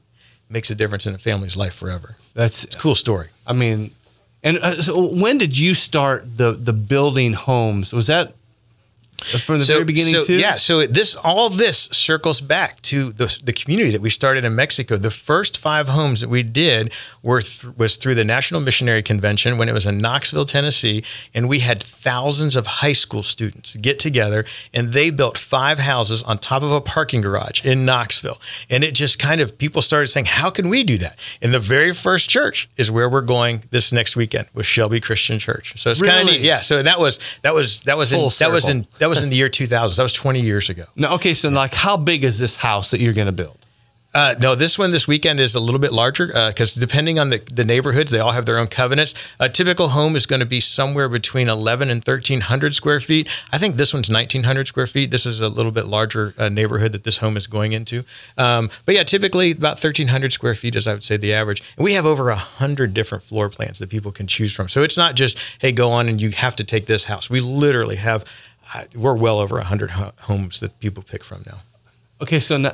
makes 0.49 0.69
a 0.69 0.75
difference 0.75 1.05
in 1.05 1.13
a 1.13 1.17
family's 1.17 1.55
life 1.55 1.73
forever. 1.73 2.15
that's 2.33 2.63
It's 2.65 2.75
a 2.75 2.79
cool 2.79 2.95
story. 2.95 3.27
i 3.45 3.53
mean 3.53 3.91
and 4.41 4.57
uh, 4.59 4.81
so 4.81 5.13
when 5.13 5.37
did 5.37 5.57
you 5.57 5.73
start 5.73 6.37
the 6.37 6.53
the 6.53 6.73
building 6.73 7.33
homes 7.33 7.91
was 7.93 8.07
that 8.07 8.33
from 9.19 9.60
the 9.60 9.65
very 9.65 9.86
beginning 9.86 10.13
so, 10.13 10.25
too 10.25 10.38
Yeah. 10.38 10.58
So 10.58 10.86
this 10.86 11.15
all 11.15 11.49
this 11.49 11.89
circles 11.91 12.41
back 12.41 12.82
to 12.84 13.12
the, 13.12 13.38
the 13.43 13.53
community 13.53 13.91
that 13.91 14.01
we 14.01 14.10
started 14.10 14.45
in 14.45 14.55
Mexico. 14.55 14.97
The 14.97 15.12
first 15.12 15.58
five 15.58 15.88
homes 15.89 16.21
that 16.21 16.29
we 16.29 16.43
did 16.43 16.93
were 17.21 17.41
th- 17.41 17.75
was 17.77 17.95
through 17.95 18.15
the 18.15 18.23
National 18.23 18.62
Missionary 18.62 19.03
Convention 19.03 19.58
when 19.58 19.69
it 19.69 19.73
was 19.73 19.86
in 19.86 19.97
Knoxville, 19.97 20.45
Tennessee, 20.45 21.03
and 21.34 21.49
we 21.49 21.60
had 21.60 21.82
thousands 21.82 22.55
of 22.55 22.67
high 22.67 22.93
school 22.93 23.23
students 23.23 23.75
get 23.75 23.99
together 23.99 24.45
and 24.73 24.93
they 24.93 25.10
built 25.10 25.38
five 25.38 25.79
houses 25.79 26.23
on 26.23 26.38
top 26.38 26.63
of 26.63 26.71
a 26.71 26.82
parking 26.82 27.21
garage 27.21 27.65
in 27.65 27.86
Knoxville. 27.86 28.39
And 28.69 28.84
it 28.84 28.93
just 28.93 29.19
kind 29.19 29.41
of 29.41 29.58
people 29.58 29.82
started 29.82 30.08
saying, 30.08 30.25
"How 30.25 30.49
can 30.49 30.69
we 30.69 30.84
do 30.84 30.97
that?" 30.97 31.17
And 31.41 31.53
the 31.53 31.60
very 31.60 31.93
first 31.93 32.29
church 32.29 32.69
is 32.77 32.89
where 32.91 33.10
we're 33.10 33.21
going 33.21 33.63
this 33.71 33.91
next 33.91 34.15
weekend 34.15 34.47
with 34.53 34.65
Shelby 34.65 34.99
Christian 34.99 35.39
Church. 35.39 35.79
So 35.82 35.91
it's 35.91 36.01
kind 36.01 36.21
of 36.21 36.25
neat. 36.27 36.41
Yeah. 36.41 36.62
So 36.62 36.82
that 36.84 36.99
was 36.99 37.19
that 37.41 37.53
was 37.53 37.82
that 37.82 37.97
was 37.97 38.13
in, 38.13 38.19
that 38.39 38.51
was 38.51 38.69
in 38.69 38.88
that 38.99 39.08
was 39.09 39.23
in 39.23 39.29
the 39.29 39.35
year 39.35 39.49
2000. 39.49 39.95
That 39.97 40.03
was 40.03 40.13
20 40.13 40.39
years 40.39 40.69
ago. 40.69 40.85
now 40.95 41.15
okay 41.15 41.33
so 41.33 41.49
like 41.49 41.73
how 41.73 41.97
big 41.97 42.23
is 42.23 42.39
this 42.39 42.55
house 42.55 42.91
that 42.91 42.99
you're 43.01 43.13
going 43.13 43.27
to 43.27 43.31
build 43.43 43.57
Uh, 44.11 44.33
no, 44.41 44.55
this 44.55 44.75
one 44.79 44.89
this 44.91 45.07
weekend 45.07 45.39
is 45.39 45.53
a 45.53 45.59
little 45.59 45.79
bit 45.79 45.93
larger 45.93 46.25
because 46.49 46.73
depending 46.73 47.19
on 47.19 47.29
the, 47.29 47.37
the 47.53 47.63
neighborhoods, 47.63 48.09
they 48.09 48.17
all 48.19 48.31
have 48.31 48.47
their 48.47 48.57
own 48.57 48.65
covenants. 48.65 49.13
A 49.39 49.47
typical 49.47 49.89
home 49.89 50.15
is 50.15 50.25
going 50.25 50.39
to 50.39 50.47
be 50.47 50.59
somewhere 50.59 51.07
between 51.07 51.47
11 51.47 51.91
and 51.91 52.03
1,300 52.03 52.73
square 52.73 52.99
feet. 52.99 53.29
I 53.51 53.59
think 53.59 53.75
this 53.75 53.93
one's 53.93 54.09
1,900 54.09 54.65
square 54.65 54.87
feet. 54.87 55.11
This 55.11 55.27
is 55.27 55.41
a 55.41 55.47
little 55.47 55.71
bit 55.71 55.85
larger 55.85 56.33
uh, 56.39 56.49
neighborhood 56.49 56.91
that 56.93 57.03
this 57.03 57.19
home 57.19 57.37
is 57.37 57.45
going 57.45 57.73
into. 57.73 58.03
Um, 58.35 58.71
but 58.87 58.95
yeah, 58.95 59.03
typically 59.03 59.51
about 59.51 59.77
1,300 59.77 60.33
square 60.33 60.55
feet 60.55 60.75
is, 60.75 60.87
I 60.87 60.93
would 60.93 61.03
say, 61.03 61.15
the 61.17 61.31
average. 61.33 61.61
And 61.77 61.83
we 61.83 61.93
have 61.93 62.07
over 62.07 62.25
100 62.25 62.95
different 62.95 63.23
floor 63.25 63.47
plans 63.47 63.77
that 63.77 63.91
people 63.91 64.11
can 64.11 64.25
choose 64.25 64.51
from. 64.51 64.69
So 64.69 64.81
it's 64.81 64.97
not 64.97 65.15
just, 65.15 65.37
hey, 65.61 65.71
go 65.71 65.91
on 65.91 66.09
and 66.09 66.19
you 66.19 66.31
have 66.31 66.55
to 66.55 66.63
take 66.63 66.87
this 66.87 67.05
house. 67.05 67.29
We 67.29 67.41
literally 67.41 67.97
have, 67.97 68.25
uh, 68.73 68.84
we're 68.95 69.15
well 69.15 69.39
over 69.39 69.55
100 69.55 69.91
ho- 69.91 70.12
homes 70.21 70.60
that 70.60 70.79
people 70.79 71.03
pick 71.03 71.23
from 71.23 71.43
now. 71.45 71.60
okay 72.21 72.39
so 72.39 72.58
now, 72.58 72.71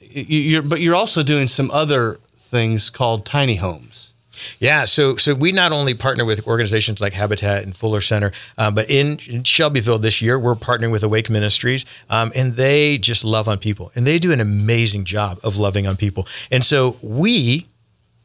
you're 0.00 0.62
but 0.62 0.80
you're 0.80 0.94
also 0.94 1.22
doing 1.22 1.46
some 1.46 1.70
other 1.70 2.18
things 2.36 2.90
called 2.90 3.24
tiny 3.26 3.56
homes 3.56 4.12
Yeah, 4.60 4.84
so 4.86 5.16
so 5.16 5.34
we 5.34 5.50
not 5.52 5.72
only 5.72 5.94
partner 5.94 6.24
with 6.24 6.46
organizations 6.46 7.00
like 7.00 7.12
Habitat 7.12 7.64
and 7.64 7.76
Fuller 7.76 8.00
Center, 8.00 8.30
um, 8.56 8.74
but 8.74 8.88
in, 8.88 9.18
in 9.28 9.42
Shelbyville 9.44 9.98
this 9.98 10.22
year 10.22 10.38
we're 10.38 10.54
partnering 10.54 10.92
with 10.92 11.02
Awake 11.02 11.28
Ministries, 11.28 11.84
um, 12.08 12.30
and 12.36 12.54
they 12.54 12.98
just 12.98 13.24
love 13.24 13.48
on 13.48 13.58
people, 13.58 13.90
and 13.94 14.06
they 14.06 14.18
do 14.18 14.30
an 14.32 14.40
amazing 14.40 15.04
job 15.04 15.38
of 15.42 15.56
loving 15.56 15.86
on 15.88 15.96
people. 15.96 16.26
And 16.52 16.64
so 16.64 16.96
we 17.02 17.66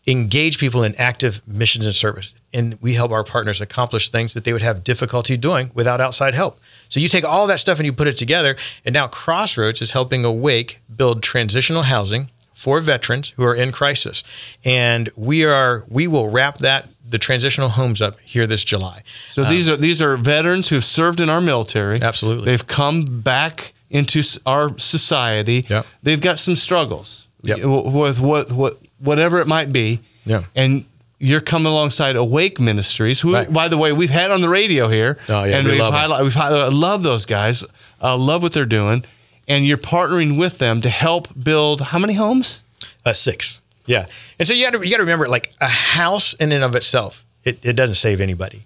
engage 0.06 0.58
people 0.60 0.84
in 0.84 0.94
active 0.96 1.42
missions 1.48 1.86
and 1.86 1.96
service. 1.96 2.34
And 2.54 2.78
we 2.82 2.94
help 2.94 3.12
our 3.12 3.24
partners 3.24 3.62
accomplish 3.62 4.10
things 4.10 4.34
that 4.34 4.44
they 4.44 4.54
would 4.54 4.62
have 4.62 4.84
difficulty 4.84 5.38
doing 5.38 5.72
without 5.74 6.02
outside 6.02 6.34
help. 6.36 6.60
So 6.90 7.00
you 7.00 7.08
take 7.08 7.24
all 7.24 7.48
that 7.48 7.60
stuff 7.60 7.80
and 7.80 7.86
you 7.86 7.94
put 7.94 8.08
it 8.08 8.18
together. 8.18 8.56
And 8.86 8.94
now 8.94 9.08
Crossroads 9.08 9.82
is 9.82 9.92
helping 9.92 10.26
Awake 10.26 10.80
build 10.94 11.24
transitional 11.24 11.84
housing 11.84 12.30
for 12.54 12.80
veterans 12.82 13.32
who 13.38 13.44
are 13.44 13.56
in 13.56 13.72
crisis. 13.72 14.24
And 14.66 15.10
we 15.16 15.46
are 15.46 15.86
we 15.88 16.08
will 16.08 16.30
wrap 16.30 16.58
that 16.60 16.88
the 17.10 17.18
transitional 17.18 17.70
homes 17.70 18.02
up 18.02 18.20
here 18.20 18.46
this 18.48 18.64
July. 18.64 19.02
So 19.32 19.44
um, 19.44 19.50
these 19.50 19.70
are 19.70 19.78
these 19.78 20.02
are 20.02 20.18
veterans 20.18 20.70
who 20.70 20.76
have 20.76 20.86
served 20.86 21.22
in 21.22 21.30
our 21.30 21.42
military. 21.42 22.02
Absolutely. 22.02 22.46
They've 22.46 22.66
come 22.68 23.22
back 23.22 23.74
into 23.90 24.22
our 24.46 24.78
society. 24.80 25.66
Yep. 25.70 25.86
They've 26.04 26.22
got 26.22 26.40
some 26.40 26.56
struggles 26.56 27.28
Yep. 27.44 27.60
with 27.64 28.20
what 28.20 28.52
what 28.52 28.78
whatever 29.04 29.40
it 29.40 29.48
might 29.48 29.72
be. 29.72 30.00
Yeah. 30.26 30.44
And 30.56 30.86
you're 31.20 31.42
coming 31.42 31.68
alongside 31.72 32.16
Awake 32.16 32.60
Ministries, 32.60 33.20
who, 33.22 33.34
Right. 33.34 33.52
by 33.52 33.68
the 33.68 33.78
way, 33.78 33.92
we've 33.94 34.10
had 34.10 34.32
on 34.32 34.42
the 34.42 34.50
radio 34.50 34.88
here. 34.90 35.18
Oh, 35.30 35.44
yeah, 35.44 35.58
and 35.58 35.66
we 35.66 35.72
we've 35.74 35.80
love 35.82 35.94
highlight, 35.94 36.24
we've 36.24 36.34
highlight, 36.34 36.64
I 36.64 36.68
love 36.76 37.04
those 37.04 37.26
guys. 37.26 37.64
Uh, 38.02 38.18
love 38.18 38.42
what 38.44 38.52
they're 38.52 38.66
doing, 38.66 39.06
and 39.48 39.66
you're 39.66 39.78
partnering 39.78 40.38
with 40.38 40.58
them 40.58 40.82
to 40.82 40.90
help 40.90 41.28
build 41.42 41.80
how 41.82 42.00
many 42.00 42.14
homes? 42.14 42.64
Uh, 43.06 43.14
six. 43.14 43.62
Yeah. 43.86 44.06
And 44.40 44.48
so 44.48 44.54
you 44.54 44.66
got 44.70 44.78
to 44.78 44.84
you 44.86 44.90
got 44.92 44.98
to 44.98 45.04
remember, 45.04 45.28
like 45.28 45.54
a 45.62 45.68
house 45.68 46.34
in 46.34 46.52
and 46.52 46.64
of 46.64 46.76
itself, 46.76 47.24
it, 47.46 47.64
it 47.66 47.74
doesn't 47.74 47.96
save 47.96 48.20
anybody, 48.22 48.66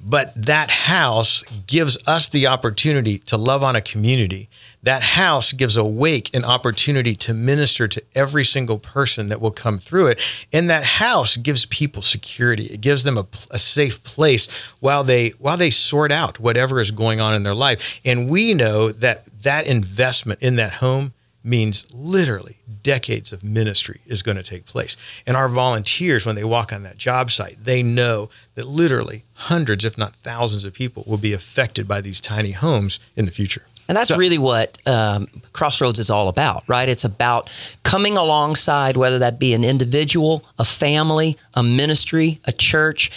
but 0.00 0.32
that 0.34 0.70
house 0.70 1.44
gives 1.68 1.96
us 2.08 2.28
the 2.28 2.46
opportunity 2.48 3.18
to 3.18 3.36
love 3.36 3.62
on 3.62 3.76
a 3.76 3.80
community. 3.80 4.48
That 4.82 5.02
house 5.02 5.52
gives 5.52 5.76
Awake 5.76 6.34
an 6.34 6.44
opportunity 6.44 7.14
to 7.16 7.34
minister 7.34 7.86
to 7.86 8.02
every 8.14 8.44
single 8.44 8.78
person 8.78 9.28
that 9.28 9.40
will 9.40 9.52
come 9.52 9.78
through 9.78 10.08
it. 10.08 10.20
And 10.52 10.68
that 10.70 10.84
house 10.84 11.36
gives 11.36 11.66
people 11.66 12.02
security. 12.02 12.64
It 12.64 12.80
gives 12.80 13.04
them 13.04 13.16
a, 13.16 13.26
a 13.50 13.58
safe 13.58 14.02
place 14.02 14.50
while 14.80 15.04
they 15.04 15.30
while 15.30 15.56
they 15.56 15.70
sort 15.70 16.10
out 16.10 16.40
whatever 16.40 16.80
is 16.80 16.90
going 16.90 17.20
on 17.20 17.34
in 17.34 17.42
their 17.42 17.54
life. 17.54 18.00
And 18.04 18.28
we 18.28 18.54
know 18.54 18.90
that 18.90 19.24
that 19.42 19.66
investment 19.66 20.42
in 20.42 20.56
that 20.56 20.74
home 20.74 21.12
means 21.44 21.86
literally 21.92 22.56
decades 22.82 23.32
of 23.32 23.44
ministry 23.44 24.00
is 24.06 24.22
going 24.22 24.36
to 24.36 24.42
take 24.42 24.64
place. 24.64 24.96
And 25.26 25.36
our 25.36 25.48
volunteers, 25.48 26.26
when 26.26 26.36
they 26.36 26.44
walk 26.44 26.72
on 26.72 26.82
that 26.82 26.96
job 26.96 27.30
site, 27.30 27.64
they 27.64 27.82
know 27.82 28.30
that 28.54 28.66
literally 28.66 29.24
hundreds, 29.34 29.84
if 29.84 29.98
not 29.98 30.14
thousands, 30.16 30.64
of 30.64 30.72
people 30.72 31.04
will 31.06 31.18
be 31.18 31.32
affected 31.32 31.86
by 31.88 32.00
these 32.00 32.20
tiny 32.20 32.52
homes 32.52 33.00
in 33.16 33.24
the 33.24 33.30
future. 33.30 33.64
And 33.88 33.96
that's 33.96 34.08
So- 34.08 34.16
really 34.16 34.38
what 34.38 34.78
um, 34.86 35.26
Crossroads 35.52 35.98
is 35.98 36.10
all 36.10 36.28
about, 36.28 36.62
right? 36.68 36.88
It's 36.88 37.04
about 37.04 37.50
coming 37.82 38.16
alongside, 38.16 38.96
whether 38.96 39.18
that 39.18 39.38
be 39.38 39.54
an 39.54 39.64
individual, 39.64 40.44
a 40.58 40.64
family, 40.64 41.36
a 41.54 41.62
ministry, 41.62 42.40
a 42.44 42.52
church. 42.52 43.10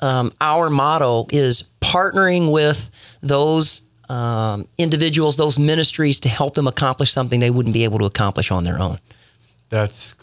Um, 0.00 0.32
our 0.40 0.70
motto 0.70 1.26
is 1.30 1.64
partnering 1.80 2.52
with 2.52 2.90
those 3.22 3.82
um, 4.08 4.66
individuals, 4.78 5.36
those 5.36 5.58
ministries 5.58 6.20
to 6.20 6.28
help 6.28 6.54
them 6.54 6.66
accomplish 6.66 7.10
something 7.12 7.40
they 7.40 7.50
wouldn't 7.50 7.74
be 7.74 7.84
able 7.84 7.98
to 7.98 8.04
accomplish 8.04 8.50
on 8.50 8.64
their 8.64 8.80
own. 8.80 8.98
That's 9.68 10.14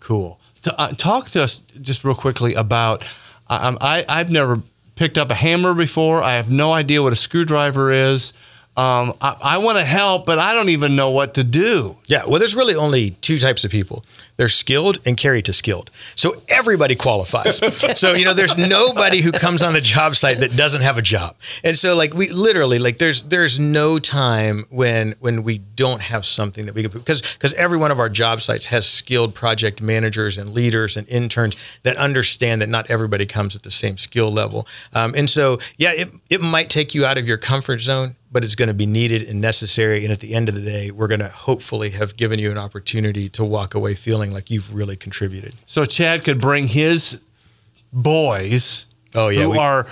cool. 0.00 0.38
T- 0.62 0.70
uh, 0.76 0.88
talk 0.92 1.30
to 1.30 1.42
us 1.42 1.56
just 1.80 2.04
real 2.04 2.14
quickly 2.14 2.54
about. 2.54 3.06
I, 3.48 3.76
I 3.80 4.04
I've 4.08 4.30
never 4.30 4.60
picked 4.96 5.16
up 5.16 5.30
a 5.30 5.34
hammer 5.34 5.72
before. 5.72 6.22
I 6.22 6.32
have 6.32 6.50
no 6.50 6.72
idea 6.72 7.02
what 7.02 7.12
a 7.12 7.16
screwdriver 7.16 7.90
is. 7.90 8.32
Um, 8.78 9.12
I, 9.20 9.36
I 9.42 9.58
want 9.58 9.76
to 9.78 9.84
help, 9.84 10.24
but 10.24 10.38
I 10.38 10.54
don't 10.54 10.68
even 10.68 10.94
know 10.94 11.10
what 11.10 11.34
to 11.34 11.42
do. 11.42 11.96
Yeah, 12.06 12.22
well, 12.28 12.38
there's 12.38 12.54
really 12.54 12.76
only 12.76 13.10
two 13.10 13.36
types 13.36 13.64
of 13.64 13.72
people. 13.72 14.04
They're 14.36 14.48
skilled 14.48 15.00
and 15.04 15.16
carry 15.16 15.42
to 15.42 15.52
skilled. 15.52 15.90
So 16.14 16.40
everybody 16.46 16.94
qualifies. 16.94 17.56
so, 17.98 18.12
you 18.12 18.24
know, 18.24 18.34
there's 18.34 18.56
nobody 18.56 19.20
who 19.20 19.32
comes 19.32 19.64
on 19.64 19.72
the 19.72 19.80
job 19.80 20.14
site 20.14 20.38
that 20.38 20.56
doesn't 20.56 20.82
have 20.82 20.96
a 20.96 21.02
job. 21.02 21.34
And 21.64 21.76
so 21.76 21.96
like 21.96 22.14
we 22.14 22.28
literally 22.28 22.78
like 22.78 22.98
there's 22.98 23.24
there's 23.24 23.58
no 23.58 23.98
time 23.98 24.64
when 24.70 25.16
when 25.18 25.42
we 25.42 25.58
don't 25.58 26.00
have 26.00 26.24
something 26.24 26.66
that 26.66 26.76
we 26.76 26.82
can 26.82 26.92
because 26.92 27.20
because 27.20 27.54
every 27.54 27.78
one 27.78 27.90
of 27.90 27.98
our 27.98 28.08
job 28.08 28.40
sites 28.40 28.66
has 28.66 28.88
skilled 28.88 29.34
project 29.34 29.82
managers 29.82 30.38
and 30.38 30.54
leaders 30.54 30.96
and 30.96 31.08
interns 31.08 31.56
that 31.82 31.96
understand 31.96 32.62
that 32.62 32.68
not 32.68 32.88
everybody 32.88 33.26
comes 33.26 33.56
at 33.56 33.64
the 33.64 33.72
same 33.72 33.96
skill 33.96 34.30
level. 34.30 34.68
Um, 34.94 35.14
and 35.16 35.28
so 35.28 35.58
yeah, 35.78 35.90
it 35.90 36.12
it 36.30 36.40
might 36.40 36.70
take 36.70 36.94
you 36.94 37.04
out 37.04 37.18
of 37.18 37.26
your 37.26 37.38
comfort 37.38 37.80
zone 37.80 38.14
but 38.30 38.44
it's 38.44 38.54
going 38.54 38.68
to 38.68 38.74
be 38.74 38.86
needed 38.86 39.22
and 39.22 39.40
necessary. 39.40 40.04
And 40.04 40.12
at 40.12 40.20
the 40.20 40.34
end 40.34 40.48
of 40.48 40.54
the 40.54 40.60
day, 40.62 40.90
we're 40.90 41.08
going 41.08 41.20
to 41.20 41.28
hopefully 41.28 41.90
have 41.90 42.16
given 42.16 42.38
you 42.38 42.50
an 42.50 42.58
opportunity 42.58 43.28
to 43.30 43.44
walk 43.44 43.74
away 43.74 43.94
feeling 43.94 44.32
like 44.32 44.50
you've 44.50 44.72
really 44.74 44.96
contributed. 44.96 45.54
So 45.66 45.84
Chad 45.84 46.24
could 46.24 46.40
bring 46.40 46.68
his 46.68 47.20
boys. 47.92 48.86
Oh, 49.14 49.28
yeah, 49.28 49.42
who 49.44 49.50
we- 49.50 49.58
are 49.58 49.86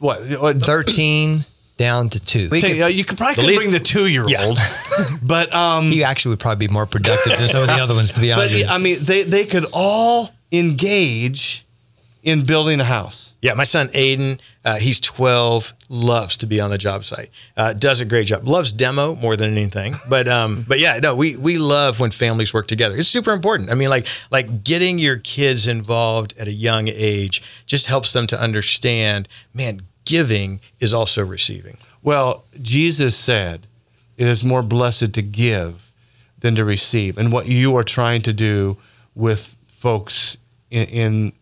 what? 0.00 0.22
what 0.40 0.60
13 0.60 1.40
down 1.76 2.08
to 2.10 2.24
two. 2.24 2.48
We 2.50 2.60
Say, 2.60 2.78
could- 2.78 2.94
you 2.94 3.04
could 3.04 3.16
probably 3.18 3.36
could 3.36 3.44
lead- 3.46 3.56
bring 3.56 3.70
the 3.70 3.80
two-year-old, 3.80 4.58
but 5.22 5.52
um, 5.54 5.90
he 5.90 6.04
actually 6.04 6.30
would 6.30 6.40
probably 6.40 6.66
be 6.66 6.72
more 6.72 6.86
productive 6.86 7.38
than 7.38 7.48
some 7.48 7.62
of 7.62 7.68
the 7.68 7.74
other 7.74 7.94
ones, 7.94 8.12
to 8.14 8.20
be 8.20 8.32
honest 8.32 8.64
but. 8.66 8.70
I 8.70 8.78
mean, 8.78 8.96
they 9.00 9.22
they 9.22 9.44
could 9.46 9.66
all 9.72 10.30
engage 10.50 11.64
in 12.22 12.44
building 12.44 12.80
a 12.80 12.84
house. 12.84 13.34
Yeah, 13.42 13.54
my 13.54 13.64
son 13.64 13.88
Aiden, 13.88 14.40
uh, 14.64 14.76
he's 14.76 15.00
12, 15.00 15.74
loves 15.88 16.36
to 16.38 16.46
be 16.46 16.60
on 16.60 16.70
the 16.70 16.78
job 16.78 17.04
site. 17.04 17.30
Uh, 17.56 17.72
does 17.72 18.00
a 18.00 18.04
great 18.04 18.28
job. 18.28 18.46
Loves 18.46 18.72
demo 18.72 19.16
more 19.16 19.36
than 19.36 19.50
anything. 19.50 19.94
But 20.08 20.28
um, 20.28 20.64
but 20.68 20.78
yeah, 20.78 21.00
no, 21.02 21.16
we 21.16 21.36
we 21.36 21.58
love 21.58 21.98
when 21.98 22.10
families 22.12 22.54
work 22.54 22.68
together. 22.68 22.96
It's 22.96 23.08
super 23.08 23.32
important. 23.32 23.70
I 23.70 23.74
mean, 23.74 23.88
like 23.88 24.06
like 24.30 24.62
getting 24.62 24.98
your 24.98 25.16
kids 25.16 25.66
involved 25.66 26.34
at 26.38 26.46
a 26.46 26.52
young 26.52 26.88
age 26.88 27.42
just 27.66 27.86
helps 27.86 28.12
them 28.12 28.26
to 28.28 28.40
understand. 28.40 29.28
Man, 29.52 29.82
giving 30.04 30.60
is 30.80 30.94
also 30.94 31.24
receiving. 31.24 31.78
Well, 32.02 32.44
Jesus 32.60 33.16
said, 33.16 33.66
"It 34.16 34.28
is 34.28 34.44
more 34.44 34.62
blessed 34.62 35.14
to 35.14 35.22
give 35.22 35.92
than 36.38 36.54
to 36.54 36.64
receive," 36.64 37.18
and 37.18 37.32
what 37.32 37.46
you 37.46 37.76
are 37.76 37.84
trying 37.84 38.22
to 38.22 38.32
do 38.32 38.76
with 39.14 39.56
folks 39.68 40.38
in 40.70 40.86
in, 40.88 41.32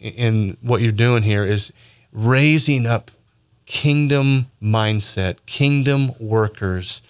in 0.00 0.56
what 0.60 0.80
you're 0.80 0.92
doing 0.92 1.22
here 1.22 1.44
is 1.44 1.72
raising 2.12 2.86
up 2.86 3.10
kingdom 3.66 4.46
mindset, 4.62 5.38
kingdom 5.46 6.12
workers 6.20 7.02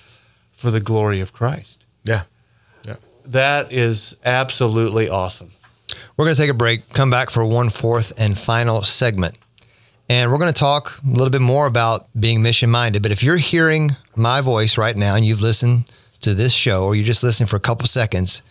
for 0.52 0.70
the 0.70 0.80
glory 0.80 1.20
of 1.20 1.32
Christ. 1.32 1.84
Yeah, 2.04 2.22
yeah. 2.84 2.96
That 3.26 3.72
is 3.72 4.16
absolutely 4.24 5.08
awesome. 5.08 5.52
We're 6.16 6.24
going 6.24 6.34
to 6.34 6.40
take 6.40 6.50
a 6.50 6.54
break, 6.54 6.88
come 6.92 7.10
back 7.10 7.30
for 7.30 7.44
one 7.44 7.68
fourth 7.68 8.18
and 8.18 8.36
final 8.36 8.82
segment. 8.82 9.38
And 10.08 10.30
we're 10.30 10.38
going 10.38 10.52
to 10.52 10.58
talk 10.58 11.00
a 11.04 11.08
little 11.08 11.30
bit 11.30 11.40
more 11.40 11.66
about 11.66 12.06
being 12.18 12.40
mission 12.40 12.70
minded. 12.70 13.02
But 13.02 13.10
if 13.10 13.22
you're 13.22 13.36
hearing 13.36 13.90
my 14.14 14.40
voice 14.40 14.78
right 14.78 14.96
now 14.96 15.16
and 15.16 15.24
you've 15.24 15.40
listened 15.40 15.92
to 16.20 16.32
this 16.32 16.54
show 16.54 16.84
or 16.84 16.94
you're 16.94 17.04
just 17.04 17.22
listening 17.22 17.48
for 17.48 17.56
a 17.56 17.60
couple 17.60 17.86
seconds 17.86 18.42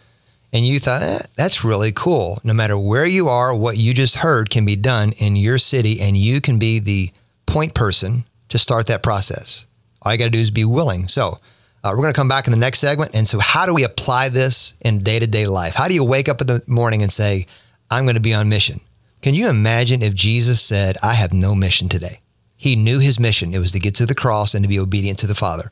and 0.54 0.66
you 0.66 0.80
thought, 0.80 1.02
eh, 1.02 1.20
that's 1.36 1.64
really 1.64 1.92
cool. 1.92 2.40
No 2.44 2.54
matter 2.54 2.78
where 2.78 3.06
you 3.06 3.28
are, 3.28 3.56
what 3.56 3.78
you 3.78 3.94
just 3.94 4.16
heard 4.16 4.50
can 4.50 4.66
be 4.66 4.76
done 4.76 5.12
in 5.18 5.36
your 5.36 5.58
city 5.58 6.02
and 6.02 6.16
you 6.16 6.42
can 6.42 6.60
be 6.60 6.80
the 6.80 7.12
point 7.46 7.74
person 7.74 8.26
to 8.50 8.58
start 8.58 8.88
that 8.88 9.04
process. 9.04 9.66
All 10.02 10.12
you 10.12 10.18
got 10.18 10.26
to 10.26 10.32
do 10.32 10.40
is 10.40 10.52
be 10.52 10.66
willing. 10.66 11.08
So, 11.08 11.40
uh, 11.84 11.92
we're 11.92 12.02
going 12.02 12.14
to 12.14 12.18
come 12.18 12.28
back 12.28 12.48
in 12.48 12.52
the 12.52 12.58
next 12.58 12.80
segment. 12.80 13.14
And 13.14 13.28
so, 13.28 13.38
how 13.38 13.66
do 13.66 13.74
we 13.74 13.84
apply 13.84 14.30
this 14.30 14.74
in 14.82 14.98
day 14.98 15.20
to 15.20 15.28
day 15.28 15.46
life? 15.46 15.76
How 15.76 15.88
do 15.88 15.94
you 15.94 16.04
wake 16.04 16.28
up 16.28 16.42
in 16.42 16.48
the 16.48 16.64
morning 16.66 17.04
and 17.04 17.14
say, 17.14 17.46
I'm 17.92 18.06
going 18.06 18.16
to 18.16 18.22
be 18.22 18.34
on 18.34 18.50
mission? 18.50 18.80
Can 19.22 19.36
you 19.36 19.50
imagine 19.50 20.02
if 20.02 20.14
Jesus 20.14 20.62
said, 20.62 20.98
I 21.04 21.14
have 21.14 21.34
no 21.34 21.54
mission 21.54 21.90
today? 21.90 22.20
He 22.56 22.76
knew 22.76 23.00
his 23.00 23.20
mission. 23.20 23.54
It 23.54 23.60
was 23.60 23.72
to 23.74 23.80
get 23.80 23.96
to 23.96 24.06
the 24.06 24.16
cross 24.16 24.54
and 24.54 24.64
to 24.64 24.70
be 24.70 24.80
obedient 24.80 25.20
to 25.20 25.28
the 25.28 25.36
Father. 25.36 25.72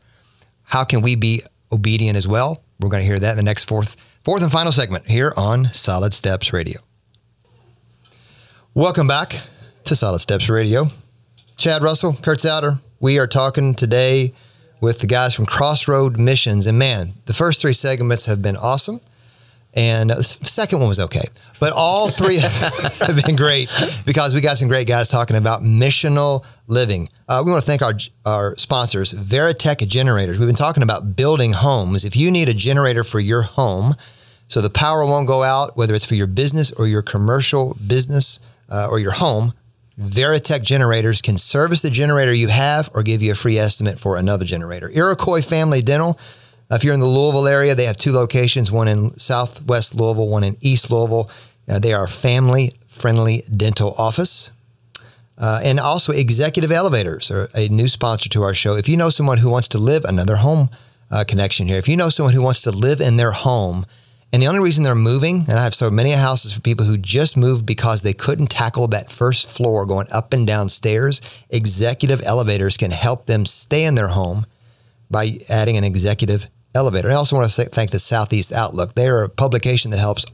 How 0.64 0.84
can 0.84 1.02
we 1.02 1.16
be 1.16 1.42
obedient 1.72 2.18
as 2.18 2.28
well? 2.28 2.64
We're 2.80 2.90
going 2.90 3.02
to 3.02 3.08
hear 3.08 3.20
that 3.20 3.32
in 3.32 3.38
the 3.38 3.44
next 3.44 3.64
fourth, 3.64 3.96
fourth 4.24 4.42
and 4.42 4.52
final 4.52 4.72
segment 4.72 5.06
here 5.06 5.34
on 5.36 5.66
Solid 5.66 6.14
Steps 6.14 6.54
Radio. 6.54 6.80
Welcome 8.74 9.08
back 9.08 9.36
to 9.84 9.96
Solid 9.96 10.20
Steps 10.20 10.50
Radio. 10.50 10.86
Chad 11.58 11.84
Russell, 11.84 12.14
Kurt 12.14 12.40
Souter. 12.40 12.76
We 13.02 13.20
are 13.20 13.28
talking 13.28 13.76
today 13.76 14.34
with 14.80 15.00
the 15.00 15.08
guys 15.08 15.36
from 15.36 15.46
Crossroad 15.46 16.18
Missions. 16.18 16.68
And 16.68 16.80
man, 16.80 17.10
the 17.26 17.34
first 17.34 17.62
three 17.62 17.74
segments 17.74 18.26
have 18.26 18.42
been 18.42 18.56
awesome. 18.56 19.02
And 19.74 20.10
the 20.10 20.24
second 20.24 20.80
one 20.80 20.88
was 20.88 21.00
okay. 21.02 21.24
But 21.60 21.74
all 21.74 22.10
three 22.10 22.38
have 23.06 23.22
been 23.26 23.36
great 23.36 23.70
because 24.06 24.34
we 24.34 24.40
got 24.40 24.58
some 24.58 24.70
great 24.70 24.88
guys 24.88 25.10
talking 25.10 25.36
about 25.36 25.64
missional 25.64 26.46
living. 26.68 27.10
Uh, 27.34 27.42
we 27.42 27.50
want 27.50 27.64
to 27.64 27.66
thank 27.66 27.82
our, 27.82 27.96
our 28.28 28.56
sponsors, 28.58 29.12
Veritech 29.12 29.88
Generators. 29.88 30.38
We've 30.38 30.48
been 30.48 30.54
talking 30.54 30.84
about 30.84 31.16
building 31.16 31.52
homes. 31.52 32.06
If 32.06 32.16
you 32.16 32.30
need 32.30 32.48
a 32.48 32.54
generator 32.54 33.04
for 33.04 33.20
your 33.20 33.42
home, 33.42 33.96
so 34.48 34.62
the 34.62 34.70
power 34.70 35.04
won't 35.04 35.28
go 35.28 35.42
out, 35.42 35.76
whether 35.76 35.96
it's 35.96 36.06
for 36.06 36.14
your 36.14 36.28
business 36.28 36.72
or 36.74 36.86
your 36.86 37.02
commercial 37.02 37.76
business 37.88 38.40
uh, 38.70 38.88
or 38.88 39.00
your 39.00 39.14
home, 39.14 39.52
Veritech 40.00 40.62
generators 40.62 41.24
can 41.24 41.36
service 41.36 41.82
the 41.82 41.90
generator 41.90 42.32
you 42.32 42.50
have 42.50 42.92
or 42.94 43.02
give 43.02 43.24
you 43.24 43.32
a 43.32 43.36
free 43.36 43.58
estimate 43.58 43.98
for 43.98 44.18
another 44.18 44.46
generator. 44.46 44.92
Iroquois 44.92 45.42
Family 45.42 45.82
Dental. 45.82 46.20
If 46.70 46.84
you're 46.84 46.94
in 46.94 47.00
the 47.00 47.08
Louisville 47.08 47.48
area, 47.48 47.74
they 47.74 47.86
have 47.86 47.98
two 47.98 48.12
locations, 48.12 48.72
one 48.72 48.88
in 48.88 49.10
Southwest 49.18 49.96
Louisville, 49.96 50.30
one 50.30 50.44
in 50.44 50.56
East 50.62 50.92
Louisville. 50.92 51.32
Uh, 51.68 51.80
they 51.80 51.94
are 51.94 52.06
family 52.06 52.74
friendly 52.88 53.42
dental 53.58 53.96
office. 53.98 54.52
Uh, 55.44 55.60
and 55.62 55.78
also, 55.78 56.14
Executive 56.14 56.72
Elevators 56.72 57.30
are 57.30 57.50
a 57.54 57.68
new 57.68 57.90
sponsor 57.90 58.30
to 58.30 58.44
our 58.44 58.54
show. 58.54 58.78
If 58.78 58.88
you 58.88 58.96
know 58.96 59.10
someone 59.10 59.38
who 59.38 59.50
wants 59.50 59.68
to 59.70 59.78
live 59.78 60.06
another 60.06 60.38
home 60.38 60.70
uh, 61.12 61.26
connection 61.28 61.68
here, 61.68 61.78
if 61.78 61.90
you 61.90 61.98
know 61.98 62.08
someone 62.08 62.34
who 62.34 62.42
wants 62.42 62.62
to 62.62 62.72
live 62.72 63.02
in 63.02 63.18
their 63.18 63.34
home, 63.34 63.86
and 64.32 64.42
the 64.42 64.48
only 64.48 64.62
reason 64.62 64.86
they're 64.86 64.96
moving, 64.96 65.44
and 65.50 65.60
I 65.60 65.66
have 65.66 65.76
so 65.76 65.92
many 65.92 66.12
houses 66.12 66.54
for 66.54 66.62
people 66.62 66.86
who 66.86 66.98
just 66.98 67.36
moved 67.36 67.66
because 67.66 68.02
they 68.02 68.14
couldn't 68.14 68.52
tackle 68.52 68.88
that 68.88 69.12
first 69.12 69.58
floor 69.58 69.86
going 69.86 70.08
up 70.14 70.32
and 70.32 70.48
down 70.48 70.70
stairs, 70.70 71.44
executive 71.50 72.22
elevators 72.24 72.78
can 72.78 72.92
help 72.92 73.26
them 73.26 73.46
stay 73.46 73.84
in 73.84 73.96
their 73.96 74.08
home 74.08 74.46
by 75.12 75.32
adding 75.50 75.76
an 75.76 75.84
executive 75.84 76.48
elevator. 76.74 77.12
I 77.12 77.16
also 77.16 77.36
want 77.36 77.52
to 77.52 77.64
thank 77.64 77.92
the 77.92 78.00
Southeast 78.00 78.54
Outlook. 78.54 78.96
They 78.96 79.10
are 79.10 79.24
a 79.24 79.30
publication 79.30 79.92
that 79.92 80.00
helps 80.00 80.26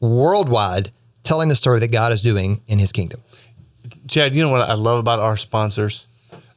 worldwide 0.00 0.90
telling 1.22 1.48
the 1.48 1.54
story 1.54 1.78
that 1.78 1.92
God 1.92 2.12
is 2.12 2.20
doing 2.20 2.60
in 2.66 2.80
his 2.80 2.90
kingdom. 2.90 3.20
Chad, 4.10 4.34
you 4.34 4.42
know 4.42 4.50
what 4.50 4.68
I 4.68 4.74
love 4.74 4.98
about 4.98 5.20
our 5.20 5.36
sponsors? 5.36 6.06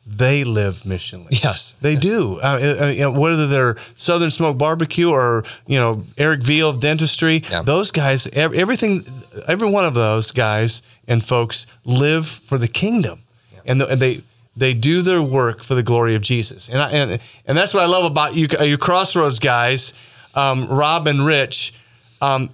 They 0.06 0.44
live 0.44 0.82
missionally. 0.84 1.42
Yes. 1.44 1.74
They 1.82 1.96
do. 1.96 2.38
You 2.44 3.00
know, 3.04 3.14
whether 3.18 3.48
they're 3.48 3.78
Southern 3.96 4.32
Smoke 4.32 4.58
Barbecue 4.58 5.10
or 5.10 5.44
you 5.66 5.80
know 5.80 6.04
Eric 6.18 6.42
Veal 6.44 6.70
of 6.72 6.82
Dentistry, 6.82 7.42
Yeah. 7.50 7.62
those 7.62 7.92
guys, 7.92 8.28
everything, 8.34 9.02
every 9.48 9.70
one 9.70 9.86
of 9.86 9.94
those 9.94 10.32
guys 10.34 10.82
and 11.08 11.24
folks 11.24 11.68
live 11.86 12.28
for 12.28 12.58
the 12.58 12.68
kingdom, 12.68 13.22
and, 13.66 13.80
the, 13.80 13.88
and 13.88 14.02
they 14.02 14.20
they 14.58 14.74
do 14.74 15.02
their 15.02 15.22
work 15.22 15.64
for 15.64 15.74
the 15.76 15.84
glory 15.84 16.16
of 16.16 16.22
Jesus. 16.22 16.68
And 16.70 16.82
I, 16.82 16.90
and 16.92 17.20
and 17.48 17.58
that's 17.58 17.74
what 17.74 17.84
I 17.84 17.88
love 17.88 18.04
about 18.04 18.36
you, 18.36 18.48
you 18.62 18.78
Crossroads 18.78 19.40
guys, 19.40 19.94
um, 20.36 20.68
Rob 20.68 21.08
and 21.08 21.26
Rich. 21.26 21.74
Um, 22.22 22.50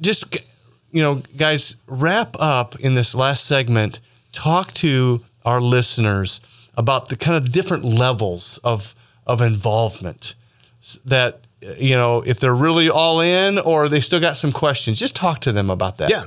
just 0.00 0.38
you 0.92 1.02
know, 1.02 1.20
guys, 1.36 1.76
wrap 1.88 2.36
up 2.38 2.78
in 2.80 2.94
this 2.94 3.12
last 3.14 3.46
segment. 3.46 4.00
Talk 4.36 4.72
to 4.74 5.24
our 5.46 5.60
listeners 5.60 6.42
about 6.76 7.08
the 7.08 7.16
kind 7.16 7.36
of 7.36 7.50
different 7.52 7.84
levels 7.84 8.58
of 8.62 8.94
of 9.26 9.40
involvement 9.40 10.34
that 11.06 11.40
you 11.78 11.96
know 11.96 12.22
if 12.26 12.38
they're 12.38 12.54
really 12.54 12.90
all 12.90 13.20
in 13.20 13.58
or 13.58 13.88
they 13.88 14.00
still 14.00 14.20
got 14.20 14.36
some 14.36 14.52
questions. 14.52 14.98
Just 14.98 15.16
talk 15.16 15.40
to 15.40 15.52
them 15.52 15.70
about 15.70 15.96
that. 15.98 16.10
Yeah. 16.10 16.24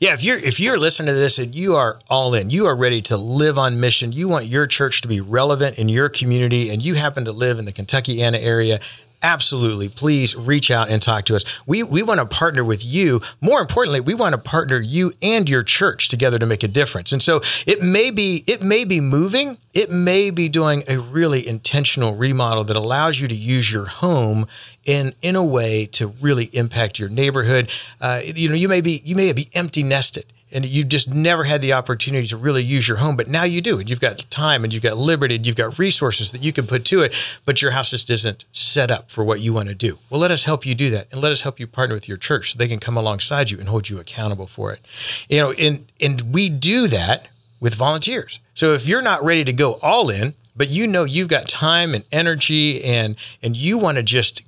Yeah, 0.00 0.14
if 0.14 0.24
you're 0.24 0.38
if 0.38 0.58
you're 0.58 0.78
listening 0.78 1.14
to 1.14 1.14
this 1.14 1.38
and 1.38 1.54
you 1.54 1.76
are 1.76 2.00
all 2.10 2.34
in, 2.34 2.50
you 2.50 2.66
are 2.66 2.74
ready 2.74 3.00
to 3.02 3.16
live 3.16 3.56
on 3.56 3.78
mission. 3.78 4.10
You 4.10 4.26
want 4.26 4.46
your 4.46 4.66
church 4.66 5.00
to 5.02 5.08
be 5.08 5.20
relevant 5.20 5.78
in 5.78 5.88
your 5.88 6.08
community, 6.08 6.70
and 6.70 6.84
you 6.84 6.94
happen 6.94 7.24
to 7.26 7.30
live 7.30 7.60
in 7.60 7.66
the 7.66 7.72
Kentuckiana 7.72 8.42
area. 8.42 8.80
Absolutely, 9.22 9.88
please 9.88 10.34
reach 10.34 10.72
out 10.72 10.90
and 10.90 11.00
talk 11.00 11.26
to 11.26 11.36
us. 11.36 11.64
We 11.64 11.84
we 11.84 12.02
want 12.02 12.18
to 12.18 12.26
partner 12.26 12.64
with 12.64 12.84
you. 12.84 13.20
More 13.40 13.60
importantly, 13.60 14.00
we 14.00 14.14
want 14.14 14.34
to 14.34 14.40
partner 14.40 14.80
you 14.80 15.12
and 15.22 15.48
your 15.48 15.62
church 15.62 16.08
together 16.08 16.40
to 16.40 16.46
make 16.46 16.64
a 16.64 16.68
difference. 16.68 17.12
And 17.12 17.22
so 17.22 17.40
it 17.64 17.82
may 17.82 18.10
be 18.10 18.42
it 18.48 18.62
may 18.62 18.84
be 18.84 19.00
moving, 19.00 19.58
it 19.74 19.90
may 19.90 20.30
be 20.30 20.48
doing 20.48 20.82
a 20.88 20.98
really 20.98 21.46
intentional 21.46 22.16
remodel 22.16 22.64
that 22.64 22.76
allows 22.76 23.20
you 23.20 23.28
to 23.28 23.34
use 23.34 23.72
your 23.72 23.84
home 23.84 24.46
in 24.86 25.12
in 25.22 25.36
a 25.36 25.44
way 25.44 25.86
to 25.92 26.08
really 26.20 26.46
impact 26.46 26.98
your 26.98 27.08
neighborhood. 27.08 27.70
Uh, 28.00 28.20
you 28.24 28.48
know, 28.48 28.56
you 28.56 28.68
may 28.68 28.80
be 28.80 29.02
you 29.04 29.14
may 29.14 29.32
be 29.32 29.48
empty 29.54 29.84
nested 29.84 30.24
and 30.52 30.64
you've 30.64 30.88
just 30.88 31.12
never 31.12 31.44
had 31.44 31.60
the 31.60 31.72
opportunity 31.72 32.26
to 32.28 32.36
really 32.36 32.62
use 32.62 32.86
your 32.86 32.98
home, 32.98 33.16
but 33.16 33.28
now 33.28 33.44
you 33.44 33.60
do, 33.60 33.78
and 33.78 33.88
you've 33.88 34.00
got 34.00 34.18
time, 34.30 34.64
and 34.64 34.72
you've 34.72 34.82
got 34.82 34.96
liberty, 34.96 35.36
and 35.36 35.46
you've 35.46 35.56
got 35.56 35.78
resources 35.78 36.32
that 36.32 36.42
you 36.42 36.52
can 36.52 36.66
put 36.66 36.84
to 36.86 37.02
it, 37.02 37.40
but 37.44 37.62
your 37.62 37.70
house 37.70 37.90
just 37.90 38.10
isn't 38.10 38.44
set 38.52 38.90
up 38.90 39.10
for 39.10 39.24
what 39.24 39.40
you 39.40 39.52
want 39.52 39.68
to 39.68 39.74
do. 39.74 39.98
Well, 40.10 40.20
let 40.20 40.30
us 40.30 40.44
help 40.44 40.64
you 40.66 40.74
do 40.74 40.90
that, 40.90 41.12
and 41.12 41.20
let 41.20 41.32
us 41.32 41.42
help 41.42 41.58
you 41.58 41.66
partner 41.66 41.94
with 41.94 42.08
your 42.08 42.18
church 42.18 42.52
so 42.52 42.58
they 42.58 42.68
can 42.68 42.80
come 42.80 42.96
alongside 42.96 43.50
you 43.50 43.58
and 43.58 43.68
hold 43.68 43.88
you 43.88 43.98
accountable 43.98 44.46
for 44.46 44.72
it. 44.72 44.80
You 45.28 45.40
know, 45.40 45.52
and 45.58 45.86
and 46.00 46.32
we 46.34 46.48
do 46.48 46.86
that 46.88 47.28
with 47.60 47.74
volunteers. 47.74 48.40
So 48.54 48.70
if 48.72 48.88
you're 48.88 49.02
not 49.02 49.24
ready 49.24 49.44
to 49.44 49.52
go 49.52 49.78
all 49.82 50.10
in, 50.10 50.34
but 50.54 50.68
you 50.68 50.86
know 50.86 51.04
you've 51.04 51.28
got 51.28 51.48
time 51.48 51.94
and 51.94 52.04
energy, 52.12 52.84
and 52.84 53.16
and 53.42 53.56
you 53.56 53.78
want 53.78 53.96
to 53.96 54.02
just 54.02 54.42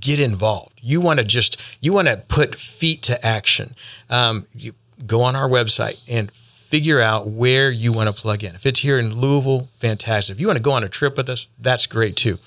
get 0.00 0.20
involved. 0.20 0.78
You 0.82 1.00
want 1.00 1.20
to 1.20 1.24
just 1.24 1.62
you 1.80 1.92
want 1.92 2.08
to 2.08 2.16
put 2.28 2.54
feet 2.54 3.02
to 3.02 3.24
action. 3.24 3.74
Um, 4.10 4.46
you 4.54 4.74
go 5.06 5.22
on 5.22 5.36
our 5.36 5.48
website 5.48 6.00
and 6.08 6.30
figure 6.72 7.00
out 7.00 7.26
where 7.26 7.70
you 7.70 7.92
want 7.92 8.08
to 8.08 8.18
plug 8.18 8.42
in. 8.42 8.54
If 8.54 8.64
it's 8.64 8.80
here 8.80 8.96
in 8.96 9.14
Louisville, 9.14 9.68
fantastic. 9.74 10.34
If 10.34 10.40
you 10.40 10.46
want 10.46 10.56
to 10.56 10.62
go 10.62 10.72
on 10.72 10.82
a 10.82 10.88
trip 10.88 11.18
with 11.18 11.28
us, 11.28 11.46
that's 11.60 11.84
great 11.84 12.16
too. 12.16 12.38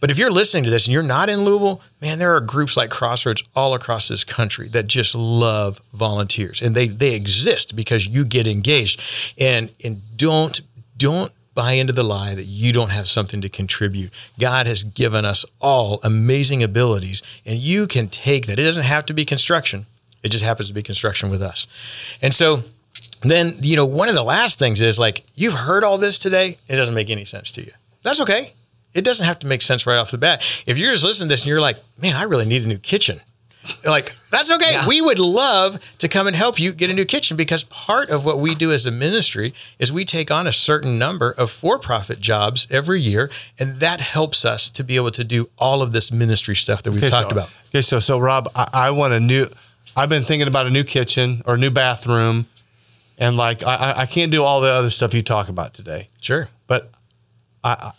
But 0.00 0.10
if 0.10 0.16
you're 0.16 0.30
listening 0.30 0.64
to 0.64 0.70
this 0.70 0.86
and 0.86 0.94
you're 0.94 1.02
not 1.02 1.28
in 1.28 1.40
Louisville, 1.40 1.82
man, 2.00 2.18
there 2.18 2.34
are 2.34 2.40
groups 2.40 2.78
like 2.78 2.88
Crossroads 2.88 3.42
all 3.54 3.74
across 3.74 4.08
this 4.08 4.24
country 4.24 4.68
that 4.68 4.86
just 4.86 5.14
love 5.14 5.82
volunteers, 5.92 6.62
and 6.62 6.74
they 6.74 6.86
they 6.86 7.14
exist 7.14 7.76
because 7.76 8.06
you 8.06 8.24
get 8.24 8.46
engaged. 8.46 9.34
And 9.38 9.70
and 9.84 10.00
don't 10.16 10.62
don't 10.96 11.30
buy 11.54 11.72
into 11.72 11.92
the 11.92 12.02
lie 12.02 12.34
that 12.34 12.44
you 12.44 12.72
don't 12.72 12.90
have 12.90 13.06
something 13.06 13.42
to 13.42 13.50
contribute. 13.50 14.10
God 14.40 14.66
has 14.66 14.84
given 14.84 15.26
us 15.26 15.44
all 15.60 16.00
amazing 16.02 16.62
abilities, 16.62 17.22
and 17.44 17.58
you 17.58 17.86
can 17.86 18.08
take 18.08 18.46
that. 18.46 18.58
It 18.58 18.64
doesn't 18.64 18.84
have 18.84 19.04
to 19.06 19.14
be 19.14 19.26
construction, 19.26 19.84
it 20.24 20.32
just 20.32 20.44
happens 20.44 20.68
to 20.68 20.74
be 20.74 20.82
construction 20.82 21.30
with 21.30 21.42
us. 21.42 21.68
And 22.22 22.34
so, 22.34 22.62
then, 23.22 23.52
you 23.60 23.76
know, 23.76 23.86
one 23.86 24.08
of 24.08 24.14
the 24.14 24.24
last 24.24 24.58
things 24.58 24.80
is 24.80 24.98
like, 24.98 25.22
you've 25.36 25.54
heard 25.54 25.84
all 25.84 25.98
this 25.98 26.18
today, 26.18 26.56
it 26.68 26.76
doesn't 26.76 26.94
make 26.94 27.10
any 27.10 27.24
sense 27.24 27.52
to 27.52 27.62
you. 27.62 27.72
That's 28.02 28.20
okay. 28.22 28.52
It 28.94 29.04
doesn't 29.04 29.26
have 29.26 29.38
to 29.40 29.46
make 29.46 29.62
sense 29.62 29.86
right 29.86 29.98
off 29.98 30.10
the 30.10 30.18
bat. 30.18 30.40
If 30.66 30.78
you're 30.78 30.92
just 30.92 31.04
listening 31.04 31.28
to 31.28 31.32
this 31.32 31.42
and 31.42 31.48
you're 31.48 31.60
like, 31.60 31.76
man, 32.00 32.16
I 32.16 32.24
really 32.24 32.46
need 32.46 32.64
a 32.64 32.68
new 32.68 32.78
kitchen. 32.78 33.20
Like, 33.86 34.14
that's 34.30 34.50
okay. 34.50 34.72
Yeah. 34.72 34.86
We 34.86 35.00
would 35.00 35.18
love 35.18 35.96
to 35.98 36.08
come 36.08 36.26
and 36.26 36.36
help 36.36 36.60
you 36.60 36.72
get 36.72 36.90
a 36.90 36.92
new 36.92 37.06
kitchen 37.06 37.36
because 37.36 37.64
part 37.64 38.10
of 38.10 38.24
what 38.26 38.38
we 38.38 38.54
do 38.54 38.70
as 38.70 38.84
a 38.84 38.90
ministry 38.90 39.54
is 39.78 39.90
we 39.90 40.04
take 40.04 40.30
on 40.30 40.46
a 40.46 40.52
certain 40.52 40.98
number 40.98 41.34
of 41.38 41.50
for 41.50 41.78
profit 41.78 42.20
jobs 42.20 42.66
every 42.70 43.00
year. 43.00 43.30
And 43.58 43.76
that 43.80 44.00
helps 44.00 44.44
us 44.44 44.68
to 44.70 44.84
be 44.84 44.96
able 44.96 45.12
to 45.12 45.24
do 45.24 45.48
all 45.58 45.80
of 45.80 45.92
this 45.92 46.12
ministry 46.12 46.56
stuff 46.56 46.82
that 46.82 46.92
we've 46.92 47.02
Okay, 47.02 47.10
talked 47.10 47.30
so, 47.30 47.36
about. 47.36 47.50
Okay, 47.68 47.82
so 47.82 48.00
so 48.00 48.18
Rob, 48.18 48.48
I, 48.54 48.68
I 48.72 48.90
want 48.90 49.14
a 49.14 49.20
new. 49.20 49.46
I've 49.96 50.08
been 50.08 50.24
thinking 50.24 50.48
about 50.48 50.66
a 50.66 50.70
new 50.70 50.84
kitchen 50.84 51.42
or 51.46 51.54
a 51.54 51.58
new 51.58 51.70
bathroom, 51.70 52.46
and 53.18 53.36
like 53.36 53.62
I, 53.62 53.94
I- 53.98 54.06
can't 54.06 54.32
do 54.32 54.42
all 54.42 54.60
the 54.60 54.70
other 54.70 54.90
stuff 54.90 55.14
you 55.14 55.22
talk 55.22 55.48
about 55.48 55.74
today. 55.74 56.08
Sure. 56.20 56.48
But 56.66 56.90
I, 57.62 57.72
I 57.72 57.92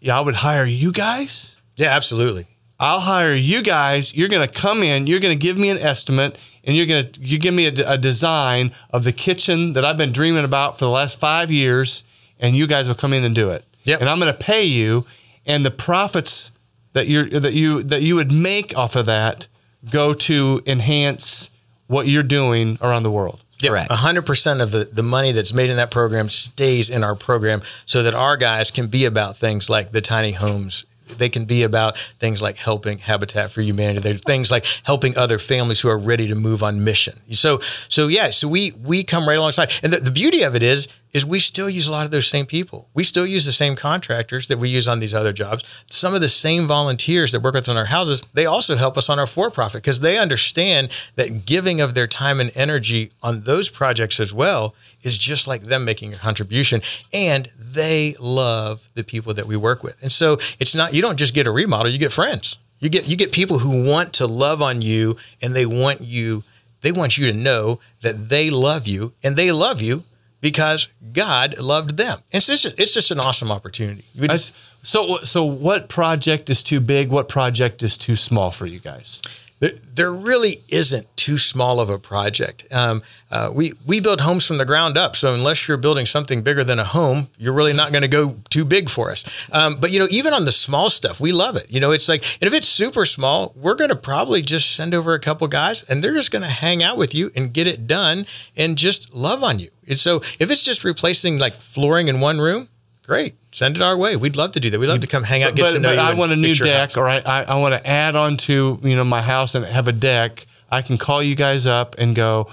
yeah, 0.00 0.18
I 0.18 0.20
would 0.20 0.34
hire 0.34 0.66
you 0.66 0.92
guys. 0.92 1.56
Yeah, 1.76 1.88
absolutely. 1.88 2.46
I'll 2.80 3.00
hire 3.00 3.34
you 3.34 3.62
guys. 3.62 4.14
You're 4.14 4.28
going 4.28 4.46
to 4.46 4.52
come 4.52 4.82
in. 4.82 5.06
You're 5.08 5.18
going 5.20 5.36
to 5.36 5.38
give 5.38 5.58
me 5.58 5.70
an 5.70 5.78
estimate, 5.78 6.38
and 6.64 6.76
you're 6.76 6.86
going 6.86 7.10
to 7.10 7.20
you 7.20 7.38
give 7.38 7.54
me 7.54 7.66
a 7.66 7.98
design 7.98 8.72
of 8.90 9.04
the 9.04 9.12
kitchen 9.12 9.72
that 9.72 9.84
I've 9.84 9.98
been 9.98 10.12
dreaming 10.12 10.44
about 10.44 10.78
for 10.78 10.84
the 10.84 10.90
last 10.90 11.18
five 11.18 11.50
years, 11.50 12.04
and 12.38 12.54
you 12.54 12.66
guys 12.66 12.86
will 12.88 12.94
come 12.94 13.12
in 13.12 13.24
and 13.24 13.34
do 13.34 13.50
it. 13.50 13.64
Yep. 13.84 14.00
And 14.00 14.08
I'm 14.08 14.20
going 14.20 14.32
to 14.32 14.38
pay 14.38 14.64
you, 14.64 15.04
and 15.46 15.64
the 15.66 15.70
profits 15.72 16.52
that 16.92 17.08
you 17.08 17.24
that 17.40 17.52
you 17.54 17.82
that 17.84 18.02
you 18.02 18.14
would 18.14 18.30
make 18.30 18.76
off 18.76 18.94
of 18.96 19.06
that 19.06 19.48
go 19.90 20.14
to 20.14 20.60
enhance 20.66 21.50
what 21.86 22.06
you're 22.06 22.22
doing 22.22 22.78
around 22.82 23.02
the 23.02 23.10
world. 23.10 23.42
Correct. 23.62 23.90
hundred 23.90 24.24
percent 24.24 24.60
of 24.60 24.70
the, 24.70 24.84
the 24.84 25.02
money 25.02 25.32
that's 25.32 25.52
made 25.52 25.68
in 25.68 25.78
that 25.78 25.90
program 25.90 26.28
stays 26.28 26.90
in 26.90 27.02
our 27.02 27.16
program 27.16 27.62
so 27.86 28.04
that 28.04 28.14
our 28.14 28.36
guys 28.36 28.70
can 28.70 28.86
be 28.86 29.04
about 29.04 29.36
things 29.36 29.68
like 29.68 29.90
the 29.90 30.00
tiny 30.00 30.32
homes. 30.32 30.84
They 31.16 31.28
can 31.28 31.44
be 31.44 31.62
about 31.62 31.96
things 31.96 32.42
like 32.42 32.56
helping 32.56 32.98
Habitat 32.98 33.50
for 33.50 33.62
Humanity. 33.62 34.00
They're 34.00 34.14
things 34.14 34.50
like 34.50 34.64
helping 34.84 35.16
other 35.16 35.38
families 35.38 35.80
who 35.80 35.88
are 35.88 35.98
ready 35.98 36.28
to 36.28 36.34
move 36.34 36.62
on 36.62 36.84
mission. 36.84 37.20
So, 37.30 37.58
so 37.60 38.08
yeah, 38.08 38.30
so 38.30 38.48
we 38.48 38.72
we 38.84 39.04
come 39.04 39.28
right 39.28 39.38
alongside. 39.38 39.72
And 39.82 39.92
the, 39.92 40.00
the 40.00 40.10
beauty 40.10 40.42
of 40.42 40.54
it 40.54 40.62
is, 40.62 40.88
is 41.12 41.24
we 41.24 41.40
still 41.40 41.70
use 41.70 41.88
a 41.88 41.92
lot 41.92 42.04
of 42.04 42.10
those 42.10 42.26
same 42.26 42.46
people. 42.46 42.88
We 42.94 43.02
still 43.04 43.26
use 43.26 43.44
the 43.44 43.52
same 43.52 43.76
contractors 43.76 44.48
that 44.48 44.58
we 44.58 44.68
use 44.68 44.86
on 44.86 45.00
these 45.00 45.14
other 45.14 45.32
jobs. 45.32 45.64
Some 45.90 46.14
of 46.14 46.20
the 46.20 46.28
same 46.28 46.66
volunteers 46.66 47.32
that 47.32 47.40
work 47.40 47.54
with 47.54 47.64
us 47.64 47.68
on 47.68 47.76
our 47.76 47.86
houses, 47.86 48.22
they 48.34 48.46
also 48.46 48.76
help 48.76 48.98
us 48.98 49.08
on 49.08 49.18
our 49.18 49.26
for-profit 49.26 49.82
because 49.82 50.00
they 50.00 50.18
understand 50.18 50.90
that 51.16 51.46
giving 51.46 51.80
of 51.80 51.94
their 51.94 52.06
time 52.06 52.40
and 52.40 52.52
energy 52.54 53.10
on 53.22 53.42
those 53.42 53.70
projects 53.70 54.20
as 54.20 54.34
well 54.34 54.74
is 55.02 55.16
just 55.16 55.46
like 55.46 55.62
them 55.62 55.84
making 55.84 56.12
a 56.12 56.16
contribution 56.16 56.82
and 57.12 57.48
they 57.56 58.14
love 58.20 58.88
the 58.94 59.04
people 59.04 59.34
that 59.34 59.46
we 59.46 59.56
work 59.56 59.82
with. 59.82 60.00
And 60.02 60.10
so 60.10 60.38
it's 60.58 60.74
not 60.74 60.94
you 60.94 61.02
don't 61.02 61.18
just 61.18 61.34
get 61.34 61.46
a 61.46 61.50
remodel, 61.50 61.90
you 61.90 61.98
get 61.98 62.12
friends. 62.12 62.58
You 62.80 62.88
get 62.88 63.08
you 63.08 63.16
get 63.16 63.32
people 63.32 63.58
who 63.58 63.88
want 63.88 64.14
to 64.14 64.26
love 64.26 64.62
on 64.62 64.82
you 64.82 65.16
and 65.42 65.54
they 65.54 65.66
want 65.66 66.00
you 66.00 66.44
they 66.80 66.92
want 66.92 67.18
you 67.18 67.30
to 67.32 67.36
know 67.36 67.80
that 68.02 68.28
they 68.28 68.50
love 68.50 68.86
you 68.86 69.12
and 69.24 69.36
they 69.36 69.50
love 69.50 69.80
you 69.80 70.04
because 70.40 70.88
God 71.12 71.58
loved 71.58 71.96
them. 71.96 72.18
It's 72.30 72.46
just 72.46 72.66
it's 72.78 72.94
just 72.94 73.10
an 73.10 73.18
awesome 73.20 73.50
opportunity. 73.50 74.04
Just- 74.16 74.54
so 74.84 75.18
so 75.18 75.44
what 75.44 75.88
project 75.88 76.50
is 76.50 76.62
too 76.62 76.78
big? 76.80 77.10
What 77.10 77.28
project 77.28 77.82
is 77.82 77.96
too 77.98 78.14
small 78.14 78.50
for 78.52 78.64
you 78.64 78.78
guys? 78.78 79.20
There, 79.60 80.12
really 80.12 80.56
isn't 80.68 81.06
too 81.16 81.28
too 81.28 81.36
small 81.36 81.78
of 81.78 81.90
a 81.90 81.98
project. 81.98 82.66
Um, 82.72 83.02
uh, 83.30 83.50
we 83.54 83.74
we 83.86 84.00
build 84.00 84.22
homes 84.22 84.46
from 84.46 84.56
the 84.56 84.64
ground 84.64 84.96
up, 84.96 85.14
so 85.14 85.34
unless 85.34 85.68
you're 85.68 85.76
building 85.76 86.06
something 86.06 86.40
bigger 86.40 86.64
than 86.64 86.78
a 86.78 86.84
home, 86.84 87.28
you're 87.36 87.52
really 87.52 87.74
not 87.74 87.92
going 87.92 88.00
to 88.00 88.08
go 88.08 88.36
too 88.48 88.64
big 88.64 88.88
for 88.88 89.10
us. 89.10 89.46
Um, 89.52 89.76
but 89.78 89.92
you 89.92 89.98
know, 89.98 90.06
even 90.10 90.32
on 90.32 90.46
the 90.46 90.52
small 90.52 90.88
stuff, 90.88 91.20
we 91.20 91.32
love 91.32 91.56
it. 91.56 91.66
You 91.68 91.80
know, 91.80 91.92
it's 91.92 92.08
like, 92.08 92.22
and 92.40 92.48
if 92.48 92.54
it's 92.54 92.66
super 92.66 93.04
small, 93.04 93.52
we're 93.56 93.74
going 93.74 93.90
to 93.90 93.96
probably 93.96 94.40
just 94.40 94.74
send 94.74 94.94
over 94.94 95.12
a 95.12 95.20
couple 95.20 95.46
guys, 95.48 95.82
and 95.82 96.02
they're 96.02 96.14
just 96.14 96.32
going 96.32 96.44
to 96.44 96.48
hang 96.48 96.82
out 96.82 96.96
with 96.96 97.14
you 97.14 97.30
and 97.36 97.52
get 97.52 97.66
it 97.66 97.86
done, 97.86 98.24
and 98.56 98.78
just 98.78 99.12
love 99.12 99.42
on 99.42 99.58
you. 99.58 99.68
And 99.86 99.98
so, 99.98 100.16
if 100.40 100.50
it's 100.50 100.64
just 100.64 100.82
replacing 100.82 101.36
like 101.36 101.52
flooring 101.52 102.08
in 102.08 102.20
one 102.20 102.38
room, 102.38 102.68
great. 103.08 103.34
Send 103.52 103.76
it 103.76 103.82
our 103.82 103.96
way. 103.96 104.14
We'd 104.16 104.36
love 104.36 104.52
to 104.52 104.60
do 104.60 104.70
that. 104.70 104.78
We'd 104.78 104.86
love 104.86 105.00
to 105.00 105.06
come 105.06 105.24
hang 105.24 105.42
out, 105.42 105.56
get 105.56 105.62
but, 105.62 105.72
to 105.72 105.78
know 105.80 105.88
but 105.88 105.94
you. 105.96 106.10
I 106.10 106.14
want 106.14 106.30
a 106.30 106.36
new 106.36 106.54
deck, 106.54 106.90
house. 106.90 106.96
or 106.96 107.08
I, 107.08 107.22
I, 107.24 107.42
I 107.44 107.58
want 107.58 107.74
to 107.74 107.84
add 107.90 108.14
on 108.14 108.36
to 108.36 108.78
you 108.82 108.94
know 108.94 109.04
my 109.04 109.22
house 109.22 109.54
and 109.56 109.64
have 109.64 109.88
a 109.88 109.92
deck. 109.92 110.46
I 110.70 110.82
can 110.82 110.98
call 110.98 111.22
you 111.22 111.34
guys 111.34 111.66
up 111.66 111.96
and 111.98 112.14
go. 112.14 112.48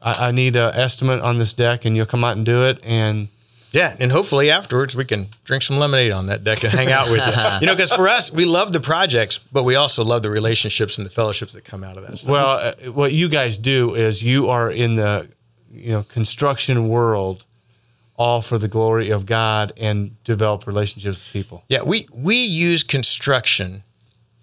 I, 0.00 0.28
I 0.28 0.30
need 0.30 0.54
an 0.54 0.72
estimate 0.74 1.20
on 1.20 1.38
this 1.38 1.52
deck, 1.54 1.84
and 1.84 1.96
you'll 1.96 2.06
come 2.06 2.22
out 2.22 2.36
and 2.36 2.46
do 2.46 2.66
it. 2.66 2.78
And 2.84 3.26
Yeah, 3.72 3.96
and 3.98 4.12
hopefully 4.12 4.52
afterwards 4.52 4.94
we 4.94 5.04
can 5.04 5.26
drink 5.42 5.64
some 5.64 5.76
lemonade 5.76 6.12
on 6.12 6.26
that 6.26 6.44
deck 6.44 6.62
and 6.62 6.72
hang 6.72 6.92
out 6.92 7.10
with 7.10 7.26
you. 7.26 7.32
You 7.60 7.66
know, 7.66 7.74
because 7.74 7.90
for 7.90 8.06
us, 8.06 8.32
we 8.32 8.44
love 8.44 8.72
the 8.72 8.80
projects, 8.80 9.38
but 9.38 9.64
we 9.64 9.74
also 9.74 10.04
love 10.04 10.22
the 10.22 10.30
relationships 10.30 10.98
and 10.98 11.04
the 11.04 11.10
fellowships 11.10 11.54
that 11.54 11.64
come 11.64 11.82
out 11.82 11.96
of 11.96 12.06
that. 12.06 12.18
Stuff. 12.18 12.32
well, 12.32 12.50
uh, 12.50 12.92
what 12.92 13.12
you 13.12 13.28
guys 13.28 13.58
do 13.58 13.96
is 13.96 14.22
you 14.22 14.48
are 14.48 14.70
in 14.70 14.94
the 14.94 15.28
you 15.72 15.90
know 15.90 16.04
construction 16.04 16.88
world, 16.88 17.44
all 18.18 18.42
for 18.42 18.58
the 18.58 18.68
glory 18.68 19.10
of 19.10 19.24
God 19.24 19.72
and 19.78 20.22
develop 20.24 20.66
relationships 20.66 21.16
with 21.16 21.32
people. 21.32 21.64
yeah, 21.68 21.82
we 21.82 22.06
we 22.12 22.44
use 22.44 22.82
construction 22.82 23.82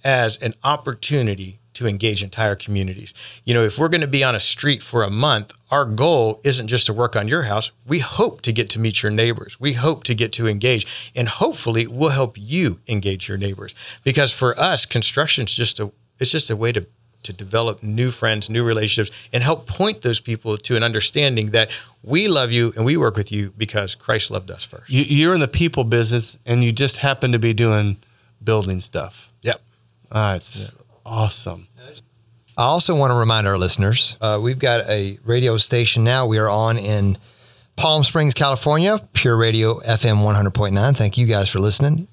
as 0.03 0.41
an 0.41 0.53
opportunity 0.63 1.59
to 1.73 1.87
engage 1.87 2.23
entire 2.23 2.55
communities. 2.55 3.13
You 3.43 3.53
know, 3.53 3.61
if 3.61 3.77
we're 3.77 3.89
going 3.89 4.01
to 4.01 4.07
be 4.07 4.23
on 4.23 4.33
a 4.33 4.39
street 4.39 4.81
for 4.81 5.03
a 5.03 5.09
month, 5.09 5.51
our 5.69 5.83
goal 5.83 6.39
isn't 6.45 6.67
just 6.67 6.85
to 6.87 6.93
work 6.93 7.17
on 7.17 7.27
your 7.27 7.43
house. 7.43 7.73
We 7.85 7.99
hope 7.99 8.41
to 8.43 8.53
get 8.53 8.69
to 8.71 8.79
meet 8.79 9.03
your 9.03 9.11
neighbors. 9.11 9.59
We 9.59 9.73
hope 9.73 10.05
to 10.05 10.15
get 10.15 10.31
to 10.33 10.47
engage, 10.47 11.11
and 11.15 11.27
hopefully, 11.27 11.85
we'll 11.85 12.09
help 12.09 12.37
you 12.37 12.77
engage 12.87 13.27
your 13.27 13.37
neighbors. 13.37 13.75
Because 14.05 14.33
for 14.33 14.57
us, 14.57 14.85
construction's 14.85 15.53
just 15.53 15.79
a 15.79 15.91
it's 16.17 16.31
just 16.31 16.49
a 16.49 16.55
way 16.55 16.71
to 16.71 16.87
to 17.23 17.33
develop 17.33 17.83
new 17.83 18.11
friends, 18.11 18.49
new 18.49 18.63
relationships, 18.63 19.29
and 19.33 19.43
help 19.43 19.67
point 19.67 20.01
those 20.01 20.19
people 20.19 20.57
to 20.57 20.77
an 20.77 20.83
understanding 20.83 21.47
that 21.47 21.69
we 22.05 22.27
love 22.27 22.51
you 22.51 22.71
and 22.75 22.85
we 22.85 22.97
work 22.97 23.15
with 23.15 23.31
you 23.31 23.51
because 23.57 23.95
Christ 23.95 24.29
loved 24.31 24.51
us 24.51 24.63
first. 24.63 24.91
You, 24.91 25.03
you're 25.07 25.33
in 25.33 25.39
the 25.39 25.47
people 25.47 25.83
business, 25.83 26.37
and 26.45 26.63
you 26.63 26.71
just 26.71 26.97
happen 26.97 27.31
to 27.31 27.39
be 27.39 27.53
doing 27.53 27.97
building 28.43 28.79
stuff. 28.79 29.31
Yep. 29.41 29.61
Ah, 30.11 30.35
it's 30.35 30.71
awesome. 31.05 31.67
I 32.57 32.63
also 32.63 32.95
want 32.95 33.11
to 33.11 33.17
remind 33.17 33.47
our 33.47 33.57
listeners 33.57 34.17
uh, 34.21 34.39
we've 34.41 34.59
got 34.59 34.87
a 34.89 35.17
radio 35.25 35.57
station 35.57 36.05
now. 36.05 36.25
We 36.25 36.37
are 36.37 36.49
on 36.49 36.77
in 36.77 37.17
Palm 37.75 38.03
Springs, 38.03 38.33
California, 38.33 38.97
Pure 39.13 39.37
Radio 39.37 39.73
FM 39.79 40.23
100.9. 40.23 40.97
Thank 40.97 41.17
you 41.17 41.25
guys 41.25 41.49
for 41.49 41.59
listening. 41.59 42.07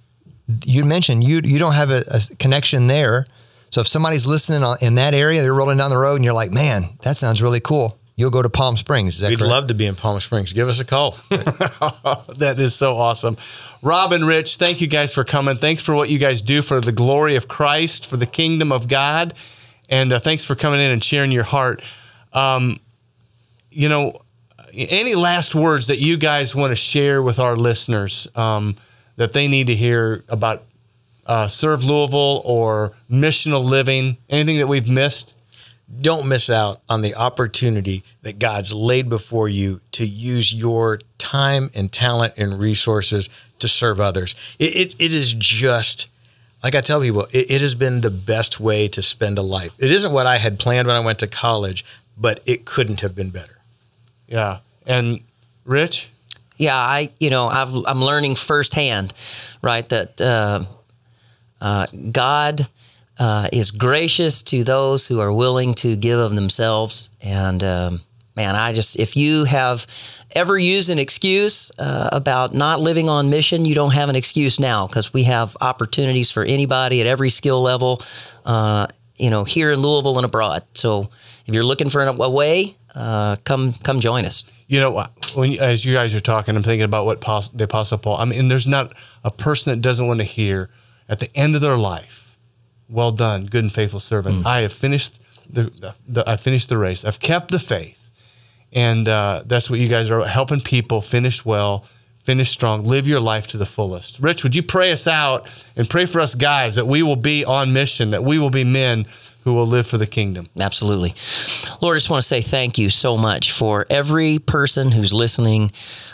You 0.64 0.84
mentioned 0.84 1.22
you 1.22 1.40
you 1.44 1.60
don't 1.60 1.74
have 1.74 1.90
a, 1.90 2.02
a 2.10 2.20
connection 2.38 2.88
there. 2.88 3.24
So 3.70 3.80
if 3.80 3.88
somebody's 3.88 4.26
listening 4.26 4.62
in 4.82 4.96
that 4.96 5.14
area, 5.14 5.42
they're 5.42 5.54
rolling 5.54 5.78
down 5.78 5.90
the 5.90 5.96
road 5.96 6.16
and 6.16 6.24
you're 6.24 6.34
like, 6.34 6.52
man, 6.52 6.82
that 7.02 7.16
sounds 7.16 7.40
really 7.40 7.60
cool. 7.60 7.96
You'll 8.16 8.30
go 8.30 8.42
to 8.42 8.50
Palm 8.50 8.76
Springs. 8.76 9.22
We'd 9.22 9.38
correct? 9.38 9.50
love 9.50 9.66
to 9.68 9.74
be 9.74 9.86
in 9.86 9.94
Palm 9.94 10.20
Springs. 10.20 10.52
Give 10.52 10.68
us 10.68 10.80
a 10.80 10.84
call. 10.84 11.12
that 11.30 12.56
is 12.58 12.74
so 12.74 12.96
awesome. 12.96 13.36
Rob 13.80 14.12
and 14.12 14.26
Rich, 14.26 14.56
thank 14.56 14.80
you 14.80 14.86
guys 14.86 15.14
for 15.14 15.24
coming. 15.24 15.56
Thanks 15.56 15.82
for 15.82 15.94
what 15.94 16.10
you 16.10 16.18
guys 16.18 16.42
do 16.42 16.60
for 16.60 16.80
the 16.80 16.92
glory 16.92 17.36
of 17.36 17.48
Christ, 17.48 18.08
for 18.08 18.18
the 18.18 18.26
kingdom 18.26 18.70
of 18.70 18.86
God. 18.86 19.32
And 19.88 20.12
uh, 20.12 20.18
thanks 20.18 20.44
for 20.44 20.54
coming 20.54 20.80
in 20.80 20.90
and 20.90 21.02
sharing 21.02 21.32
your 21.32 21.42
heart. 21.42 21.82
Um, 22.34 22.78
you 23.70 23.88
know, 23.88 24.12
any 24.74 25.14
last 25.14 25.54
words 25.54 25.86
that 25.86 25.98
you 25.98 26.16
guys 26.16 26.54
want 26.54 26.70
to 26.70 26.76
share 26.76 27.22
with 27.22 27.38
our 27.38 27.56
listeners 27.56 28.28
um, 28.34 28.76
that 29.16 29.32
they 29.32 29.48
need 29.48 29.66
to 29.68 29.74
hear 29.74 30.22
about 30.28 30.62
uh, 31.26 31.48
Serve 31.48 31.84
Louisville 31.84 32.42
or 32.44 32.92
missional 33.10 33.64
living? 33.64 34.16
Anything 34.28 34.58
that 34.58 34.68
we've 34.68 34.88
missed? 34.88 35.36
Don't 36.00 36.28
miss 36.28 36.48
out 36.48 36.80
on 36.88 37.02
the 37.02 37.14
opportunity 37.14 38.02
that 38.22 38.38
God's 38.38 38.72
laid 38.72 39.08
before 39.08 39.48
you 39.48 39.80
to 39.92 40.06
use 40.06 40.54
your 40.54 41.00
time 41.18 41.70
and 41.74 41.92
talent 41.92 42.34
and 42.36 42.58
resources 42.58 43.28
to 43.58 43.68
serve 43.68 44.00
others. 44.00 44.34
It, 44.58 44.76
it, 44.76 44.94
it 44.98 45.12
is 45.12 45.34
just, 45.34 46.08
like 46.64 46.74
I 46.74 46.80
tell 46.80 47.00
people, 47.00 47.26
it, 47.30 47.50
it 47.50 47.60
has 47.60 47.74
been 47.74 48.00
the 48.00 48.10
best 48.10 48.58
way 48.58 48.88
to 48.88 49.02
spend 49.02 49.38
a 49.38 49.42
life. 49.42 49.74
It 49.82 49.90
isn't 49.90 50.12
what 50.12 50.26
I 50.26 50.38
had 50.38 50.58
planned 50.58 50.88
when 50.88 50.96
I 50.96 51.00
went 51.00 51.18
to 51.18 51.26
college, 51.26 51.84
but 52.18 52.42
it 52.46 52.64
couldn't 52.64 53.00
have 53.00 53.14
been 53.14 53.30
better. 53.30 53.58
Yeah. 54.28 54.58
And 54.86 55.20
Rich? 55.64 56.10
Yeah, 56.56 56.76
I 56.76 57.10
you 57.18 57.30
know 57.30 57.48
I've, 57.48 57.74
I'm 57.86 58.00
learning 58.00 58.36
firsthand, 58.36 59.12
right? 59.62 59.88
That 59.88 60.20
uh, 60.20 60.60
uh, 61.60 61.86
God 62.12 62.68
uh, 63.18 63.48
is 63.52 63.70
gracious 63.70 64.42
to 64.44 64.64
those 64.64 65.06
who 65.06 65.20
are 65.20 65.32
willing 65.32 65.74
to 65.74 65.96
give 65.96 66.18
of 66.18 66.34
themselves. 66.34 67.10
And 67.22 67.62
um, 67.62 68.00
man, 68.36 68.56
I 68.56 68.72
just 68.72 68.98
if 68.98 69.16
you 69.16 69.44
have 69.44 69.86
ever 70.34 70.58
used 70.58 70.90
an 70.90 70.98
excuse 70.98 71.70
uh, 71.78 72.08
about 72.12 72.54
not 72.54 72.80
living 72.80 73.08
on 73.08 73.30
mission, 73.30 73.64
you 73.64 73.74
don't 73.74 73.94
have 73.94 74.08
an 74.08 74.16
excuse 74.16 74.58
now 74.58 74.86
because 74.86 75.12
we 75.12 75.24
have 75.24 75.56
opportunities 75.60 76.30
for 76.30 76.42
anybody 76.42 77.00
at 77.00 77.06
every 77.06 77.30
skill 77.30 77.62
level. 77.62 78.00
Uh, 78.44 78.86
you 79.16 79.30
know, 79.30 79.44
here 79.44 79.70
in 79.70 79.80
Louisville 79.80 80.16
and 80.16 80.24
abroad. 80.24 80.62
So 80.74 81.10
if 81.46 81.54
you're 81.54 81.64
looking 81.64 81.90
for 81.90 82.02
a, 82.02 82.30
way, 82.30 82.74
uh, 82.94 83.36
come 83.44 83.72
come 83.84 84.00
join 84.00 84.24
us. 84.24 84.44
You 84.68 84.80
know, 84.80 85.04
when 85.34 85.58
as 85.60 85.84
you 85.84 85.94
guys 85.94 86.14
are 86.14 86.20
talking, 86.20 86.56
I'm 86.56 86.62
thinking 86.62 86.84
about 86.84 87.06
what 87.06 87.20
the 87.20 87.64
Apostle 87.64 87.98
Paul. 87.98 88.16
I 88.16 88.24
mean, 88.24 88.48
there's 88.48 88.66
not 88.66 88.94
a 89.24 89.30
person 89.30 89.70
that 89.72 89.80
doesn't 89.80 90.06
want 90.06 90.20
to 90.20 90.24
hear 90.24 90.70
at 91.08 91.18
the 91.18 91.28
end 91.36 91.54
of 91.54 91.60
their 91.60 91.76
life, 91.76 92.21
"Well 92.92 93.10
done, 93.12 93.46
good 93.46 93.64
and 93.64 93.72
faithful 93.72 94.00
servant. 94.00 94.46
I 94.46 94.60
have 94.60 94.72
finished 94.72 95.20
the, 95.50 95.64
the, 95.64 95.94
the 96.08 96.30
I 96.30 96.36
finished 96.36 96.68
the 96.68 96.78
race. 96.78 97.04
I've 97.04 97.20
kept 97.20 97.50
the 97.50 97.58
faith." 97.58 97.98
And 98.72 99.08
uh, 99.08 99.42
that's 99.46 99.68
what 99.68 99.80
you 99.80 99.88
guys 99.88 100.10
are 100.10 100.26
helping 100.26 100.60
people 100.60 101.00
finish 101.00 101.44
well, 101.44 101.84
finish 102.22 102.50
strong, 102.50 102.84
live 102.84 103.06
your 103.06 103.20
life 103.20 103.48
to 103.48 103.58
the 103.58 103.66
fullest. 103.66 104.20
Rich, 104.20 104.44
would 104.44 104.54
you 104.54 104.62
pray 104.62 104.92
us 104.92 105.06
out 105.06 105.48
and 105.76 105.88
pray 105.88 106.06
for 106.06 106.20
us 106.20 106.34
guys 106.34 106.76
that 106.76 106.86
we 106.86 107.02
will 107.02 107.16
be 107.16 107.44
on 107.44 107.72
mission, 107.72 108.10
that 108.12 108.24
we 108.24 108.38
will 108.38 108.50
be 108.50 108.64
men 108.64 109.04
who 109.44 109.54
will 109.54 109.66
live 109.66 109.86
for 109.86 109.98
the 109.98 110.06
kingdom? 110.06 110.46
Absolutely. 110.58 111.10
Lord, 111.82 111.96
I 111.96 111.98
just 111.98 112.10
want 112.10 112.22
to 112.22 112.28
say 112.28 112.40
thank 112.40 112.78
you 112.78 112.88
so 112.90 113.16
much 113.16 113.52
for 113.52 113.84
every 113.90 114.38
person 114.38 114.90
who's 114.90 115.12
listening 115.12 115.72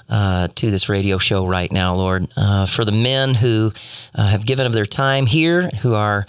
uh, 0.08 0.48
to 0.54 0.70
this 0.70 0.88
radio 0.88 1.18
show 1.18 1.46
right 1.46 1.70
now, 1.70 1.94
Lord. 1.94 2.26
Uh, 2.36 2.66
for 2.66 2.84
the 2.84 2.92
men 2.92 3.34
who 3.34 3.70
uh, 4.14 4.26
have 4.26 4.46
given 4.46 4.66
of 4.66 4.72
their 4.72 4.86
time 4.86 5.26
here, 5.26 5.68
who 5.82 5.94
are 5.94 6.26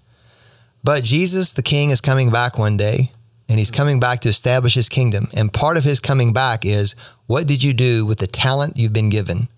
But 0.83 1.03
Jesus, 1.03 1.53
the 1.53 1.63
King, 1.63 1.91
is 1.91 2.01
coming 2.01 2.31
back 2.31 2.59
one 2.59 2.77
day 2.77 3.11
and 3.49 3.59
he's 3.59 3.71
coming 3.71 4.01
back 4.01 4.21
to 4.21 4.29
establish 4.29 4.75
his 4.75 4.89
kingdom. 4.89 5.25
And 5.37 5.53
part 5.53 5.77
of 5.77 5.85
his 5.85 6.01
coming 6.01 6.33
back 6.33 6.65
is 6.65 6.95
what 7.27 7.47
did 7.47 7.63
you 7.63 7.73
do 7.73 8.07
with 8.07 8.19
the 8.19 8.27
talent 8.27 8.79
you've 8.79 8.93
been 8.93 9.11
given 9.11 9.49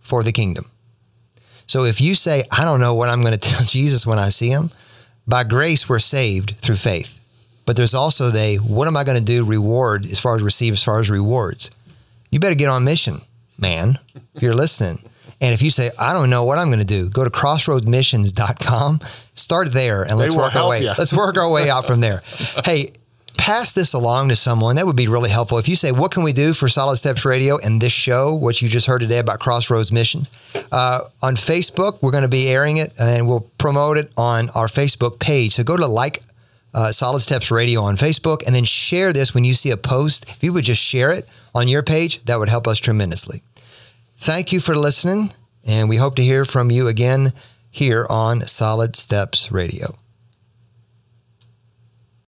for 0.00 0.22
the 0.22 0.32
kingdom? 0.32 0.64
So 1.66 1.84
if 1.84 2.00
you 2.00 2.14
say, 2.14 2.42
I 2.50 2.64
don't 2.64 2.80
know 2.80 2.94
what 2.94 3.08
I'm 3.08 3.20
going 3.20 3.34
to 3.38 3.38
tell 3.38 3.64
Jesus 3.64 4.06
when 4.06 4.18
I 4.18 4.28
see 4.28 4.48
him, 4.48 4.70
by 5.26 5.44
grace 5.44 5.88
we're 5.88 5.98
saved 5.98 6.52
through 6.56 6.76
faith. 6.76 7.18
But 7.64 7.76
there's 7.76 7.94
also 7.94 8.30
the 8.30 8.56
what 8.66 8.88
am 8.88 8.96
I 8.96 9.04
going 9.04 9.18
to 9.18 9.24
do 9.24 9.44
reward 9.44 10.04
as 10.04 10.18
far 10.20 10.34
as 10.36 10.42
receive 10.42 10.72
as 10.72 10.82
far 10.82 11.00
as 11.00 11.10
rewards. 11.10 11.70
You 12.30 12.40
better 12.40 12.54
get 12.56 12.68
on 12.68 12.84
mission, 12.84 13.16
man, 13.58 13.98
if 14.34 14.42
you're 14.42 14.54
listening. 14.54 14.96
And 15.40 15.52
if 15.52 15.60
you 15.62 15.70
say, 15.70 15.90
I 15.98 16.12
don't 16.12 16.30
know 16.30 16.44
what 16.44 16.58
I'm 16.58 16.68
going 16.68 16.78
to 16.80 16.84
do, 16.86 17.08
go 17.08 17.24
to 17.24 17.30
crossroadmissions.com, 17.30 19.00
start 19.34 19.72
there, 19.72 20.02
and 20.04 20.18
let's 20.18 20.34
work 20.34 20.54
our 20.54 20.68
way. 20.68 20.82
ya. 20.82 20.94
Let's 20.96 21.12
work 21.12 21.36
our 21.36 21.50
way 21.50 21.68
out 21.70 21.86
from 21.86 22.00
there. 22.00 22.20
Hey, 22.64 22.92
pass 23.36 23.72
this 23.72 23.92
along 23.94 24.28
to 24.28 24.36
someone. 24.36 24.76
That 24.76 24.86
would 24.86 24.96
be 24.96 25.08
really 25.08 25.30
helpful. 25.30 25.58
If 25.58 25.68
you 25.68 25.74
say, 25.74 25.90
What 25.90 26.12
can 26.12 26.22
we 26.22 26.32
do 26.32 26.52
for 26.52 26.68
Solid 26.68 26.96
Steps 26.96 27.24
Radio 27.24 27.58
and 27.58 27.80
this 27.80 27.92
show, 27.92 28.34
what 28.34 28.62
you 28.62 28.68
just 28.68 28.86
heard 28.86 29.00
today 29.00 29.18
about 29.18 29.40
Crossroads 29.40 29.90
Missions? 29.90 30.30
Uh, 30.70 31.00
on 31.22 31.34
Facebook, 31.34 32.00
we're 32.02 32.12
going 32.12 32.22
to 32.22 32.28
be 32.28 32.48
airing 32.48 32.76
it 32.76 32.92
and 33.00 33.26
we'll 33.26 33.48
promote 33.58 33.96
it 33.98 34.12
on 34.16 34.48
our 34.50 34.66
Facebook 34.66 35.18
page. 35.18 35.52
So 35.54 35.64
go 35.64 35.76
to 35.76 35.86
like 35.86 36.20
uh, 36.74 36.92
Solid 36.92 37.20
Steps 37.20 37.50
Radio 37.50 37.82
on 37.82 37.96
Facebook 37.96 38.46
and 38.46 38.54
then 38.54 38.64
share 38.64 39.12
this 39.12 39.34
when 39.34 39.44
you 39.44 39.54
see 39.54 39.70
a 39.70 39.76
post. 39.76 40.28
If 40.28 40.42
you 40.42 40.52
would 40.52 40.64
just 40.64 40.82
share 40.82 41.12
it 41.12 41.28
on 41.54 41.68
your 41.68 41.82
page, 41.82 42.22
that 42.24 42.38
would 42.38 42.48
help 42.48 42.66
us 42.66 42.78
tremendously. 42.78 43.38
Thank 44.16 44.52
you 44.52 44.60
for 44.60 44.74
listening, 44.74 45.28
and 45.66 45.88
we 45.88 45.96
hope 45.96 46.14
to 46.16 46.22
hear 46.22 46.44
from 46.44 46.70
you 46.70 46.88
again 46.88 47.32
here 47.70 48.06
on 48.08 48.40
Solid 48.42 48.94
Steps 48.96 49.50
Radio. 49.50 49.86